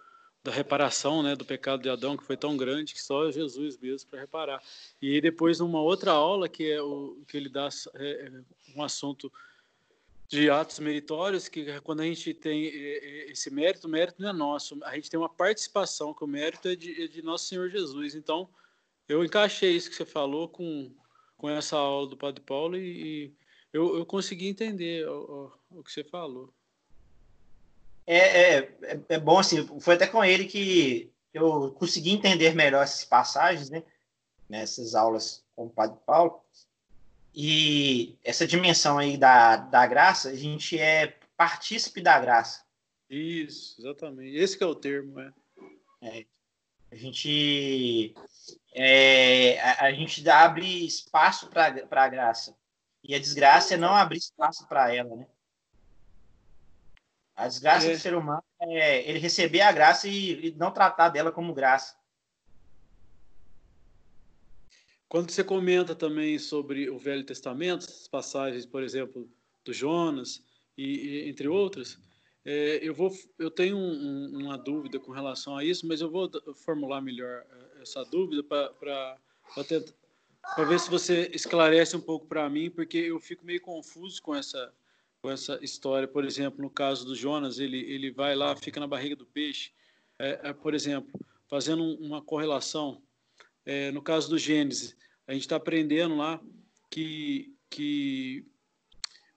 da 0.43 0.51
reparação 0.51 1.21
né, 1.21 1.35
do 1.35 1.45
pecado 1.45 1.83
de 1.83 1.89
Adão, 1.89 2.17
que 2.17 2.23
foi 2.23 2.35
tão 2.35 2.57
grande 2.57 2.93
que 2.93 3.01
só 3.01 3.29
Jesus 3.31 3.77
mesmo 3.77 4.09
para 4.09 4.21
reparar. 4.21 4.63
E 5.01 5.21
depois, 5.21 5.59
numa 5.59 5.81
outra 5.81 6.11
aula, 6.11 6.49
que 6.49 6.71
é 6.71 6.81
o 6.81 7.23
que 7.27 7.37
ele 7.37 7.49
dá 7.49 7.69
é, 7.95 8.11
é, 8.11 8.31
um 8.75 8.83
assunto 8.83 9.31
de 10.27 10.49
atos 10.49 10.79
meritórios, 10.79 11.47
que 11.47 11.69
é 11.69 11.79
quando 11.81 11.99
a 11.99 12.05
gente 12.05 12.33
tem 12.33 12.67
esse 13.29 13.51
mérito, 13.51 13.85
o 13.85 13.89
mérito 13.89 14.21
não 14.21 14.29
é 14.29 14.33
nosso, 14.33 14.79
a 14.83 14.95
gente 14.95 15.09
tem 15.09 15.19
uma 15.19 15.27
participação, 15.27 16.13
que 16.13 16.23
o 16.23 16.27
mérito 16.27 16.69
é 16.69 16.75
de, 16.75 17.03
é 17.03 17.07
de 17.07 17.21
nosso 17.21 17.45
Senhor 17.47 17.69
Jesus. 17.69 18.15
Então, 18.15 18.49
eu 19.09 19.25
encaixei 19.25 19.75
isso 19.75 19.89
que 19.89 19.95
você 19.95 20.05
falou 20.05 20.47
com, 20.47 20.89
com 21.37 21.49
essa 21.49 21.75
aula 21.75 22.07
do 22.07 22.15
Padre 22.15 22.41
Paulo 22.41 22.77
e, 22.77 23.25
e 23.25 23.33
eu, 23.73 23.97
eu 23.97 24.05
consegui 24.05 24.47
entender 24.47 25.05
o, 25.07 25.51
o, 25.69 25.79
o, 25.79 25.83
que 25.83 25.91
você 25.91 26.03
falou. 26.03 26.53
É, 28.13 28.57
é, 28.57 28.99
é, 29.07 29.17
bom, 29.17 29.39
assim, 29.39 29.65
foi 29.79 29.95
até 29.95 30.05
com 30.05 30.21
ele 30.21 30.43
que 30.43 31.09
eu 31.33 31.71
consegui 31.71 32.11
entender 32.11 32.53
melhor 32.53 32.83
essas 32.83 33.05
passagens, 33.05 33.69
né? 33.69 33.83
Nessas 34.49 34.95
aulas 34.95 35.45
com 35.55 35.67
o 35.67 35.69
Padre 35.69 35.97
Paulo. 36.05 36.43
E 37.33 38.17
essa 38.21 38.45
dimensão 38.45 38.97
aí 38.97 39.15
da, 39.15 39.55
da 39.55 39.87
graça, 39.87 40.27
a 40.27 40.35
gente 40.35 40.77
é 40.77 41.17
partícipe 41.37 42.01
da 42.01 42.19
graça. 42.19 42.65
Isso, 43.09 43.79
exatamente. 43.79 44.35
Esse 44.35 44.61
é 44.61 44.65
o 44.65 44.75
termo, 44.75 45.17
é. 45.17 45.33
é. 46.01 46.25
A 46.91 46.95
gente 46.97 48.13
é, 48.73 49.57
a, 49.61 49.85
a, 49.85 49.91
gente 49.93 50.29
abre 50.29 50.85
espaço 50.85 51.47
para 51.47 51.85
a 51.89 52.09
graça. 52.09 52.53
E 53.01 53.15
a 53.15 53.19
desgraça 53.19 53.75
é 53.75 53.77
não 53.77 53.95
abrir 53.95 54.17
espaço 54.17 54.67
para 54.67 54.93
ela, 54.93 55.15
né? 55.15 55.25
A 57.35 57.47
desgraça 57.47 57.87
é. 57.87 57.93
do 57.93 57.99
ser 57.99 58.13
humano 58.13 58.43
é 58.59 59.09
ele 59.09 59.19
receber 59.19 59.61
a 59.61 59.71
graça 59.71 60.07
e, 60.07 60.47
e, 60.47 60.51
não 60.51 60.71
tratar 60.71 61.09
dela 61.09 61.31
como 61.31 61.53
graça. 61.53 61.95
Quando 65.07 65.29
você 65.29 65.43
comenta 65.43 65.93
também 65.93 66.39
sobre 66.39 66.89
o 66.89 66.97
Velho 66.97 67.25
Testamento, 67.25 67.85
as 67.85 68.07
passagens, 68.07 68.65
por 68.65 68.81
exemplo, 68.83 69.29
do 69.65 69.73
Jonas 69.73 70.43
e, 70.77 71.25
e 71.25 71.29
entre 71.29 71.47
outras, 71.47 71.97
é, 72.43 72.79
eu, 72.81 72.93
vou, 72.93 73.11
eu 73.37 73.51
tenho 73.51 73.77
um, 73.77 74.39
uma 74.39 74.57
dúvida 74.57 74.99
com 74.99 75.11
relação 75.11 75.57
a 75.57 75.63
isso, 75.63 75.87
mas 75.87 76.01
eu 76.01 76.09
vou 76.09 76.29
formular 76.55 77.01
melhor 77.01 77.43
é, 77.77 77.81
essa 77.81 78.03
dúvida 78.03 78.43
para 78.43 79.17
ver 80.67 80.79
se 80.79 80.89
você 80.89 81.29
esclarece 81.33 81.95
um 81.95 82.01
pouco 82.01 82.25
para 82.25 82.49
mim, 82.49 82.69
porque 82.69 82.97
eu 82.97 83.19
fico 83.19 83.45
meio 83.45 83.61
confuso 83.61 84.21
com 84.21 84.33
essa, 84.33 84.73
com 85.21 85.29
essa 85.29 85.59
história. 85.61 86.07
Por 86.07 86.25
exemplo, 86.25 86.61
no 86.61 86.69
caso 86.69 87.05
do 87.05 87.15
Jonas, 87.15 87.59
ele, 87.59 87.79
ele 87.79 88.11
vai 88.11 88.35
lá, 88.35 88.55
fica 88.55 88.79
na 88.79 88.87
barriga 88.87 89.15
do 89.15 89.25
peixe. 89.25 89.71
É, 90.17 90.49
é, 90.49 90.53
por 90.53 90.73
exemplo, 90.73 91.11
fazendo 91.47 91.83
uma 91.83 92.21
correlação, 92.21 93.01
é, 93.65 93.91
no 93.91 94.01
caso 94.01 94.29
do 94.29 94.37
Gênesis, 94.37 94.95
a 95.27 95.33
gente 95.33 95.43
está 95.43 95.55
aprendendo 95.55 96.15
lá 96.15 96.41
que, 96.89 97.55
que 97.69 98.45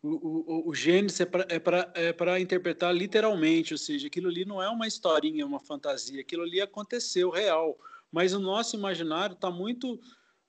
o, 0.02 0.66
o, 0.66 0.68
o 0.70 0.74
Gênesis 0.74 1.20
é 1.20 1.24
para 1.24 1.92
é 1.94 2.14
é 2.36 2.40
interpretar 2.40 2.94
literalmente, 2.94 3.74
ou 3.74 3.78
seja, 3.78 4.06
aquilo 4.06 4.28
ali 4.28 4.44
não 4.44 4.62
é 4.62 4.68
uma 4.68 4.86
historinha, 4.86 5.46
uma 5.46 5.60
fantasia, 5.60 6.20
aquilo 6.20 6.42
ali 6.42 6.60
aconteceu 6.60 7.30
real. 7.30 7.78
Mas 8.10 8.32
o 8.32 8.38
nosso 8.38 8.76
imaginário 8.76 9.34
está 9.34 9.50
muito. 9.50 10.00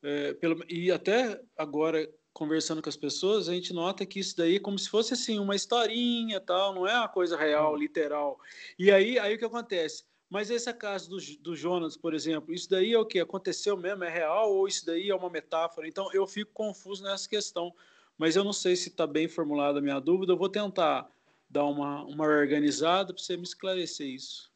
É, 0.04 0.34
pelo, 0.36 0.64
e 0.70 0.92
até 0.92 1.42
agora, 1.58 2.08
conversando 2.36 2.84
com 2.84 2.90
as 2.90 2.96
pessoas, 2.96 3.50
a 3.50 3.54
gente 3.54 3.74
nota 3.74 4.06
que 4.06 4.20
isso 4.20 4.38
daí 4.38 4.58
é 4.58 4.60
como 4.60 4.78
se 4.78 4.90
fosse 4.90 5.14
assim, 5.14 5.40
uma 5.40 5.56
historinha, 5.56 6.40
tal, 6.40 6.76
não 6.76 6.86
é 6.86 6.96
uma 6.96 7.08
coisa 7.08 7.36
real, 7.36 7.72
uhum. 7.72 7.80
literal. 7.80 8.40
E 8.78 8.92
aí, 8.92 9.18
aí 9.18 9.34
o 9.34 9.40
que 9.40 9.46
acontece? 9.46 10.04
Mas 10.30 10.52
esse 10.52 10.72
caso 10.74 11.10
do, 11.10 11.18
do 11.42 11.56
Jonas, 11.56 11.98
por 11.98 12.14
exemplo, 12.14 12.54
isso 12.54 12.70
daí 12.70 12.94
é 12.94 13.00
o 13.00 13.06
que 13.06 13.20
aconteceu 13.20 13.76
mesmo, 13.76 14.04
é 14.04 14.10
real 14.10 14.54
ou 14.54 14.68
isso 14.68 14.86
daí 14.86 15.10
é 15.10 15.16
uma 15.16 15.30
metáfora? 15.30 15.88
Então 15.88 16.12
eu 16.14 16.28
fico 16.28 16.52
confuso 16.54 17.04
nessa 17.04 17.28
questão 17.28 17.74
mas 18.18 18.36
eu 18.36 18.44
não 18.44 18.54
sei 18.54 18.76
se 18.76 18.90
está 18.90 19.06
bem 19.06 19.28
formulada 19.28 19.80
a 19.80 19.82
minha 19.82 20.00
dúvida. 20.00 20.34
Eu 20.34 20.38
vou 20.38 20.50
tentar 20.50 21.10
dar 21.50 21.66
uma, 21.66 22.04
uma 22.04 22.26
organizada 22.26 23.14
para 23.14 23.22
você 23.22 23.36
me 23.36 23.44
esclarecer 23.44 24.08
isso. 24.08 24.52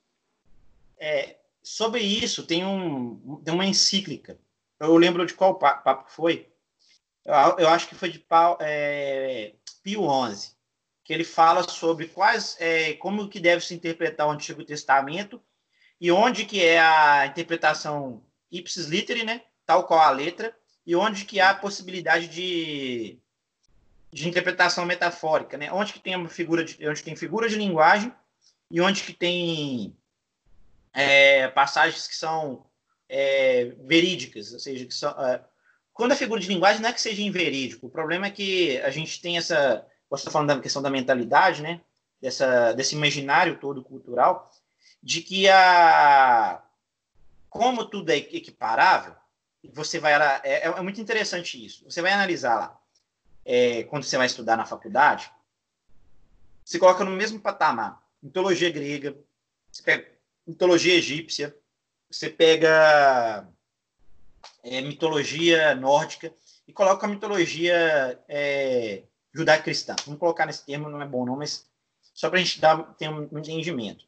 É, 0.98 1.38
sobre 1.62 2.02
isso, 2.02 2.46
tem, 2.46 2.66
um, 2.66 3.42
tem 3.44 3.54
uma 3.54 3.66
encíclica. 3.66 4.40
Eu 4.80 4.96
lembro 4.96 5.26
de 5.26 5.34
qual 5.34 5.60
papo 5.60 6.10
foi. 6.10 6.48
Eu, 7.30 7.66
eu 7.66 7.70
acho 7.70 7.88
que 7.88 7.96
foi 7.96 8.10
de 8.10 8.26
é, 8.60 9.54
Pio 9.84 10.02
XI, 10.34 10.52
que 11.04 11.14
ele 11.14 11.24
fala 11.24 11.64
sobre 11.68 12.08
quais, 12.08 12.58
é, 12.60 12.94
como 12.94 13.30
que 13.30 13.40
deve 13.40 13.64
se 13.64 13.74
interpretar 13.74 14.28
o 14.28 14.32
Antigo 14.32 14.64
Testamento 14.64 15.42
e 16.02 16.12
onde 16.12 16.46
que 16.46 16.64
é 16.64 16.80
a 16.80 17.28
interpretação 17.28 18.24
ipsis 18.52 18.88
literi, 18.88 19.24
né, 19.24 19.44
tal 19.66 19.86
qual 19.86 20.00
a 20.00 20.10
letra, 20.10 20.56
e 20.86 20.96
onde 20.96 21.26
que 21.26 21.40
há 21.40 21.52
a 21.52 21.56
possibilidade 21.56 22.28
de 22.28 23.20
de 24.12 24.28
interpretação 24.28 24.86
metafórica, 24.86 25.56
né? 25.56 25.72
Onde 25.72 25.94
que 25.94 26.00
tem 26.00 26.16
uma 26.16 26.30
figura 26.30 26.64
de, 26.64 26.88
onde 26.88 27.04
tem 27.04 27.16
figura 27.16 27.48
de 27.48 27.56
linguagem 27.56 28.12
e 28.72 28.82
onde 28.82 29.04
que 29.04 29.14
tem 29.14 29.96
é, 30.94 31.48
passagens 31.50 32.08
que 32.08 32.16
são 32.16 32.66
é, 33.08 33.66
verídicas, 33.82 34.52
ou 34.52 34.60
seja, 34.60 34.86
que 34.86 34.94
são, 34.94 35.12
é, 35.24 35.44
quando 36.00 36.14
a 36.14 36.16
figura 36.16 36.40
de 36.40 36.48
linguagem 36.48 36.82
não 36.82 36.88
é 36.88 36.94
que 36.94 37.02
seja 37.02 37.22
inverídico, 37.22 37.88
o 37.88 37.90
problema 37.90 38.28
é 38.28 38.32
que 38.32 38.80
a 38.84 38.90
gente 38.90 39.22
tem 39.22 39.38
essa, 39.38 39.86
você 40.10 40.22
está 40.22 40.32
falando 40.32 40.48
da 40.48 40.62
questão 40.62 40.82
da 40.82 40.90
mentalidade, 40.90 41.62
né? 41.62 41.82
Dessa, 42.22 42.72
desse 42.72 42.96
imaginário 42.96 43.60
todo 43.60 43.84
cultural, 43.84 44.50
de 45.04 45.22
que 45.22 45.50
a 45.50 46.64
como 47.50 47.84
tudo 47.84 48.12
é 48.12 48.16
equiparável, 48.16 49.14
você 49.74 50.00
vai 50.00 50.14
é, 50.42 50.68
é 50.68 50.82
muito 50.82 51.02
interessante 51.02 51.66
isso. 51.66 51.84
Você 51.84 52.02
vai 52.02 52.14
analisar 52.14 52.56
lá 52.56 52.82
é, 53.44 53.84
quando 53.84 54.04
você 54.04 54.16
vai 54.16 54.28
estudar 54.28 54.56
na 54.56 54.66
faculdade, 54.66 55.30
se 56.64 56.80
coloca 56.80 57.04
no 57.04 57.12
mesmo 57.12 57.42
patamar. 57.42 58.02
Mitologia 58.24 58.72
grega, 58.72 59.18
você 59.70 59.84
pega 59.84 60.08
mitologia 60.48 60.96
egípcia, 60.96 61.54
você 62.10 62.30
pega 62.30 63.46
é, 64.64 64.82
mitologia 64.82 65.76
nórdica 65.76 66.34
e 66.68 66.74
coloca 66.74 67.06
a 67.06 67.10
mitologia 67.10 68.20
é, 68.28 69.04
judaico-cristã. 69.34 69.96
Vamos 70.06 70.20
colocar 70.20 70.46
nesse 70.46 70.66
termo, 70.66 70.90
não 70.90 71.02
é 71.02 71.08
bom 71.08 71.26
não, 71.26 71.36
mas 71.36 71.68
só 72.14 72.30
para 72.30 72.40
a 72.40 72.44
gente 72.44 72.60
dar, 72.60 72.78
ter 72.96 73.10
um 73.10 73.38
entendimento. 73.38 74.06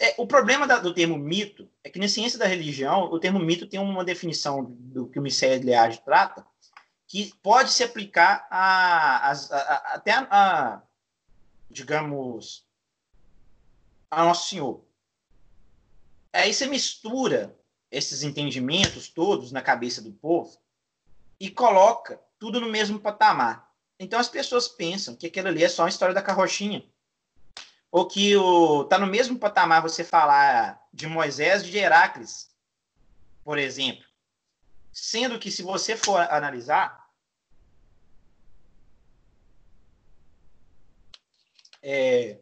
é, 0.00 0.14
o 0.18 0.26
problema 0.26 0.66
da, 0.66 0.78
do 0.78 0.94
termo 0.94 1.16
mito 1.16 1.70
é 1.84 1.90
que 1.90 1.98
na 1.98 2.08
ciência 2.08 2.38
da 2.38 2.46
religião, 2.46 3.04
o 3.04 3.20
termo 3.20 3.38
mito 3.38 3.66
tem 3.66 3.78
uma 3.78 4.04
definição 4.04 4.64
do 4.64 5.08
que 5.08 5.18
o 5.18 5.22
Michel 5.22 5.62
Leage 5.62 6.02
trata, 6.04 6.44
que 7.06 7.34
pode 7.42 7.72
se 7.72 7.84
aplicar 7.84 8.46
a, 8.50 9.30
a, 9.30 9.32
a, 9.32 9.94
até 9.94 10.12
a, 10.12 10.82
digamos, 11.70 12.64
a 14.10 14.24
Nosso 14.24 14.48
Senhor. 14.48 14.84
Aí 16.32 16.54
você 16.54 16.66
mistura 16.66 17.56
esses 17.90 18.22
entendimentos 18.22 19.08
todos 19.08 19.50
na 19.50 19.60
cabeça 19.60 20.00
do 20.00 20.12
povo 20.12 20.56
e 21.38 21.50
coloca 21.50 22.20
tudo 22.38 22.60
no 22.60 22.68
mesmo 22.68 23.00
patamar. 23.00 23.70
Então 23.98 24.18
as 24.18 24.28
pessoas 24.28 24.68
pensam 24.68 25.16
que 25.16 25.26
aquilo 25.26 25.48
ali 25.48 25.64
é 25.64 25.68
só 25.68 25.82
uma 25.82 25.88
história 25.88 26.14
da 26.14 26.22
carrochinha. 26.22 26.84
Ou 27.90 28.06
que 28.06 28.36
o, 28.36 28.84
tá 28.84 28.98
no 28.98 29.06
mesmo 29.06 29.38
patamar 29.38 29.82
você 29.82 30.04
falar 30.04 30.80
de 30.92 31.06
Moisés 31.06 31.64
de 31.64 31.76
Heracles, 31.76 32.54
por 33.42 33.58
exemplo. 33.58 34.04
Sendo 34.92 35.38
que 35.38 35.50
se 35.50 35.62
você 35.62 35.96
for 35.96 36.20
analisar, 36.30 37.10
é, 41.82 42.40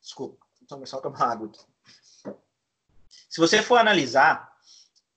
desculpa, 0.00 0.46
então 0.62 0.84
só 0.84 1.00
tomar 1.00 1.32
água 1.32 1.46
aqui. 1.46 1.64
Se 3.28 3.40
você 3.40 3.62
for 3.62 3.76
analisar, 3.76 4.49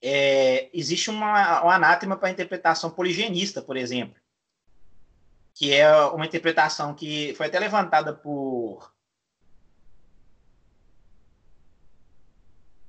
é, 0.06 0.70
existe 0.74 1.10
uma, 1.10 1.64
um 1.66 1.70
anátema 1.70 2.18
para 2.18 2.28
a 2.28 2.32
interpretação 2.32 2.92
poligenista, 2.92 3.62
por 3.62 3.78
exemplo, 3.78 4.22
que 5.54 5.74
é 5.74 5.90
uma 6.08 6.26
interpretação 6.26 6.94
que 6.94 7.34
foi 7.36 7.46
até 7.46 7.58
levantada 7.58 8.14
por 8.14 8.94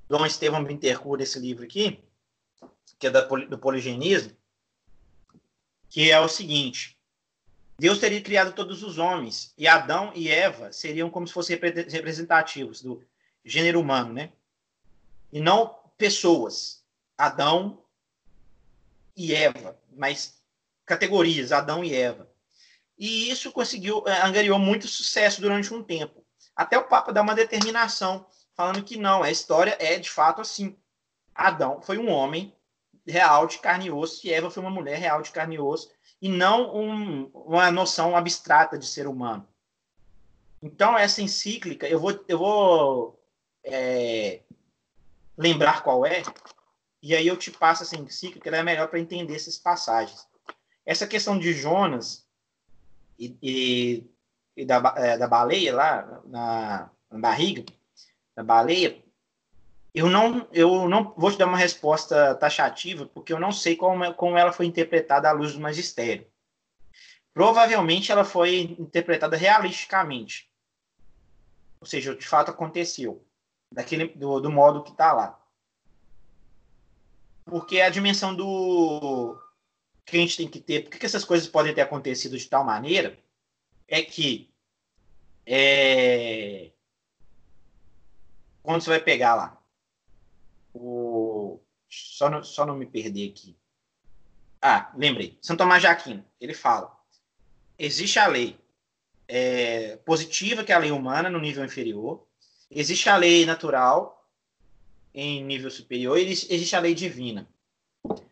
Dom 0.09 0.25
Estevão 0.25 0.61
Bintercourt, 0.61 1.21
esse 1.21 1.39
livro 1.39 1.63
aqui, 1.63 2.03
que 2.99 3.07
é 3.07 3.09
da, 3.09 3.21
do 3.21 3.57
poligenismo, 3.57 4.35
que 5.87 6.11
é 6.11 6.19
o 6.19 6.27
seguinte: 6.27 6.99
Deus 7.79 7.97
teria 7.97 8.21
criado 8.21 8.51
todos 8.51 8.83
os 8.83 8.97
homens 8.97 9.53
e 9.57 9.69
Adão 9.69 10.11
e 10.13 10.29
Eva 10.29 10.73
seriam 10.73 11.09
como 11.09 11.25
se 11.25 11.33
fossem 11.33 11.57
representativos 11.57 12.81
do 12.81 13.01
gênero 13.43 13.79
humano, 13.79 14.11
né? 14.11 14.33
E 15.31 15.39
não 15.39 15.79
pessoas. 15.97 16.84
Adão 17.17 17.83
e 19.15 19.33
Eva, 19.33 19.79
mas 19.95 20.41
categorias, 20.85 21.51
Adão 21.51 21.83
e 21.83 21.93
Eva. 21.93 22.29
E 22.97 23.29
isso 23.29 23.51
conseguiu, 23.51 24.03
eh, 24.07 24.21
angariou 24.21 24.59
muito 24.59 24.87
sucesso 24.87 25.41
durante 25.41 25.73
um 25.73 25.83
tempo. 25.83 26.23
Até 26.55 26.77
o 26.77 26.87
Papa 26.87 27.11
dá 27.11 27.21
uma 27.21 27.35
determinação, 27.35 28.25
falando 28.53 28.83
que 28.83 28.97
não, 28.97 29.23
a 29.23 29.31
história 29.31 29.75
é 29.79 29.97
de 29.99 30.09
fato 30.09 30.41
assim. 30.41 30.77
Adão 31.33 31.81
foi 31.81 31.97
um 31.97 32.09
homem 32.09 32.55
real 33.05 33.45
de 33.45 33.59
carne 33.59 33.87
e 33.87 33.91
osso, 33.91 34.25
e 34.25 34.31
Eva 34.31 34.49
foi 34.49 34.63
uma 34.63 34.71
mulher 34.71 34.97
real 34.97 35.21
de 35.21 35.31
carne 35.31 35.55
e 35.55 35.59
osso, 35.59 35.91
e 36.21 36.29
não 36.29 36.75
um, 36.75 37.25
uma 37.33 37.69
noção 37.71 38.15
abstrata 38.15 38.77
de 38.77 38.87
ser 38.87 39.07
humano. 39.07 39.47
Então, 40.61 40.97
essa 40.97 41.21
encíclica, 41.21 41.87
eu 41.87 41.99
vou, 41.99 42.25
eu 42.27 42.37
vou 42.37 43.19
é, 43.63 44.41
lembrar 45.37 45.83
qual 45.83 46.05
é, 46.05 46.23
e 47.05 47.15
aí 47.15 47.27
eu 47.27 47.37
te 47.37 47.51
passo 47.51 47.83
essa 47.83 47.95
encíclica, 47.95 48.39
que 48.39 48.47
ela 48.47 48.57
é 48.57 48.63
melhor 48.63 48.87
para 48.87 48.99
entender 48.99 49.35
essas 49.35 49.59
passagens. 49.59 50.27
Essa 50.83 51.05
questão 51.05 51.37
de 51.37 51.53
Jonas 51.53 52.27
e, 53.19 53.37
e, 53.43 54.11
e 54.57 54.65
da, 54.65 54.91
é, 54.97 55.15
da 55.15 55.27
baleia 55.27 55.75
lá 55.75 56.21
na, 56.25 56.89
na 57.11 57.19
barriga 57.19 57.63
da 58.35 58.43
baleia, 58.43 59.03
eu 59.93 60.09
não, 60.09 60.47
eu 60.51 60.89
não 60.89 61.13
vou 61.15 61.31
te 61.31 61.37
dar 61.37 61.45
uma 61.45 61.59
resposta 61.59 62.33
taxativa, 62.33 63.05
porque 63.05 63.31
eu 63.31 63.39
não 63.39 63.51
sei 63.51 63.75
como, 63.75 64.11
como 64.15 64.35
ela 64.35 64.51
foi 64.51 64.65
interpretada 64.65 65.29
à 65.29 65.31
luz 65.31 65.53
do 65.53 65.59
magistério. 65.59 66.25
Provavelmente 67.35 68.11
ela 68.11 68.25
foi 68.25 68.75
interpretada 68.79 69.37
realisticamente. 69.37 70.49
Ou 71.79 71.85
seja, 71.85 72.15
de 72.15 72.27
fato 72.27 72.49
aconteceu. 72.49 73.23
Daquele, 73.71 74.07
do, 74.07 74.39
do 74.39 74.51
modo 74.51 74.81
que 74.81 74.89
está 74.89 75.13
lá. 75.13 75.44
Porque 77.45 77.79
a 77.79 77.89
dimensão 77.89 78.35
do 78.35 79.39
que 80.05 80.17
a 80.17 80.19
gente 80.19 80.37
tem 80.37 80.47
que 80.47 80.59
ter, 80.59 80.81
porque 80.81 80.99
que 80.99 81.05
essas 81.05 81.23
coisas 81.23 81.47
podem 81.47 81.73
ter 81.73 81.81
acontecido 81.81 82.37
de 82.37 82.47
tal 82.47 82.63
maneira, 82.63 83.17
é 83.87 84.01
que 84.01 84.51
é, 85.45 86.71
quando 88.63 88.81
você 88.81 88.89
vai 88.89 88.99
pegar 88.99 89.35
lá, 89.35 89.61
o, 90.73 91.59
só, 91.87 92.29
não, 92.29 92.43
só 92.43 92.65
não 92.65 92.75
me 92.75 92.85
perder 92.85 93.29
aqui. 93.29 93.55
Ah, 94.61 94.91
lembrei. 94.95 95.37
São 95.41 95.55
Tomás 95.55 95.81
de 95.81 95.87
Aquino, 95.87 96.25
ele 96.41 96.53
fala: 96.53 96.95
existe 97.77 98.17
a 98.17 98.27
lei 98.27 98.59
é, 99.27 99.97
positiva, 99.97 100.63
que 100.63 100.71
é 100.71 100.75
a 100.75 100.79
lei 100.79 100.91
humana, 100.91 101.29
no 101.29 101.39
nível 101.39 101.63
inferior, 101.63 102.25
existe 102.69 103.07
a 103.07 103.15
lei 103.15 103.45
natural, 103.45 104.14
em 105.15 105.43
nível 105.43 105.71
superior, 105.71 106.17
existe 106.17 106.75
a 106.75 106.79
lei 106.79 106.93
divina. 106.93 107.47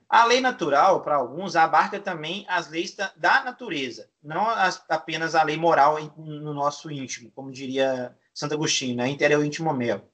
A 0.10 0.26
lei 0.26 0.42
natural, 0.42 1.02
para 1.02 1.16
alguns, 1.16 1.56
abarca 1.56 2.00
também 2.00 2.46
as 2.48 2.70
leis 2.70 2.94
da, 2.94 3.12
da 3.16 3.44
natureza, 3.44 4.08
não 4.22 4.48
as, 4.48 4.84
apenas 4.88 5.34
a 5.34 5.42
lei 5.42 5.58
moral 5.58 5.98
no 6.18 6.54
nosso 6.54 6.92
íntimo, 6.92 7.32
como 7.32 7.52
diria 7.52 8.16
Santo 8.34 8.54
Agostinho, 8.54 8.98
né? 8.98 9.08
interior 9.08 9.44
íntimo 9.44 9.74
meu. 9.74 10.08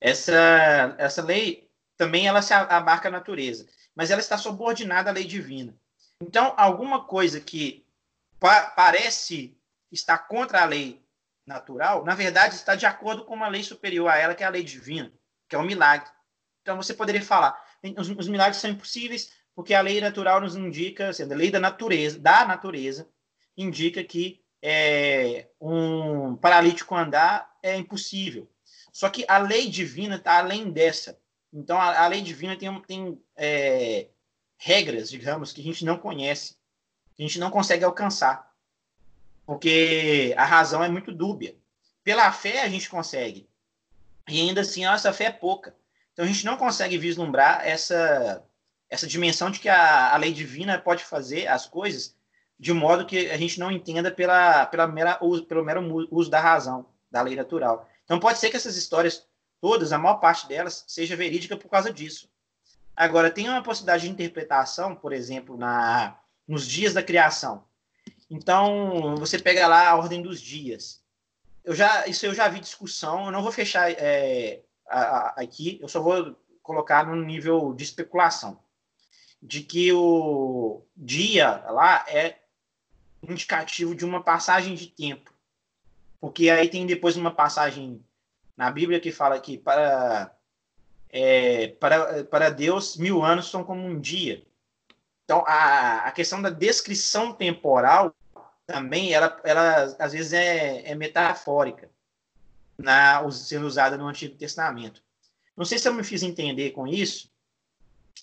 Essa, 0.00 0.96
essa 0.98 1.22
lei 1.22 1.70
também 1.96 2.26
ela 2.26 2.42
se 2.42 2.52
abarca 2.52 3.08
a 3.08 3.12
natureza, 3.12 3.66
mas 3.94 4.10
ela 4.10 4.20
está 4.20 4.36
subordinada 4.36 5.10
à 5.10 5.12
lei 5.12 5.24
divina. 5.24 5.76
Então, 6.20 6.54
alguma 6.56 7.04
coisa 7.04 7.40
que 7.40 7.86
pa 8.40 8.62
parece 8.62 9.56
estar 9.92 10.18
contra 10.18 10.62
a 10.62 10.64
lei 10.64 11.04
natural, 11.46 12.04
na 12.04 12.14
verdade 12.14 12.54
está 12.54 12.74
de 12.74 12.86
acordo 12.86 13.24
com 13.24 13.34
uma 13.34 13.48
lei 13.48 13.62
superior 13.62 14.08
a 14.08 14.16
ela, 14.16 14.34
que 14.34 14.42
é 14.42 14.46
a 14.46 14.50
lei 14.50 14.64
divina, 14.64 15.12
que 15.54 15.56
é 15.56 15.58
o 15.58 15.64
milagre. 15.64 16.10
Então, 16.62 16.76
você 16.76 16.92
poderia 16.92 17.22
falar, 17.22 17.56
os, 17.96 18.08
os 18.10 18.28
milagres 18.28 18.56
são 18.56 18.70
impossíveis 18.70 19.30
porque 19.54 19.72
a 19.72 19.80
lei 19.80 20.00
natural 20.00 20.40
nos 20.40 20.56
indica, 20.56 21.12
sendo 21.12 21.32
a 21.32 21.36
lei 21.36 21.48
da 21.48 21.60
natureza, 21.60 22.18
da 22.18 22.44
natureza, 22.44 23.08
indica 23.56 24.02
que 24.02 24.42
é, 24.60 25.48
um 25.60 26.34
paralítico 26.34 26.96
andar 26.96 27.54
é 27.62 27.76
impossível. 27.76 28.50
Só 28.92 29.08
que 29.08 29.24
a 29.28 29.38
lei 29.38 29.68
divina 29.70 30.16
está 30.16 30.38
além 30.38 30.72
dessa. 30.72 31.20
Então, 31.52 31.80
a, 31.80 32.02
a 32.02 32.06
lei 32.08 32.20
divina 32.20 32.56
tem, 32.56 32.80
tem 32.82 33.22
é, 33.36 34.08
regras, 34.58 35.08
digamos, 35.08 35.52
que 35.52 35.60
a 35.60 35.64
gente 35.64 35.84
não 35.84 35.98
conhece, 35.98 36.56
que 37.14 37.22
a 37.22 37.26
gente 37.26 37.38
não 37.38 37.50
consegue 37.50 37.84
alcançar. 37.84 38.52
Porque 39.46 40.34
a 40.36 40.44
razão 40.44 40.82
é 40.82 40.88
muito 40.88 41.12
dúbia. 41.12 41.54
Pela 42.02 42.32
fé, 42.32 42.62
a 42.62 42.68
gente 42.68 42.90
consegue. 42.90 43.48
E 44.28 44.40
ainda 44.40 44.62
assim, 44.62 44.84
a 44.84 44.92
nossa 44.92 45.12
fé 45.12 45.24
é 45.24 45.30
pouca. 45.30 45.74
Então, 46.12 46.24
a 46.24 46.28
gente 46.28 46.44
não 46.44 46.56
consegue 46.56 46.96
vislumbrar 46.96 47.66
essa, 47.66 48.42
essa 48.88 49.06
dimensão 49.06 49.50
de 49.50 49.60
que 49.60 49.68
a, 49.68 50.14
a 50.14 50.16
lei 50.16 50.32
divina 50.32 50.78
pode 50.78 51.04
fazer 51.04 51.46
as 51.48 51.66
coisas 51.66 52.16
de 52.58 52.72
modo 52.72 53.04
que 53.04 53.30
a 53.30 53.36
gente 53.36 53.58
não 53.58 53.70
entenda 53.70 54.10
pela, 54.10 54.66
pela 54.66 54.86
mera, 54.86 55.18
pelo 55.48 55.64
mero 55.64 56.08
uso 56.10 56.30
da 56.30 56.40
razão, 56.40 56.86
da 57.10 57.20
lei 57.20 57.36
natural. 57.36 57.88
Então 58.04 58.18
pode 58.18 58.38
ser 58.38 58.50
que 58.50 58.56
essas 58.56 58.76
histórias 58.76 59.26
todas, 59.60 59.92
a 59.92 59.98
maior 59.98 60.16
parte 60.16 60.46
delas, 60.46 60.84
seja 60.86 61.16
verídica 61.16 61.56
por 61.56 61.68
causa 61.68 61.92
disso. 61.92 62.28
Agora, 62.96 63.30
tem 63.30 63.48
uma 63.48 63.62
possibilidade 63.62 64.04
de 64.04 64.10
interpretação, 64.10 64.94
por 64.94 65.12
exemplo, 65.12 65.56
na, 65.56 66.18
nos 66.46 66.66
dias 66.66 66.94
da 66.94 67.02
criação. 67.02 67.64
Então, 68.30 69.16
você 69.16 69.38
pega 69.38 69.66
lá 69.66 69.88
a 69.88 69.96
ordem 69.96 70.22
dos 70.22 70.40
dias. 70.40 71.02
Eu 71.64 71.74
já, 71.74 72.06
isso 72.06 72.26
eu 72.26 72.34
já 72.34 72.46
vi 72.46 72.60
discussão, 72.60 73.26
eu 73.26 73.32
não 73.32 73.42
vou 73.42 73.50
fechar 73.50 73.90
é, 73.90 74.62
a, 74.86 75.00
a, 75.00 75.28
aqui, 75.42 75.78
eu 75.80 75.88
só 75.88 76.00
vou 76.00 76.36
colocar 76.62 77.06
no 77.06 77.16
nível 77.16 77.72
de 77.72 77.84
especulação. 77.84 78.62
De 79.42 79.60
que 79.60 79.92
o 79.92 80.82
dia 80.96 81.62
lá 81.70 82.04
é 82.08 82.38
indicativo 83.22 83.94
de 83.94 84.04
uma 84.04 84.22
passagem 84.22 84.74
de 84.74 84.86
tempo. 84.86 85.32
Porque 86.20 86.48
aí 86.48 86.68
tem 86.68 86.86
depois 86.86 87.16
uma 87.16 87.30
passagem 87.30 88.02
na 88.56 88.70
Bíblia 88.70 89.00
que 89.00 89.12
fala 89.12 89.40
que 89.40 89.58
para, 89.58 90.34
é, 91.10 91.68
para, 91.68 92.24
para 92.24 92.50
Deus 92.50 92.96
mil 92.96 93.22
anos 93.22 93.50
são 93.50 93.64
como 93.64 93.86
um 93.86 94.00
dia. 94.00 94.42
Então, 95.24 95.44
a, 95.46 96.06
a 96.06 96.12
questão 96.12 96.40
da 96.40 96.50
descrição 96.50 97.32
temporal 97.32 98.14
também, 98.66 99.12
ela, 99.12 99.40
ela 99.44 99.96
às 99.98 100.12
vezes 100.12 100.32
é, 100.32 100.90
é 100.90 100.94
metafórica, 100.94 101.90
na, 102.76 103.30
sendo 103.30 103.66
usada 103.66 103.96
no 103.96 104.06
Antigo 104.06 104.36
Testamento. 104.36 105.02
Não 105.56 105.64
sei 105.64 105.78
se 105.78 105.88
eu 105.88 105.94
me 105.94 106.02
fiz 106.02 106.22
entender 106.22 106.70
com 106.72 106.86
isso, 106.86 107.30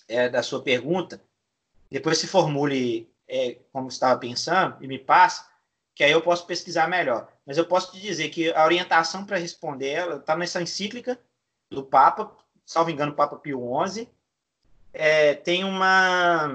é, 0.08 0.28
da 0.28 0.42
sua 0.42 0.62
pergunta. 0.62 1.22
Depois 1.90 2.18
se 2.18 2.26
formule 2.26 3.10
é, 3.28 3.58
como 3.72 3.88
estava 3.88 4.18
pensando 4.18 4.76
e 4.80 4.86
me 4.86 4.98
passa, 4.98 5.46
que 5.94 6.04
aí 6.04 6.10
eu 6.10 6.22
posso 6.22 6.46
pesquisar 6.46 6.88
melhor. 6.88 7.28
Mas 7.46 7.58
eu 7.58 7.66
posso 7.66 7.92
te 7.92 8.00
dizer 8.00 8.28
que 8.30 8.52
a 8.52 8.64
orientação 8.64 9.24
para 9.24 9.38
responder 9.38 9.88
ela 9.88 10.16
está 10.16 10.36
nessa 10.36 10.60
encíclica 10.60 11.18
do 11.70 11.82
Papa, 11.82 12.36
salvo 12.64 12.90
engano, 12.90 13.14
Papa 13.14 13.36
Pio 13.36 13.60
XI. 13.86 14.08
É, 14.92 15.34
tem 15.34 15.64
uma. 15.64 16.48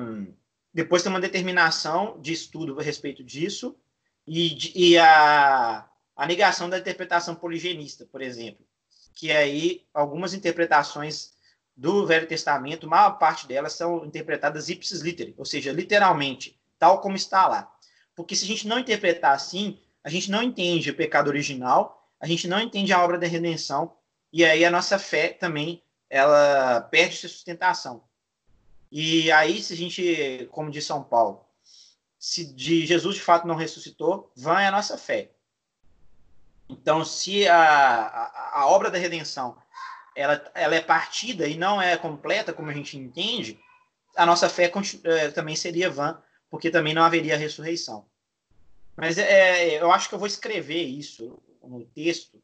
Depois 0.77 1.01
tem 1.01 1.09
uma 1.09 1.19
determinação 1.19 2.21
de 2.21 2.31
estudo 2.31 2.79
a 2.79 2.83
respeito 2.83 3.23
disso, 3.23 3.75
e, 4.27 4.91
e 4.91 4.95
a, 4.95 5.89
a 6.15 6.27
negação 6.27 6.69
da 6.69 6.77
interpretação 6.77 7.33
poligenista, 7.33 8.05
por 8.05 8.21
exemplo, 8.21 8.63
que 9.15 9.31
aí 9.31 9.87
algumas 9.91 10.35
interpretações 10.35 11.31
do 11.75 12.05
Velho 12.05 12.27
Testamento, 12.27 12.87
maior 12.87 13.17
parte 13.17 13.47
delas 13.47 13.73
são 13.73 14.05
interpretadas 14.05 14.69
ipsis 14.69 15.01
literi, 15.01 15.33
ou 15.35 15.45
seja, 15.45 15.71
literalmente, 15.71 16.55
tal 16.77 17.01
como 17.01 17.15
está 17.15 17.47
lá. 17.47 17.75
Porque 18.15 18.35
se 18.35 18.45
a 18.45 18.47
gente 18.47 18.67
não 18.67 18.77
interpretar 18.77 19.33
assim, 19.33 19.79
a 20.03 20.11
gente 20.11 20.29
não 20.29 20.43
entende 20.43 20.91
o 20.91 20.95
pecado 20.95 21.27
original, 21.27 22.07
a 22.19 22.27
gente 22.27 22.47
não 22.47 22.59
entende 22.59 22.93
a 22.93 23.03
obra 23.03 23.17
da 23.17 23.25
redenção, 23.25 23.95
e 24.31 24.45
aí 24.45 24.63
a 24.63 24.69
nossa 24.69 24.99
fé 24.99 25.29
também 25.29 25.81
ela 26.07 26.81
perde 26.81 27.17
sua 27.17 27.29
sustentação. 27.29 28.06
E 28.91 29.31
aí, 29.31 29.61
se 29.61 29.73
a 29.73 29.77
gente, 29.77 30.47
como 30.51 30.71
diz 30.71 30.85
São 30.85 31.03
Paulo, 31.03 31.45
se 32.17 32.45
de 32.53 32.85
Jesus 32.85 33.15
de 33.15 33.21
fato 33.21 33.47
não 33.47 33.55
ressuscitou, 33.55 34.31
vã 34.35 34.59
é 34.59 34.67
a 34.67 34.71
nossa 34.71 34.97
fé. 34.97 35.31
Então, 36.69 37.05
se 37.05 37.47
a, 37.47 37.57
a, 37.57 38.61
a, 38.61 38.67
obra 38.67 38.91
da 38.91 38.97
redenção 38.97 39.57
ela, 40.15 40.51
ela 40.53 40.75
é 40.75 40.81
partida 40.81 41.47
e 41.47 41.57
não 41.57 41.81
é 41.81 41.95
completa, 41.95 42.51
como 42.51 42.69
a 42.69 42.73
gente 42.73 42.97
entende, 42.97 43.59
a 44.15 44.25
nossa 44.25 44.49
fé 44.49 44.71
é, 45.03 45.29
também 45.29 45.55
seria 45.55 45.89
vã, 45.89 46.21
porque 46.49 46.71
também 46.71 46.93
não 46.93 47.03
haveria 47.03 47.37
ressurreição. 47.37 48.05
Mas 48.95 49.17
é, 49.17 49.79
eu 49.81 49.91
acho 49.91 50.09
que 50.09 50.15
eu 50.15 50.19
vou 50.19 50.27
escrever 50.27 50.83
isso 50.83 51.39
no 51.63 51.85
texto 51.85 52.41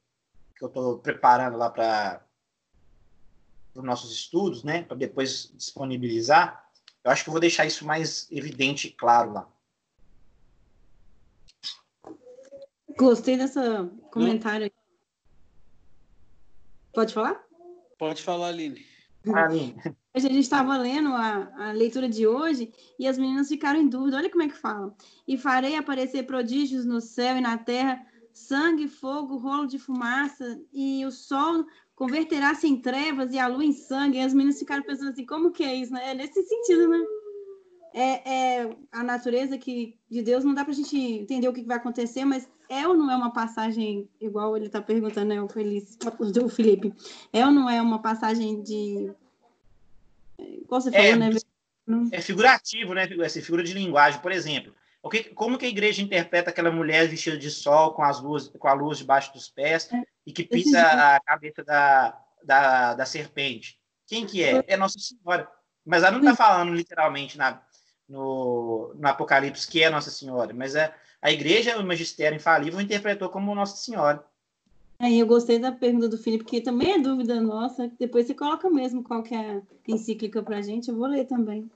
que 0.55 0.63
eu 0.63 0.67
estou 0.67 0.99
preparando 0.99 1.57
lá 1.57 1.69
para 1.69 2.21
os 3.75 3.83
nossos 3.83 4.11
estudos, 4.11 4.63
né, 4.63 4.83
para 4.83 4.97
depois 4.97 5.51
disponibilizar. 5.55 6.67
Eu 7.03 7.11
acho 7.11 7.23
que 7.23 7.29
eu 7.29 7.33
vou 7.33 7.41
deixar 7.41 7.65
isso 7.65 7.85
mais 7.85 8.27
evidente 8.31 8.87
e 8.87 8.91
claro 8.91 9.33
lá. 9.33 9.47
Gostei 12.97 13.37
dessa 13.37 13.89
comentário. 14.11 14.71
Pode 16.93 17.13
falar? 17.13 17.43
Pode 17.97 18.21
falar, 18.21 18.49
Aline. 18.49 18.85
Aline. 19.33 19.75
A 20.13 20.19
gente 20.19 20.37
estava 20.37 20.77
lendo 20.77 21.09
a, 21.09 21.69
a, 21.69 21.71
leitura 21.71 22.07
de 22.07 22.27
hoje 22.27 22.71
e 22.99 23.07
as 23.07 23.17
meninas 23.17 23.47
ficaram 23.47 23.79
em 23.79 23.89
dúvida. 23.89 24.17
Olha 24.17 24.29
como 24.29 24.43
é 24.43 24.47
que 24.47 24.57
fala. 24.57 24.95
E 25.27 25.37
farei 25.37 25.75
aparecer 25.75 26.23
prodígios 26.27 26.85
no 26.85 27.01
céu 27.01 27.37
e 27.37 27.41
na 27.41 27.57
terra, 27.57 28.05
sangue, 28.31 28.87
fogo, 28.87 29.37
rolo 29.37 29.65
de 29.65 29.79
fumaça, 29.79 30.61
e 30.71 31.03
o 31.05 31.11
sol 31.11 31.65
converterá-se 31.95 32.67
em 32.67 32.81
trevas 32.81 33.33
e 33.33 33.39
a 33.39 33.47
lua 33.47 33.63
em 33.63 33.73
sangue. 33.73 34.17
E 34.17 34.21
as 34.21 34.33
meninas 34.33 34.59
ficaram 34.59 34.83
pensando 34.83 35.11
assim, 35.11 35.25
como 35.25 35.51
que 35.51 35.63
é 35.63 35.75
isso? 35.75 35.93
Né? 35.93 36.11
É 36.11 36.13
nesse 36.13 36.41
sentido, 36.43 36.87
né? 36.87 36.99
É, 37.95 38.33
é 38.33 38.75
a 38.91 39.03
natureza 39.03 39.57
que 39.57 39.95
de 40.09 40.23
Deus 40.23 40.43
não 40.43 40.53
dá 40.53 40.63
para 40.63 40.73
a 40.73 40.75
gente 40.75 40.97
entender 40.97 41.47
o 41.47 41.53
que 41.53 41.63
vai 41.63 41.77
acontecer, 41.77 42.25
mas 42.25 42.49
é 42.67 42.87
ou 42.87 42.95
não 42.95 43.11
é 43.11 43.15
uma 43.15 43.31
passagem, 43.31 44.09
igual 44.19 44.57
ele 44.57 44.65
está 44.65 44.81
perguntando, 44.81 45.27
né, 45.27 45.39
o, 45.39 45.47
Feliz, 45.47 45.95
o 46.43 46.49
Felipe, 46.49 46.91
é 47.31 47.45
ou 47.45 47.51
não 47.51 47.69
é 47.69 47.79
uma 47.79 47.99
passagem 47.99 48.63
de. 48.63 49.11
Igual 50.39 50.81
você 50.81 50.91
falou, 50.91 51.05
é, 51.05 51.15
né? 51.15 51.29
É 52.11 52.21
figurativo, 52.21 52.93
né? 52.93 53.07
Essa 53.19 53.41
figura 53.41 53.63
de 53.63 53.73
linguagem, 53.73 54.19
por 54.21 54.31
exemplo. 54.31 54.73
O 55.03 55.09
que, 55.09 55.25
como 55.25 55.57
que 55.57 55.65
a 55.65 55.69
igreja 55.69 56.01
interpreta 56.01 56.49
aquela 56.49 56.71
mulher 56.71 57.09
vestida 57.09 57.37
de 57.37 57.51
sol 57.51 57.91
com 57.91 58.03
as 58.03 58.21
luzes, 58.21 58.49
com 58.57 58.67
a 58.69 58.73
luz 58.73 58.99
debaixo 58.99 59.33
dos 59.33 59.49
pés 59.49 59.91
é, 59.91 60.01
e 60.25 60.31
que 60.31 60.45
pisa 60.45 60.81
a 60.81 61.19
cabeça 61.19 61.61
da, 61.61 62.17
da, 62.41 62.93
da 62.93 63.05
serpente? 63.05 63.77
Quem 64.07 64.25
que 64.25 64.41
é? 64.41 64.63
É 64.65 64.77
Nossa 64.77 64.97
Senhora. 64.97 65.51
Mas 65.85 66.03
ela 66.03 66.13
não 66.13 66.19
está 66.19 66.33
falando 66.37 66.73
literalmente 66.73 67.37
na, 67.37 67.61
no, 68.07 68.93
no 68.95 69.07
Apocalipse 69.09 69.67
que 69.67 69.83
é 69.83 69.89
Nossa 69.89 70.09
Senhora, 70.09 70.53
mas 70.53 70.73
é 70.73 70.95
a 71.21 71.29
igreja, 71.29 71.77
o 71.77 71.85
magistério 71.85 72.37
infalível, 72.37 72.79
interpretou 72.79 73.27
como 73.27 73.53
Nossa 73.53 73.75
Senhora. 73.75 74.25
É, 74.99 75.11
eu 75.11 75.27
gostei 75.27 75.59
da 75.59 75.73
pergunta 75.73 76.07
do 76.07 76.17
Felipe, 76.17 76.45
que 76.45 76.61
também 76.61 76.93
é 76.93 76.99
dúvida 76.99 77.41
nossa. 77.41 77.91
Depois 77.99 78.25
você 78.25 78.33
coloca 78.33 78.69
mesmo 78.69 79.03
qual 79.03 79.21
que 79.21 79.35
é 79.35 79.57
a 79.57 79.61
encíclica 79.85 80.41
para 80.41 80.59
a 80.59 80.61
gente, 80.61 80.87
eu 80.87 80.95
vou 80.95 81.07
ler 81.07 81.25
também. 81.25 81.69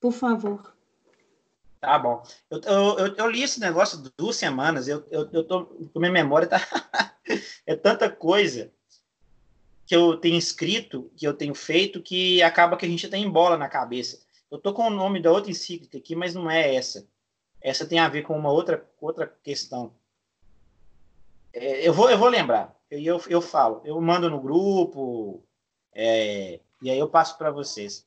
Por 0.00 0.12
favor. 0.12 0.72
Tá 1.82 1.98
bom. 1.98 2.22
Eu, 2.48 2.60
eu, 2.60 3.14
eu, 3.16 3.26
li 3.28 3.42
esse 3.42 3.58
negócio 3.58 4.04
duas 4.16 4.36
semanas, 4.36 4.86
eu, 4.86 5.04
eu, 5.10 5.28
eu 5.32 5.42
tô, 5.42 5.76
minha 5.96 6.12
memória 6.12 6.46
tá. 6.46 6.60
é 7.66 7.74
tanta 7.74 8.08
coisa 8.08 8.72
que 9.84 9.96
eu 9.96 10.16
tenho 10.16 10.38
escrito, 10.38 11.10
que 11.16 11.26
eu 11.26 11.34
tenho 11.34 11.56
feito, 11.56 12.00
que 12.00 12.40
acaba 12.40 12.76
que 12.76 12.86
a 12.86 12.88
gente 12.88 13.08
tem 13.08 13.28
bola 13.28 13.56
na 13.56 13.68
cabeça. 13.68 14.24
Eu 14.48 14.58
tô 14.58 14.72
com 14.72 14.84
o 14.84 14.90
nome 14.90 15.20
da 15.20 15.32
outra 15.32 15.50
encíclica 15.50 15.98
aqui, 15.98 16.14
mas 16.14 16.36
não 16.36 16.48
é 16.48 16.72
essa. 16.72 17.04
Essa 17.60 17.84
tem 17.84 17.98
a 17.98 18.08
ver 18.08 18.22
com 18.22 18.38
uma 18.38 18.52
outra, 18.52 18.88
outra 19.00 19.26
questão. 19.42 19.92
É, 21.52 21.88
eu, 21.88 21.92
vou, 21.92 22.08
eu 22.08 22.16
vou 22.16 22.28
lembrar. 22.28 22.76
Eu, 22.88 23.00
eu, 23.00 23.22
eu 23.28 23.42
falo. 23.42 23.82
Eu 23.84 24.00
mando 24.00 24.30
no 24.30 24.40
grupo. 24.40 25.42
É, 25.92 26.60
e 26.80 26.88
aí 26.88 26.98
eu 26.98 27.08
passo 27.08 27.36
para 27.36 27.50
vocês. 27.50 28.06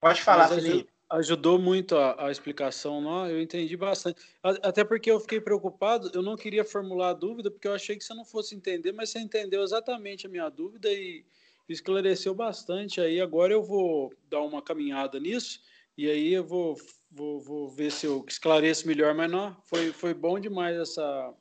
Pode 0.00 0.22
falar, 0.22 0.48
Mas 0.48 0.62
Felipe. 0.62 0.99
Ajudou 1.10 1.58
muito 1.58 1.96
a, 1.96 2.26
a, 2.26 2.30
explicação, 2.30 3.00
não? 3.00 3.26
eu 3.26 3.42
entendi 3.42 3.76
bastante. 3.76 4.22
Até 4.42 4.84
porque 4.84 5.10
eu 5.10 5.18
fiquei 5.18 5.40
preocupado, 5.40 6.10
eu 6.14 6.22
não 6.22 6.36
queria 6.36 6.64
formular 6.64 7.10
a 7.10 7.14
dúvida, 7.14 7.50
porque 7.50 7.66
eu 7.66 7.74
achei 7.74 7.96
que 7.96 8.04
você 8.04 8.14
não 8.14 8.24
fosse 8.24 8.54
entender, 8.54 8.92
mas 8.92 9.10
você 9.10 9.18
entendeu 9.18 9.62
exatamente 9.62 10.26
a 10.26 10.30
minha 10.30 10.48
dúvida 10.48 10.88
e 10.88 11.24
esclareceu 11.68 12.32
bastante. 12.32 13.00
Aí 13.00 13.20
agora 13.20 13.52
eu 13.52 13.62
vou 13.62 14.14
dar 14.28 14.40
uma 14.40 14.62
caminhada 14.62 15.18
nisso, 15.18 15.60
e 15.98 16.08
aí 16.08 16.32
eu 16.32 16.44
vou 16.44 16.76
Vou, 17.10 17.40
vou 17.40 17.68
ver 17.68 17.90
se 17.90 18.06
eu 18.06 18.24
esclareço 18.28 18.86
melhor, 18.86 19.14
mas 19.14 19.28
não, 19.28 19.56
foi, 19.66 19.92
foi 19.92 20.14
bom 20.14 20.38
demais 20.38 20.76
essa, 20.76 21.34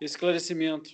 esse 0.00 0.14
esclarecimento. 0.14 0.90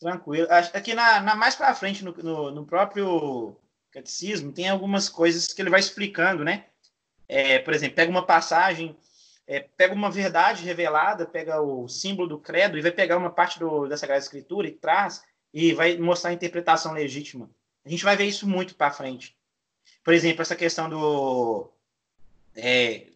Tranquilo. 0.00 0.48
Aqui 0.50 0.92
na, 0.92 1.20
na 1.20 1.36
mais 1.36 1.54
para 1.54 1.74
frente, 1.76 2.04
no, 2.04 2.12
no, 2.12 2.50
no, 2.50 2.66
próprio 2.66 3.56
catecismo, 3.92 4.52
tem 4.52 4.68
algumas 4.68 5.08
coisas 5.08 5.52
que 5.52 5.62
ele 5.62 5.70
vai 5.70 5.78
explicando, 5.78 6.42
né? 6.42 6.66
É, 7.32 7.58
por 7.58 7.72
exemplo, 7.72 7.96
pega 7.96 8.10
uma 8.10 8.26
passagem, 8.26 8.94
é, 9.46 9.60
pega 9.60 9.94
uma 9.94 10.10
verdade 10.10 10.62
revelada, 10.64 11.24
pega 11.24 11.62
o 11.62 11.88
símbolo 11.88 12.28
do 12.28 12.38
credo 12.38 12.76
e 12.76 12.82
vai 12.82 12.90
pegar 12.90 13.16
uma 13.16 13.30
parte 13.30 13.58
do, 13.58 13.88
da 13.88 13.96
Sagrada 13.96 14.22
Escritura 14.22 14.68
e 14.68 14.72
traz 14.72 15.24
e 15.50 15.72
vai 15.72 15.96
mostrar 15.96 16.28
a 16.28 16.34
interpretação 16.34 16.92
legítima. 16.92 17.48
A 17.86 17.88
gente 17.88 18.04
vai 18.04 18.18
ver 18.18 18.26
isso 18.26 18.46
muito 18.46 18.74
para 18.74 18.90
frente. 18.90 19.34
Por 20.04 20.12
exemplo, 20.12 20.42
essa 20.42 20.54
questão 20.54 20.90
do, 20.90 21.72
é, 22.54 23.06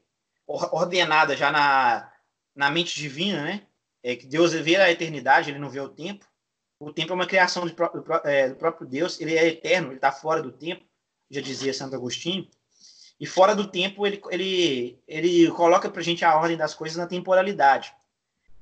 ordenada 0.47 1.37
já 1.37 1.53
na, 1.53 2.11
na 2.55 2.71
mente 2.71 2.99
divina, 2.99 3.45
né? 3.45 3.67
É 4.03 4.17
que 4.17 4.27
Deus 4.27 4.55
vê 4.55 4.77
a 4.77 4.91
eternidade, 4.91 5.51
ele 5.51 5.59
não 5.59 5.69
vê 5.69 5.81
o 5.81 5.91
tempo. 5.91 6.27
O 6.81 6.91
tempo 6.91 7.13
é 7.13 7.15
uma 7.15 7.27
criação 7.27 7.67
do, 7.67 7.75
é, 8.25 8.49
do 8.49 8.57
próprio 8.57 8.87
Deus, 8.87 9.21
ele 9.21 9.37
é 9.37 9.47
eterno, 9.47 9.89
ele 9.89 9.97
está 9.97 10.11
fora 10.11 10.43
do 10.43 10.53
tempo, 10.53 10.87
já 11.31 11.43
dizia 11.43 11.75
Santo 11.75 11.97
Agostinho. 11.97 12.49
E 13.19 13.27
fora 13.27 13.55
do 13.55 13.67
tempo, 13.67 14.07
ele, 14.07 14.21
ele, 14.31 14.99
ele 15.09 15.51
coloca 15.53 15.89
para 15.89 16.01
a 16.01 16.05
gente 16.05 16.25
a 16.25 16.37
ordem 16.37 16.57
das 16.57 16.75
coisas 16.75 16.99
na 16.99 17.07
temporalidade. 17.07 17.93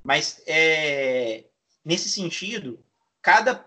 Mas, 0.02 0.42
é, 0.46 1.44
nesse 1.84 2.09
sentido, 2.09 2.78
cada, 3.20 3.66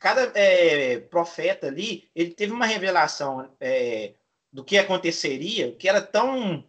cada 0.00 0.32
é, 0.34 0.98
profeta 0.98 1.68
ali, 1.68 2.08
ele 2.16 2.32
teve 2.32 2.52
uma 2.52 2.66
revelação 2.66 3.48
é, 3.60 4.14
do 4.52 4.64
que 4.64 4.76
aconteceria, 4.76 5.72
que 5.72 5.88
era 5.88 6.02
tão 6.02 6.64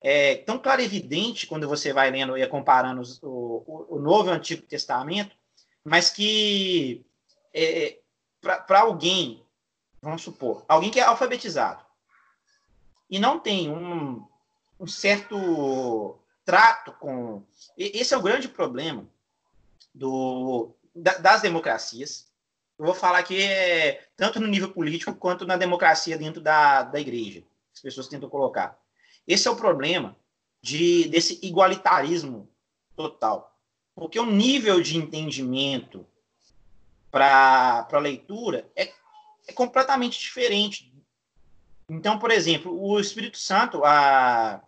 é, 0.00 0.36
tão 0.36 0.58
clarividente 0.58 1.46
quando 1.46 1.68
você 1.68 1.92
vai 1.92 2.10
lendo 2.10 2.36
e 2.36 2.46
comparando 2.46 3.02
os, 3.02 3.22
o, 3.22 3.86
o, 3.90 3.98
Novo 3.98 4.30
e 4.30 4.32
o 4.32 4.34
Antigo 4.34 4.62
Testamento, 4.62 5.36
mas 5.84 6.08
que 6.08 7.04
é, 7.52 7.98
para 8.40 8.80
alguém, 8.80 9.44
vamos 10.00 10.22
supor, 10.22 10.64
alguém 10.66 10.90
que 10.90 10.98
é 10.98 11.02
alfabetizado 11.02 11.84
e 13.10 13.18
não 13.18 13.38
tem 13.38 13.70
um, 13.70 14.24
um 14.78 14.86
certo 14.86 16.18
trato 16.44 16.92
com. 16.92 17.42
Esse 17.76 18.14
é 18.14 18.16
o 18.16 18.22
grande 18.22 18.48
problema 18.48 19.06
do, 19.94 20.74
das 20.94 21.42
democracias, 21.42 22.30
eu 22.80 22.86
vou 22.86 22.94
falar 22.94 23.18
aqui 23.18 23.42
é, 23.42 24.08
tanto 24.16 24.40
no 24.40 24.46
nível 24.46 24.72
político 24.72 25.14
quanto 25.14 25.46
na 25.46 25.58
democracia 25.58 26.16
dentro 26.16 26.40
da, 26.40 26.82
da 26.82 26.98
igreja. 26.98 27.42
As 27.74 27.80
pessoas 27.82 28.08
tentam 28.08 28.30
colocar. 28.30 28.78
Esse 29.28 29.46
é 29.46 29.50
o 29.50 29.56
problema 29.56 30.16
de, 30.62 31.06
desse 31.08 31.38
igualitarismo 31.42 32.48
total. 32.96 33.54
Porque 33.94 34.18
o 34.18 34.24
nível 34.24 34.80
de 34.80 34.96
entendimento 34.96 36.06
para 37.10 37.86
a 37.92 37.98
leitura 37.98 38.66
é, 38.74 38.90
é 39.46 39.52
completamente 39.52 40.18
diferente. 40.18 40.89
Então, 41.90 42.18
por 42.18 42.30
exemplo, 42.30 42.70
o 42.80 42.98
Espírito 42.98 43.36
Santo, 43.36 43.84
a, 43.84 44.62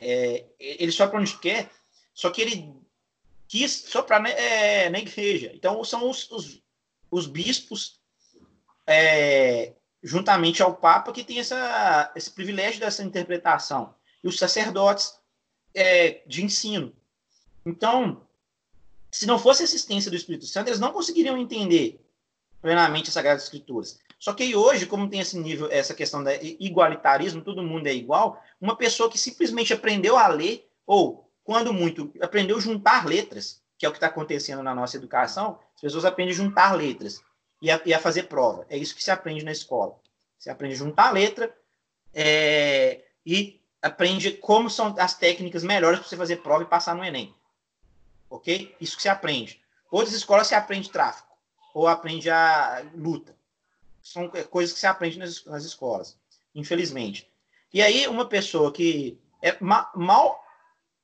É, 0.00 0.44
ele 0.60 0.92
sopra 0.92 1.18
onde 1.18 1.36
quer, 1.38 1.68
só 2.14 2.30
que 2.30 2.40
ele 2.40 2.72
quis 3.48 3.72
soprar 3.90 4.22
na, 4.22 4.28
é, 4.28 4.88
na 4.88 4.98
igreja. 4.98 5.50
Então, 5.54 5.82
são 5.82 6.08
os, 6.08 6.30
os, 6.30 6.62
os 7.10 7.26
bispos, 7.26 7.98
é, 8.86 9.74
juntamente 10.00 10.62
ao 10.62 10.76
Papa, 10.76 11.12
que 11.12 11.24
tem 11.24 11.40
essa, 11.40 12.12
esse 12.14 12.30
privilégio 12.30 12.78
dessa 12.78 13.02
interpretação. 13.02 13.92
E 14.22 14.28
os 14.28 14.38
sacerdotes 14.38 15.18
é, 15.74 16.22
de 16.28 16.44
ensino. 16.44 16.92
Então, 17.66 18.22
se 19.10 19.26
não 19.26 19.38
fosse 19.38 19.62
a 19.62 19.64
assistência 19.64 20.10
do 20.10 20.16
Espírito 20.16 20.46
Santo, 20.46 20.68
eles 20.68 20.80
não 20.80 20.92
conseguiriam 20.92 21.36
entender 21.36 22.00
plenamente 22.62 23.08
as 23.08 23.14
Sagradas 23.14 23.42
Escrituras. 23.42 23.98
Só 24.18 24.32
que 24.32 24.54
hoje, 24.56 24.84
como 24.84 25.08
tem 25.08 25.20
esse 25.20 25.38
nível, 25.38 25.70
essa 25.70 25.94
questão 25.94 26.22
da 26.22 26.34
igualitarismo, 26.34 27.40
todo 27.40 27.62
mundo 27.62 27.86
é 27.86 27.94
igual, 27.94 28.42
uma 28.60 28.74
pessoa 28.74 29.10
que 29.10 29.16
simplesmente 29.16 29.72
aprendeu 29.72 30.18
a 30.18 30.26
ler, 30.26 30.68
ou, 30.84 31.30
quando 31.44 31.72
muito, 31.72 32.12
aprendeu 32.20 32.56
a 32.56 32.60
juntar 32.60 33.06
letras, 33.06 33.62
que 33.78 33.86
é 33.86 33.88
o 33.88 33.92
que 33.92 33.98
está 33.98 34.08
acontecendo 34.08 34.62
na 34.62 34.74
nossa 34.74 34.96
educação, 34.96 35.60
as 35.76 35.80
pessoas 35.80 36.04
aprendem 36.04 36.34
a 36.34 36.36
juntar 36.36 36.72
letras 36.72 37.22
e 37.62 37.70
a, 37.70 37.80
e 37.86 37.94
a, 37.94 38.00
fazer 38.00 38.24
prova. 38.24 38.66
É 38.68 38.76
isso 38.76 38.94
que 38.94 39.04
se 39.04 39.10
aprende 39.10 39.44
na 39.44 39.52
escola. 39.52 39.96
Você 40.36 40.50
aprende 40.50 40.74
a 40.74 40.78
juntar 40.78 41.12
letra 41.12 41.56
é, 42.12 43.04
e 43.24 43.60
aprende 43.80 44.32
como 44.32 44.68
são 44.68 44.96
as 44.98 45.14
técnicas 45.14 45.62
melhores 45.62 46.00
para 46.00 46.08
você 46.08 46.16
fazer 46.16 46.38
prova 46.38 46.64
e 46.64 46.66
passar 46.66 46.96
no 46.96 47.04
Enem. 47.04 47.32
Ok? 48.28 48.74
Isso 48.80 48.96
que 48.96 49.02
se 49.02 49.08
aprende. 49.08 49.60
Outras 49.92 50.14
escolas 50.14 50.48
se 50.48 50.56
aprende 50.56 50.90
tráfico 50.90 51.28
ou 51.72 51.86
aprende 51.86 52.28
a 52.28 52.84
luta 52.96 53.37
são 54.12 54.28
coisas 54.28 54.72
que 54.72 54.80
se 54.80 54.86
aprende 54.86 55.18
nas, 55.18 55.44
nas 55.44 55.64
escolas, 55.64 56.16
infelizmente. 56.54 57.30
E 57.72 57.82
aí, 57.82 58.06
uma 58.08 58.26
pessoa 58.26 58.72
que 58.72 59.18
é 59.42 59.56
ma 59.60 59.90
mal, 59.94 60.42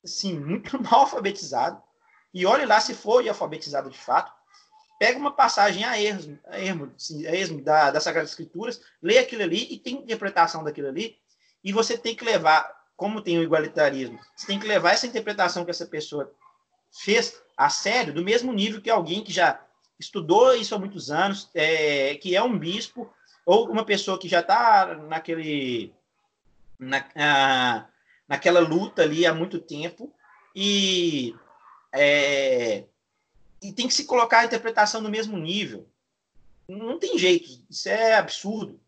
assim, 0.02 0.38
muito 0.38 0.80
mal 0.82 1.00
alfabetizada, 1.00 1.82
e 2.32 2.46
olhe 2.46 2.64
lá 2.64 2.80
se 2.80 2.94
foi 2.94 3.28
alfabetizado 3.28 3.90
de 3.90 3.98
fato, 3.98 4.32
pega 4.98 5.18
uma 5.18 5.32
passagem 5.32 5.84
a 5.84 6.00
ermo, 6.00 6.38
a 6.46 6.58
ermo, 6.58 6.92
assim, 6.96 7.26
a 7.26 7.34
ermo 7.34 7.62
da, 7.62 7.90
das 7.90 8.02
Sagradas 8.02 8.30
Escrituras, 8.30 8.80
lê 9.02 9.18
aquilo 9.18 9.42
ali 9.42 9.72
e 9.72 9.78
tem 9.78 9.96
interpretação 9.96 10.64
daquilo 10.64 10.88
ali, 10.88 11.18
e 11.62 11.72
você 11.72 11.96
tem 11.96 12.14
que 12.14 12.24
levar, 12.24 12.70
como 12.96 13.20
tem 13.20 13.38
o 13.38 13.42
igualitarismo, 13.42 14.18
você 14.34 14.46
tem 14.46 14.58
que 14.58 14.66
levar 14.66 14.92
essa 14.92 15.06
interpretação 15.06 15.64
que 15.64 15.70
essa 15.70 15.86
pessoa 15.86 16.32
fez 16.90 17.40
a 17.56 17.68
sério, 17.68 18.12
do 18.12 18.24
mesmo 18.24 18.52
nível 18.52 18.80
que 18.80 18.90
alguém 18.90 19.22
que 19.22 19.32
já 19.32 19.63
estudou 19.98 20.54
isso 20.54 20.74
há 20.74 20.78
muitos 20.78 21.10
anos, 21.10 21.48
é, 21.54 22.14
que 22.16 22.34
é 22.34 22.42
um 22.42 22.58
bispo, 22.58 23.12
ou 23.46 23.70
uma 23.70 23.84
pessoa 23.84 24.18
que 24.18 24.28
já 24.28 24.40
está 24.40 24.94
naquele, 25.08 25.92
na, 26.78 27.88
naquela 28.28 28.60
luta 28.60 29.02
ali 29.02 29.26
há 29.26 29.34
muito 29.34 29.60
tempo, 29.60 30.12
e, 30.54 31.34
é, 31.92 32.84
e 33.62 33.72
tem 33.72 33.88
que 33.88 33.94
se 33.94 34.04
colocar 34.04 34.40
a 34.40 34.44
interpretação 34.44 35.00
no 35.00 35.10
mesmo 35.10 35.36
nível. 35.36 35.88
Não 36.68 36.98
tem 36.98 37.18
jeito, 37.18 37.48
isso 37.68 37.88
é 37.88 38.14
absurdo. 38.14 38.80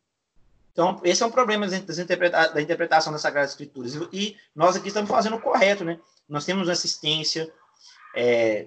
Então, 0.73 1.01
esse 1.05 1.23
é 1.23 1.27
um 1.27 1.31
problema 1.31 1.67
interpreta 1.67 2.49
da 2.49 2.61
interpretação 2.61 3.11
das 3.11 3.23
Sagradas 3.23 3.53
Escrituras. 3.53 3.95
E 4.13 4.37
nós 4.55 4.77
aqui 4.77 4.89
estamos 4.89 5.11
fazendo 5.11 5.37
o 5.37 5.41
correto, 5.41 5.85
né? 5.85 5.99
Nós 6.29 6.45
temos 6.45 6.69
assistência 6.69 7.51
é, 8.15 8.67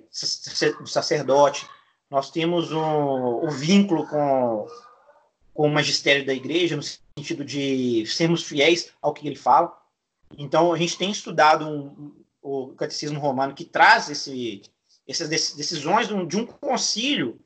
do 0.80 0.88
sacerdote, 0.88 1.68
nós 2.10 2.32
temos 2.32 2.72
um, 2.72 3.46
um 3.46 3.50
vínculo 3.50 4.06
com, 4.08 4.68
com 5.54 5.68
o 5.68 5.72
magistério 5.72 6.26
da 6.26 6.34
igreja, 6.34 6.76
no 6.76 6.84
sentido 6.84 7.46
de 7.46 8.06
sermos 8.08 8.44
fiéis 8.44 8.92
ao 9.02 9.14
que 9.14 9.28
ele 9.28 9.36
fala. 9.36 9.78
Então, 10.38 10.74
a 10.74 10.78
gente 10.78 10.98
tem 10.98 11.12
estudado 11.12 11.68
um, 11.68 12.24
o 12.42 12.70
catecismo 12.76 13.20
romano 13.20 13.54
que 13.54 13.66
traz 13.66 14.10
esse, 14.10 14.62
essas 15.08 15.30
decisões 15.30 16.08
de 16.08 16.38
um, 16.38 16.46
concílio 16.46 17.40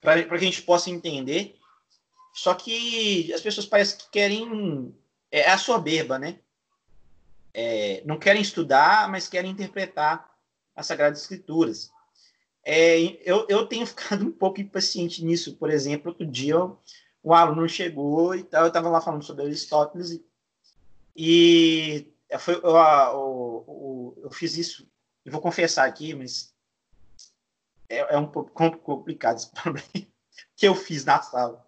para 0.00 0.24
que 0.24 0.34
a 0.34 0.38
gente 0.38 0.62
possa 0.62 0.90
entender. 0.90 1.56
Só 2.34 2.54
que 2.54 3.32
as 3.32 3.40
pessoas 3.40 3.66
parecem 3.66 3.98
que 3.98 4.10
querem. 4.10 4.94
É 5.30 5.50
a 5.50 5.56
soberba, 5.56 6.18
né? 6.18 6.38
É, 7.54 8.02
não 8.04 8.18
querem 8.18 8.42
estudar, 8.42 9.08
mas 9.08 9.28
querem 9.28 9.50
interpretar 9.50 10.30
as 10.74 10.86
Sagradas 10.86 11.20
Escrituras. 11.20 11.91
É, 12.64 12.98
eu, 13.28 13.46
eu 13.48 13.66
tenho 13.66 13.84
ficado 13.86 14.24
um 14.24 14.32
pouco 14.32 14.60
impaciente 14.60 15.24
nisso. 15.24 15.56
Por 15.56 15.70
exemplo, 15.70 16.10
outro 16.10 16.26
dia 16.26 16.56
um 17.24 17.32
aluno 17.32 17.68
chegou 17.68 18.34
e 18.34 18.42
tal, 18.42 18.62
eu 18.62 18.68
estava 18.68 18.88
lá 18.88 19.00
falando 19.00 19.22
sobre 19.22 19.44
Aristóteles 19.44 20.10
e, 20.10 20.22
e 21.16 22.38
foi, 22.38 22.54
eu, 22.54 22.60
eu, 22.62 23.64
eu, 23.68 24.22
eu, 24.24 24.30
fiz 24.30 24.56
isso. 24.56 24.88
Eu 25.24 25.30
vou 25.30 25.40
confessar 25.40 25.86
aqui, 25.86 26.14
mas 26.14 26.52
é, 27.88 28.14
é 28.14 28.18
um 28.18 28.26
pouco 28.26 28.50
complicado 28.78 29.36
esse 29.36 29.50
problema 29.54 29.86
que 30.56 30.66
eu 30.66 30.74
fiz 30.74 31.04
na 31.04 31.22
sala. 31.22 31.64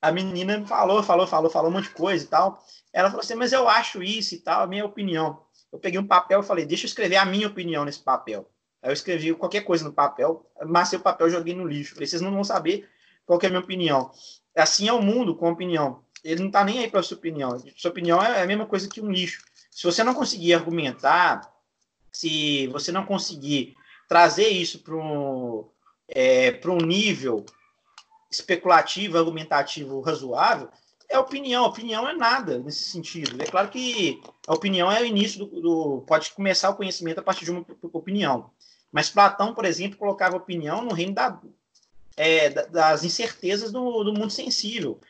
A 0.00 0.10
menina 0.10 0.66
falou, 0.66 1.02
falou, 1.02 1.26
falou, 1.28 1.50
falou 1.50 1.70
um 1.70 1.74
monte 1.74 1.88
de 1.88 1.94
coisa 1.94 2.24
e 2.24 2.28
tal. 2.28 2.64
Ela 2.92 3.08
falou 3.08 3.22
assim, 3.22 3.36
mas 3.36 3.52
eu 3.52 3.68
acho 3.68 4.02
isso 4.02 4.34
e 4.34 4.38
tal, 4.38 4.62
a 4.62 4.66
minha 4.66 4.84
opinião. 4.84 5.44
Eu 5.70 5.78
peguei 5.78 6.00
um 6.00 6.06
papel 6.06 6.40
e 6.40 6.44
falei, 6.44 6.66
deixa 6.66 6.84
eu 6.86 6.88
escrever 6.88 7.16
a 7.16 7.24
minha 7.24 7.46
opinião 7.46 7.84
nesse 7.84 8.00
papel. 8.00 8.50
Aí 8.82 8.90
eu 8.90 8.92
escrevi 8.92 9.32
qualquer 9.34 9.62
coisa 9.62 9.84
no 9.84 9.92
papel, 9.92 10.44
amassei 10.60 10.98
o 10.98 11.02
papel 11.02 11.30
joguei 11.30 11.54
no 11.54 11.66
lixo. 11.66 11.94
Falei, 11.94 12.06
vocês 12.06 12.20
não 12.20 12.32
vão 12.32 12.42
saber 12.42 12.88
qual 13.24 13.38
é 13.40 13.46
a 13.46 13.48
minha 13.48 13.60
opinião. 13.60 14.10
Assim 14.56 14.88
é 14.88 14.92
o 14.92 15.00
mundo 15.00 15.36
com 15.36 15.50
opinião. 15.50 16.02
Ele 16.24 16.40
não 16.40 16.48
está 16.48 16.64
nem 16.64 16.80
aí 16.80 16.90
para 16.90 17.00
a 17.00 17.02
sua 17.02 17.16
opinião. 17.16 17.56
Sua 17.76 17.90
opinião 17.90 18.20
é 18.22 18.42
a 18.42 18.46
mesma 18.46 18.66
coisa 18.66 18.88
que 18.88 19.00
um 19.00 19.10
lixo. 19.10 19.42
Se 19.70 19.84
você 19.84 20.02
não 20.04 20.14
conseguir 20.14 20.54
argumentar, 20.54 21.52
se 22.10 22.66
você 22.68 22.92
não 22.92 23.06
conseguir 23.06 23.74
trazer 24.08 24.48
isso 24.48 24.80
para 24.80 24.94
um, 24.94 25.68
é, 26.08 26.60
um 26.66 26.78
nível 26.78 27.44
especulativo, 28.30 29.18
argumentativo 29.18 30.00
razoável, 30.00 30.68
é 31.08 31.18
opinião. 31.18 31.64
Opinião 31.64 32.08
é 32.08 32.14
nada 32.14 32.58
nesse 32.58 32.84
sentido. 32.84 33.40
É 33.40 33.46
claro 33.46 33.68
que 33.68 34.20
a 34.46 34.54
opinião 34.54 34.90
é 34.90 35.00
o 35.00 35.06
início 35.06 35.44
do, 35.44 35.60
do 35.60 36.04
pode 36.06 36.32
começar 36.32 36.70
o 36.70 36.76
conhecimento 36.76 37.20
a 37.20 37.22
partir 37.22 37.44
de 37.44 37.50
uma 37.50 37.64
opinião. 37.92 38.50
Mas 38.92 39.08
Platão, 39.08 39.54
por 39.54 39.64
exemplo, 39.64 39.98
colocava 39.98 40.36
opinião 40.36 40.82
no 40.82 40.92
reino 40.92 41.14
da, 41.14 41.40
é, 42.16 42.50
das 42.50 43.02
incertezas 43.02 43.72
do, 43.72 44.04
do, 44.04 44.12
mundo 44.12 44.30
sensível. 44.30 45.00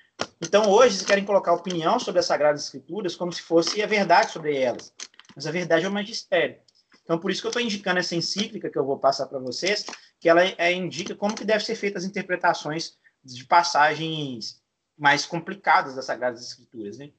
Então, 0.41 0.71
hoje, 0.71 0.97
eles 0.97 1.07
querem 1.07 1.25
colocar 1.25 1.53
opinião 1.53 1.99
sobre 1.99 2.21
as 2.21 2.27
Sagradas 2.27 2.65
Escrituras 2.65 3.17
como 3.17 3.33
se 3.33 3.43
fosse 3.43 3.83
a 3.83 3.87
verdade 3.87 4.31
sobre 4.31 4.57
elas. 4.57 4.95
Mas 5.35 5.47
a 5.47 5.51
verdade 5.51 5.85
é 5.85 5.89
o 5.89 5.93
magistério. 5.93 6.61
Então, 7.03 7.19
por 7.19 7.31
isso 7.31 7.41
que 7.41 7.47
eu 7.49 7.51
estou 7.51 7.63
indicando 7.63 7.99
essa 7.99 8.15
encíclica 8.15 8.71
que 8.71 8.79
eu 8.79 8.85
vou 8.85 8.99
passar 8.99 9.27
para 9.27 9.41
vocês, 9.41 9.85
que 10.21 10.29
ela 10.29 10.43
é, 10.43 10.73
indica 10.73 11.17
como 11.17 11.35
que 11.35 11.45
devem 11.45 11.65
ser 11.65 11.75
feitas 11.75 12.05
as 12.05 12.09
interpretações 12.09 12.97
de 13.25 13.45
passagens 13.45 14.63
mais 14.97 15.27
complicadas 15.27 15.97
das 15.97 16.05
Sagradas 16.05 16.47
Escrituras. 16.47 16.99
Né? 16.99 17.11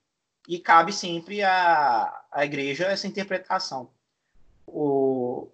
E 0.47 0.59
cabe 0.59 0.93
sempre 0.93 1.43
à, 1.43 2.23
à 2.31 2.45
igreja 2.45 2.85
essa 2.85 3.07
interpretação. 3.07 3.91
O, 4.65 5.51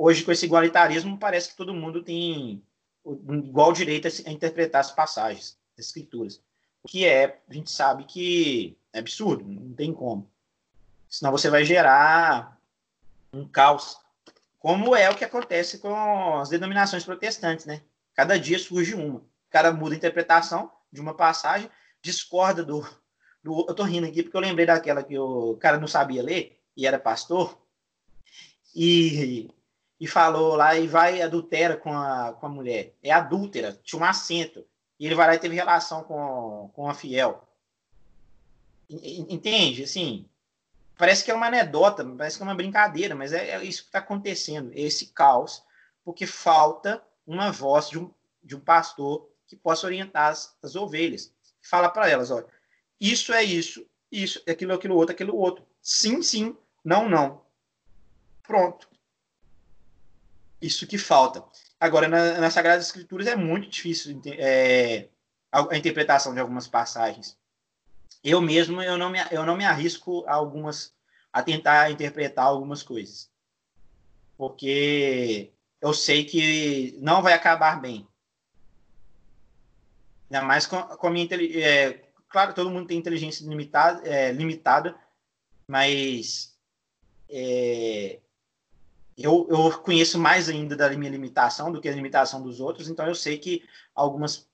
hoje, 0.00 0.24
com 0.24 0.32
esse 0.32 0.46
igualitarismo, 0.46 1.18
parece 1.18 1.50
que 1.50 1.56
todo 1.56 1.74
mundo 1.74 2.02
tem 2.02 2.62
igual 3.04 3.70
direito 3.70 4.08
a 4.08 4.30
interpretar 4.30 4.80
as 4.80 4.90
passagens, 4.90 5.58
as 5.78 5.84
escrituras. 5.84 6.42
O 6.82 6.88
que 6.88 7.04
é, 7.04 7.42
a 7.46 7.52
gente 7.52 7.70
sabe 7.70 8.04
que 8.04 8.78
é 8.94 8.98
absurdo, 8.98 9.44
não 9.44 9.74
tem 9.74 9.92
como. 9.92 10.30
Senão 11.06 11.30
você 11.30 11.50
vai 11.50 11.66
gerar 11.66 12.58
um 13.30 13.46
caos, 13.46 13.98
como 14.58 14.96
é 14.96 15.10
o 15.10 15.14
que 15.14 15.24
acontece 15.24 15.78
com 15.78 16.38
as 16.38 16.48
denominações 16.48 17.04
protestantes, 17.04 17.66
né? 17.66 17.82
Cada 18.14 18.38
dia 18.38 18.58
surge 18.58 18.94
uma. 18.94 19.18
O 19.18 19.24
cara 19.50 19.70
muda 19.70 19.94
a 19.94 19.98
interpretação 19.98 20.72
de 20.90 21.00
uma 21.00 21.12
passagem, 21.12 21.70
discorda 22.00 22.64
do, 22.64 22.80
do. 23.42 23.66
Eu 23.68 23.74
tô 23.74 23.82
rindo 23.82 24.06
aqui 24.06 24.22
porque 24.22 24.36
eu 24.36 24.40
lembrei 24.40 24.64
daquela 24.64 25.02
que 25.02 25.18
o 25.18 25.56
cara 25.56 25.78
não 25.78 25.86
sabia 25.86 26.22
ler 26.22 26.58
e 26.74 26.86
era 26.86 26.98
pastor. 26.98 27.60
E 28.74 29.50
e 30.00 30.06
falou 30.06 30.56
lá 30.56 30.74
e 30.74 30.86
vai 30.88 31.20
adultera 31.20 31.76
com 31.76 31.92
a, 31.92 32.32
com 32.32 32.46
a 32.46 32.48
mulher. 32.48 32.94
É 33.02 33.10
adúltera, 33.10 33.78
tinha 33.82 34.00
um 34.00 34.04
acento. 34.04 34.66
E 34.98 35.06
ele 35.06 35.14
vai 35.14 35.26
lá 35.26 35.34
e 35.34 35.38
teve 35.38 35.54
relação 35.54 36.02
com, 36.02 36.70
com 36.74 36.88
a 36.88 36.94
fiel. 36.94 37.46
Entende? 38.88 39.84
Assim, 39.84 40.26
parece 40.96 41.22
que 41.22 41.30
é 41.30 41.34
uma 41.34 41.46
anedota, 41.46 42.04
parece 42.04 42.36
que 42.36 42.42
é 42.42 42.46
uma 42.46 42.54
brincadeira, 42.54 43.14
mas 43.14 43.32
é, 43.32 43.50
é 43.50 43.64
isso 43.64 43.82
que 43.82 43.88
está 43.88 44.00
acontecendo, 44.00 44.72
esse 44.74 45.06
caos, 45.08 45.62
porque 46.04 46.26
falta 46.26 47.02
uma 47.26 47.52
voz 47.52 47.88
de 47.88 47.98
um, 47.98 48.12
de 48.42 48.56
um 48.56 48.60
pastor 48.60 49.30
que 49.46 49.54
possa 49.54 49.86
orientar 49.86 50.30
as, 50.30 50.56
as 50.62 50.74
ovelhas. 50.74 51.32
Fala 51.62 51.88
para 51.88 52.08
elas, 52.08 52.30
olha, 52.30 52.46
isso 53.00 53.32
é 53.32 53.44
isso, 53.44 53.86
isso, 54.10 54.42
aquilo, 54.48 54.74
aquilo 54.74 54.96
outro, 54.96 55.14
aquilo 55.14 55.36
outro. 55.36 55.64
Sim, 55.80 56.20
sim, 56.20 56.56
não, 56.84 57.08
não. 57.08 57.42
Pronto. 58.42 58.89
Isso 60.60 60.86
que 60.86 60.98
falta. 60.98 61.44
Agora, 61.78 62.08
na, 62.08 62.40
nas 62.40 62.52
Sagradas 62.52 62.86
Escrituras 62.86 63.26
é 63.26 63.34
muito 63.34 63.68
difícil 63.68 64.20
é, 64.26 65.08
a, 65.50 65.72
a, 65.72 65.76
interpretação 65.76 66.34
de 66.34 66.40
algumas 66.40 66.68
passagens. 66.68 67.38
Eu 68.22 68.40
mesmo 68.40 68.82
eu 68.82 68.98
não 68.98 69.08
me, 69.10 69.18
eu 69.30 69.46
não 69.46 69.56
me 69.56 69.64
arrisco 69.64 70.24
a 70.26 70.34
algumas, 70.34 70.94
a 71.32 71.42
tentar 71.42 71.90
interpretar 71.90 72.46
algumas 72.46 72.82
coisas. 72.82 73.30
Porque 74.36 75.50
eu 75.80 75.94
sei 75.94 76.24
que 76.24 76.98
não 77.00 77.22
vai 77.22 77.32
acabar 77.32 77.80
bem. 77.80 78.06
Ainda 80.30 80.46
mais 80.46 80.66
com, 80.66 80.82
com 80.82 81.06
a 81.06 81.10
minha 81.10 81.26
é, 81.62 82.10
Claro, 82.28 82.54
todo 82.54 82.70
mundo 82.70 82.86
tem 82.86 82.96
inteligência 82.96 83.44
limitada, 83.44 84.06
é, 84.06 84.30
limitada 84.30 84.94
mas 85.70 86.56
é, 87.28 88.18
eu, 89.22 89.46
eu 89.50 89.78
conheço 89.80 90.18
mais 90.18 90.48
ainda 90.48 90.76
da 90.76 90.88
minha 90.90 91.10
limitação 91.10 91.70
do 91.70 91.80
que 91.80 91.88
a 91.88 91.94
limitação 91.94 92.42
dos 92.42 92.60
outros, 92.60 92.88
então 92.88 93.06
eu 93.06 93.14
sei 93.14 93.38
que 93.38 93.62
algumas 93.94 94.48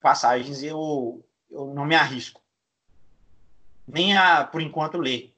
passagens 0.00 0.62
eu, 0.62 1.24
eu 1.50 1.74
não 1.74 1.84
me 1.84 1.94
arrisco. 1.94 2.40
Nem 3.86 4.16
a, 4.16 4.44
por 4.44 4.60
enquanto, 4.60 4.98
ler. 4.98 5.34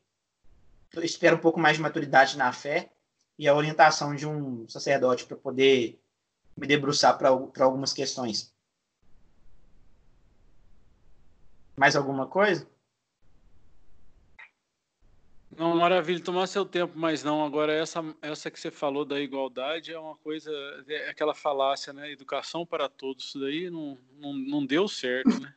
Eu 0.93 1.03
espero 1.03 1.37
um 1.37 1.41
pouco 1.41 1.61
mais 1.61 1.76
de 1.76 1.83
maturidade 1.83 2.37
na 2.37 2.53
fé 2.53 2.91
e 3.39 3.47
a 3.47 3.55
orientação 3.55 4.14
de 4.14 4.26
um 4.26 4.68
sacerdote 4.68 5.24
para 5.24 5.37
poder 5.37 6.01
me 6.57 6.66
debruçar 6.66 7.16
para 7.18 7.29
algumas 7.29 7.93
questões. 7.93 8.53
Mais 11.76 11.95
alguma 11.95 12.26
coisa? 12.26 12.66
Não, 15.59 15.74
maravilha, 15.74 16.22
tomar 16.22 16.46
seu 16.46 16.64
tempo, 16.64 16.92
mas 16.96 17.24
não. 17.24 17.44
Agora, 17.44 17.72
essa, 17.72 18.04
essa 18.22 18.48
que 18.48 18.61
você 18.61 18.70
falou 18.70 19.04
da 19.04 19.20
igualdade 19.20 19.92
é 19.92 19.98
uma 19.98 20.16
coisa, 20.18 20.52
é 20.86 21.11
aquela 21.11 21.34
falácia, 21.34 21.92
né? 21.92 22.12
Educação 22.12 22.64
para 22.64 22.88
todos, 22.88 23.24
isso 23.24 23.40
daí 23.40 23.68
não, 23.68 23.98
não, 24.20 24.32
não 24.32 24.64
deu 24.64 24.86
certo, 24.86 25.40
né? 25.40 25.52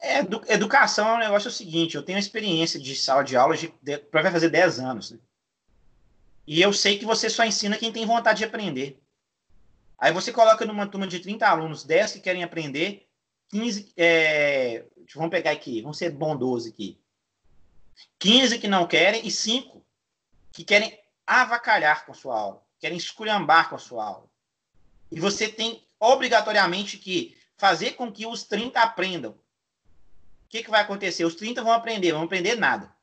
É, 0.00 0.20
edu, 0.20 0.42
educação 0.48 1.08
é 1.08 1.14
um 1.14 1.18
negócio 1.18 1.50
seguinte, 1.50 1.94
eu 1.94 2.02
tenho 2.02 2.18
experiência 2.18 2.80
de 2.80 2.96
sala 2.96 3.22
de 3.22 3.36
aula 3.36 3.54
de, 3.54 3.72
de, 3.82 3.98
fazer 4.10 4.48
10 4.48 4.80
anos, 4.80 5.10
né? 5.10 5.18
E 6.46 6.62
eu 6.62 6.72
sei 6.72 6.98
que 6.98 7.04
você 7.04 7.28
só 7.28 7.44
ensina 7.44 7.76
quem 7.76 7.92
tem 7.92 8.06
vontade 8.06 8.38
de 8.38 8.44
aprender. 8.44 8.98
Aí 9.98 10.12
você 10.12 10.32
coloca 10.32 10.64
numa 10.64 10.86
turma 10.86 11.06
de 11.06 11.20
30 11.20 11.46
alunos, 11.46 11.84
10 11.84 12.12
que 12.14 12.20
querem 12.20 12.42
aprender, 12.42 13.06
15, 13.50 13.92
é, 13.94 14.86
vamos 15.14 15.30
pegar 15.30 15.50
aqui, 15.50 15.82
vamos 15.82 15.98
ser 15.98 16.10
bondosos 16.10 16.72
aqui. 16.72 16.98
15 18.18 18.58
que 18.58 18.68
não 18.68 18.86
querem 18.86 19.26
e 19.26 19.30
5 19.30 19.84
que 20.52 20.64
querem 20.64 20.98
avacalhar 21.26 22.04
com 22.06 22.12
a 22.12 22.14
sua 22.14 22.38
aula, 22.38 22.62
querem 22.78 22.96
esculhambar 22.96 23.68
com 23.68 23.76
a 23.76 23.78
sua 23.78 24.04
aula. 24.04 24.28
E 25.10 25.18
você 25.18 25.48
tem 25.48 25.86
obrigatoriamente 25.98 26.98
que 26.98 27.36
fazer 27.56 27.92
com 27.92 28.12
que 28.12 28.26
os 28.26 28.44
30 28.44 28.80
aprendam. 28.80 29.32
O 29.32 29.38
que, 30.48 30.62
que 30.62 30.70
vai 30.70 30.82
acontecer? 30.82 31.24
Os 31.24 31.34
30 31.34 31.62
vão 31.62 31.72
aprender, 31.72 32.12
vão 32.12 32.22
aprender 32.22 32.56
nada. 32.56 32.94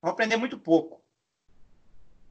Vão 0.00 0.10
aprender 0.10 0.36
muito 0.36 0.58
pouco. 0.58 1.02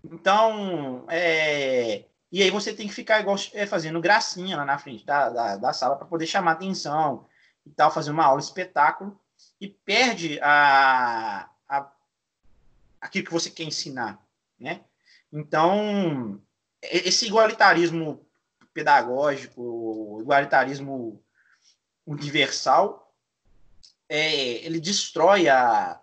Então, 0.04 1.06
é... 1.10 2.06
e 2.32 2.44
aí 2.44 2.52
você 2.52 2.74
tem 2.74 2.88
que 2.88 2.94
ficar 2.94 3.20
igual 3.20 3.38
é, 3.54 3.66
fazendo 3.66 4.02
gracinha 4.02 4.58
lá 4.58 4.66
na 4.66 4.78
frente 4.78 5.06
da, 5.06 5.30
da, 5.30 5.58
da 5.58 5.74
sala 5.74 5.96
para 5.96 6.06
poder 6.06 6.28
chamar 6.28 6.52
atenção 6.52 7.26
e 7.66 7.72
tal, 7.72 7.92
fazer 7.92 8.12
uma 8.12 8.26
aula 8.26 8.40
espetáculo 8.40 9.20
e 9.60 9.68
perde 9.68 10.40
a, 10.42 11.50
aquilo 13.02 13.26
que 13.26 13.34
você 13.34 13.50
quer 13.50 13.64
ensinar, 13.64 14.20
né? 14.60 14.82
Então, 15.32 16.42
esse 16.82 17.26
igualitarismo 17.26 18.26
pedagógico, 18.74 20.20
igualitarismo 20.22 21.22
universal, 22.06 23.14
é, 24.08 24.66
ele 24.66 24.80
destrói 24.80 25.48
a, 25.48 26.00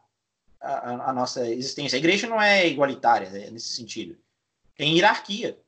a, 0.60 1.10
a, 1.10 1.12
nossa 1.12 1.46
existência. 1.48 1.96
A 1.96 1.98
igreja 1.98 2.26
não 2.26 2.40
é 2.40 2.66
igualitária 2.66 3.30
né, 3.30 3.50
nesse 3.50 3.68
sentido. 3.68 4.16
Tem 4.76 4.94
hierarquia. 4.94 5.58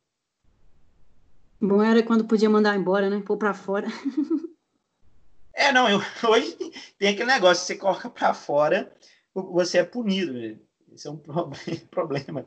Bom 1.61 1.83
era 1.83 2.03
quando 2.03 2.25
podia 2.25 2.51
mandar 2.51 2.77
embora, 2.77 3.09
né? 3.09 3.23
Pôr 3.25 3.37
para 3.37 3.55
fora. 3.55 3.87
é, 5.55 5.73
não, 5.73 5.89
eu, 5.89 6.01
hoje 6.29 6.57
tem 6.99 7.11
aquele 7.11 7.33
negócio, 7.33 7.65
você 7.65 7.77
coloca 7.77 8.11
para 8.11 8.35
fora, 8.35 8.93
você 9.35 9.79
é 9.79 9.85
punido. 9.85 10.59
Isso 10.93 11.09
é 11.09 11.11
um 11.11 11.17
problema. 11.91 12.47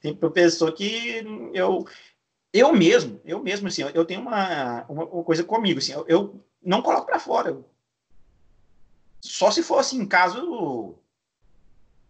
Tem 0.00 0.14
professor 0.14 0.72
que 0.72 1.22
eu 1.52 1.86
eu 2.52 2.72
mesmo, 2.72 3.20
eu 3.24 3.40
mesmo 3.40 3.68
assim, 3.68 3.82
eu 3.94 4.04
tenho 4.04 4.20
uma, 4.20 4.84
uma, 4.88 5.04
uma 5.04 5.24
coisa 5.24 5.44
comigo 5.44 5.78
assim, 5.78 5.92
eu, 5.92 6.04
eu 6.08 6.44
não 6.60 6.82
coloco 6.82 7.06
para 7.06 7.20
fora. 7.20 7.64
Só 9.20 9.50
se 9.50 9.62
for 9.62 9.78
assim, 9.78 10.04
caso 10.06 10.44
o 10.44 10.98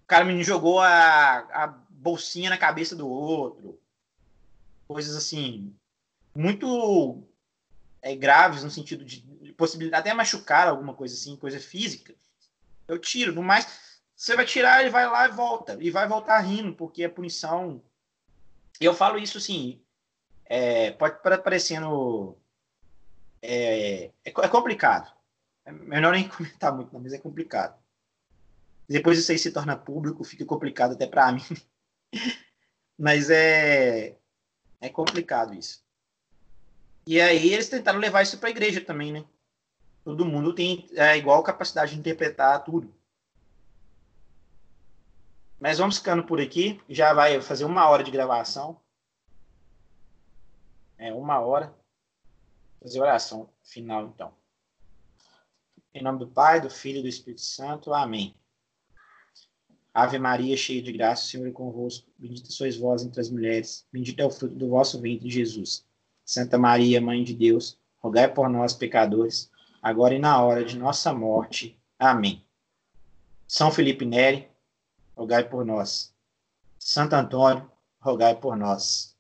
cara 0.07 0.25
me 0.25 0.43
jogou 0.43 0.81
a, 0.81 1.41
a 1.53 1.67
bolsinha 1.91 2.49
na 2.49 2.57
cabeça 2.57 2.97
do 2.97 3.07
outro. 3.07 3.79
Coisas 4.89 5.15
assim 5.15 5.75
muito 6.35 7.23
é, 8.01 8.15
graves 8.17 8.65
no 8.65 8.71
sentido 8.71 9.05
de, 9.05 9.21
de 9.21 9.53
possibilidade 9.53 10.09
até 10.09 10.15
machucar 10.15 10.69
alguma 10.69 10.95
coisa 10.95 11.15
assim, 11.15 11.37
coisa 11.37 11.61
física. 11.61 12.15
Eu 12.89 12.99
tiro, 12.99 13.33
no 13.33 13.43
mais 13.43 13.67
você 14.21 14.37
vai 14.37 14.45
tirar, 14.45 14.83
ele 14.83 14.91
vai 14.91 15.09
lá 15.09 15.27
e 15.27 15.33
volta. 15.33 15.79
E 15.81 15.91
vai 15.91 16.07
voltar 16.07 16.39
rindo, 16.41 16.75
porque 16.75 17.05
a 17.05 17.09
punição. 17.09 17.83
Eu 18.79 18.93
falo 18.93 19.19
isso 19.19 19.39
assim. 19.39 19.83
É, 20.45 20.91
pode 20.91 21.23
parecendo. 21.23 22.37
É, 23.41 24.05
é, 24.05 24.13
é 24.27 24.49
complicado. 24.49 25.11
É 25.65 25.73
melhor 25.73 26.13
nem 26.13 26.29
comentar 26.29 26.71
muito, 26.71 26.91
mas 27.01 27.15
é 27.15 27.19
complicado. 27.19 27.81
Depois 28.87 29.19
isso 29.19 29.33
aí 29.33 29.39
se 29.39 29.53
torna 29.53 29.75
público, 29.75 30.23
fica 30.23 30.45
complicado 30.45 30.93
até 30.93 31.07
para 31.07 31.33
mim. 31.33 31.43
mas 32.99 33.31
é. 33.31 34.19
É 34.83 34.91
complicado 34.91 35.55
isso. 35.55 35.83
E 37.07 37.19
aí 37.19 37.55
eles 37.55 37.71
tentaram 37.71 37.99
levar 37.99 38.21
isso 38.21 38.37
para 38.37 38.51
a 38.51 38.53
igreja 38.53 38.83
também, 38.83 39.13
né? 39.13 39.25
Todo 40.05 40.27
mundo 40.27 40.55
tem 40.55 40.87
é, 40.93 41.17
igual 41.17 41.43
capacidade 41.43 41.95
de 41.95 41.99
interpretar 41.99 42.63
tudo. 42.65 43.00
Mas 45.61 45.79
vamos 45.79 45.99
ficando 45.99 46.25
por 46.25 46.41
aqui. 46.41 46.81
Já 46.89 47.13
vai 47.13 47.41
fazer 47.43 47.67
uma 47.67 47.87
hora 47.89 48.03
de 48.03 48.11
gravação. 48.11 48.81
É, 50.97 51.13
uma 51.13 51.39
hora. 51.39 51.75
Fazer 52.83 53.01
oração 53.01 53.51
final, 53.63 54.07
então. 54.07 54.33
Em 55.93 56.03
nome 56.03 56.19
do 56.19 56.27
Pai, 56.27 56.61
do 56.61 56.71
Filho 56.71 57.01
e 57.01 57.03
do 57.03 57.09
Espírito 57.09 57.43
Santo. 57.43 57.93
Amém. 57.93 58.35
Ave 59.93 60.19
Maria, 60.19 60.57
cheia 60.57 60.81
de 60.81 60.93
graça, 60.93 61.25
o 61.25 61.27
Senhor 61.27 61.49
é 61.49 61.51
convosco. 61.51 62.09
Bendita 62.17 62.51
sois 62.51 62.77
vós 62.77 63.03
entre 63.03 63.21
as 63.21 63.29
mulheres. 63.29 63.87
Bendito 63.93 64.21
é 64.21 64.25
o 64.25 64.31
fruto 64.31 64.55
do 64.55 64.69
vosso 64.69 65.01
ventre, 65.01 65.29
Jesus. 65.29 65.85
Santa 66.25 66.57
Maria, 66.57 67.01
Mãe 67.01 67.25
de 67.25 67.35
Deus, 67.35 67.77
rogai 67.99 68.33
por 68.33 68.49
nós, 68.49 68.73
pecadores, 68.73 69.51
agora 69.83 70.15
e 70.15 70.19
na 70.19 70.41
hora 70.43 70.65
de 70.65 70.79
nossa 70.79 71.13
morte. 71.13 71.79
Amém. 71.99 72.47
São 73.49 73.71
Felipe 73.71 74.07
Neri, 74.07 74.50
rogai 75.21 75.47
por 75.47 75.67
nós. 75.67 76.15
Santo 76.79 77.13
Antônio, 77.15 77.71
rogai 78.01 78.35
por 78.35 78.57
nós. 78.57 79.15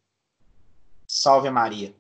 Salve 1.06 1.50
Maria. 1.50 1.94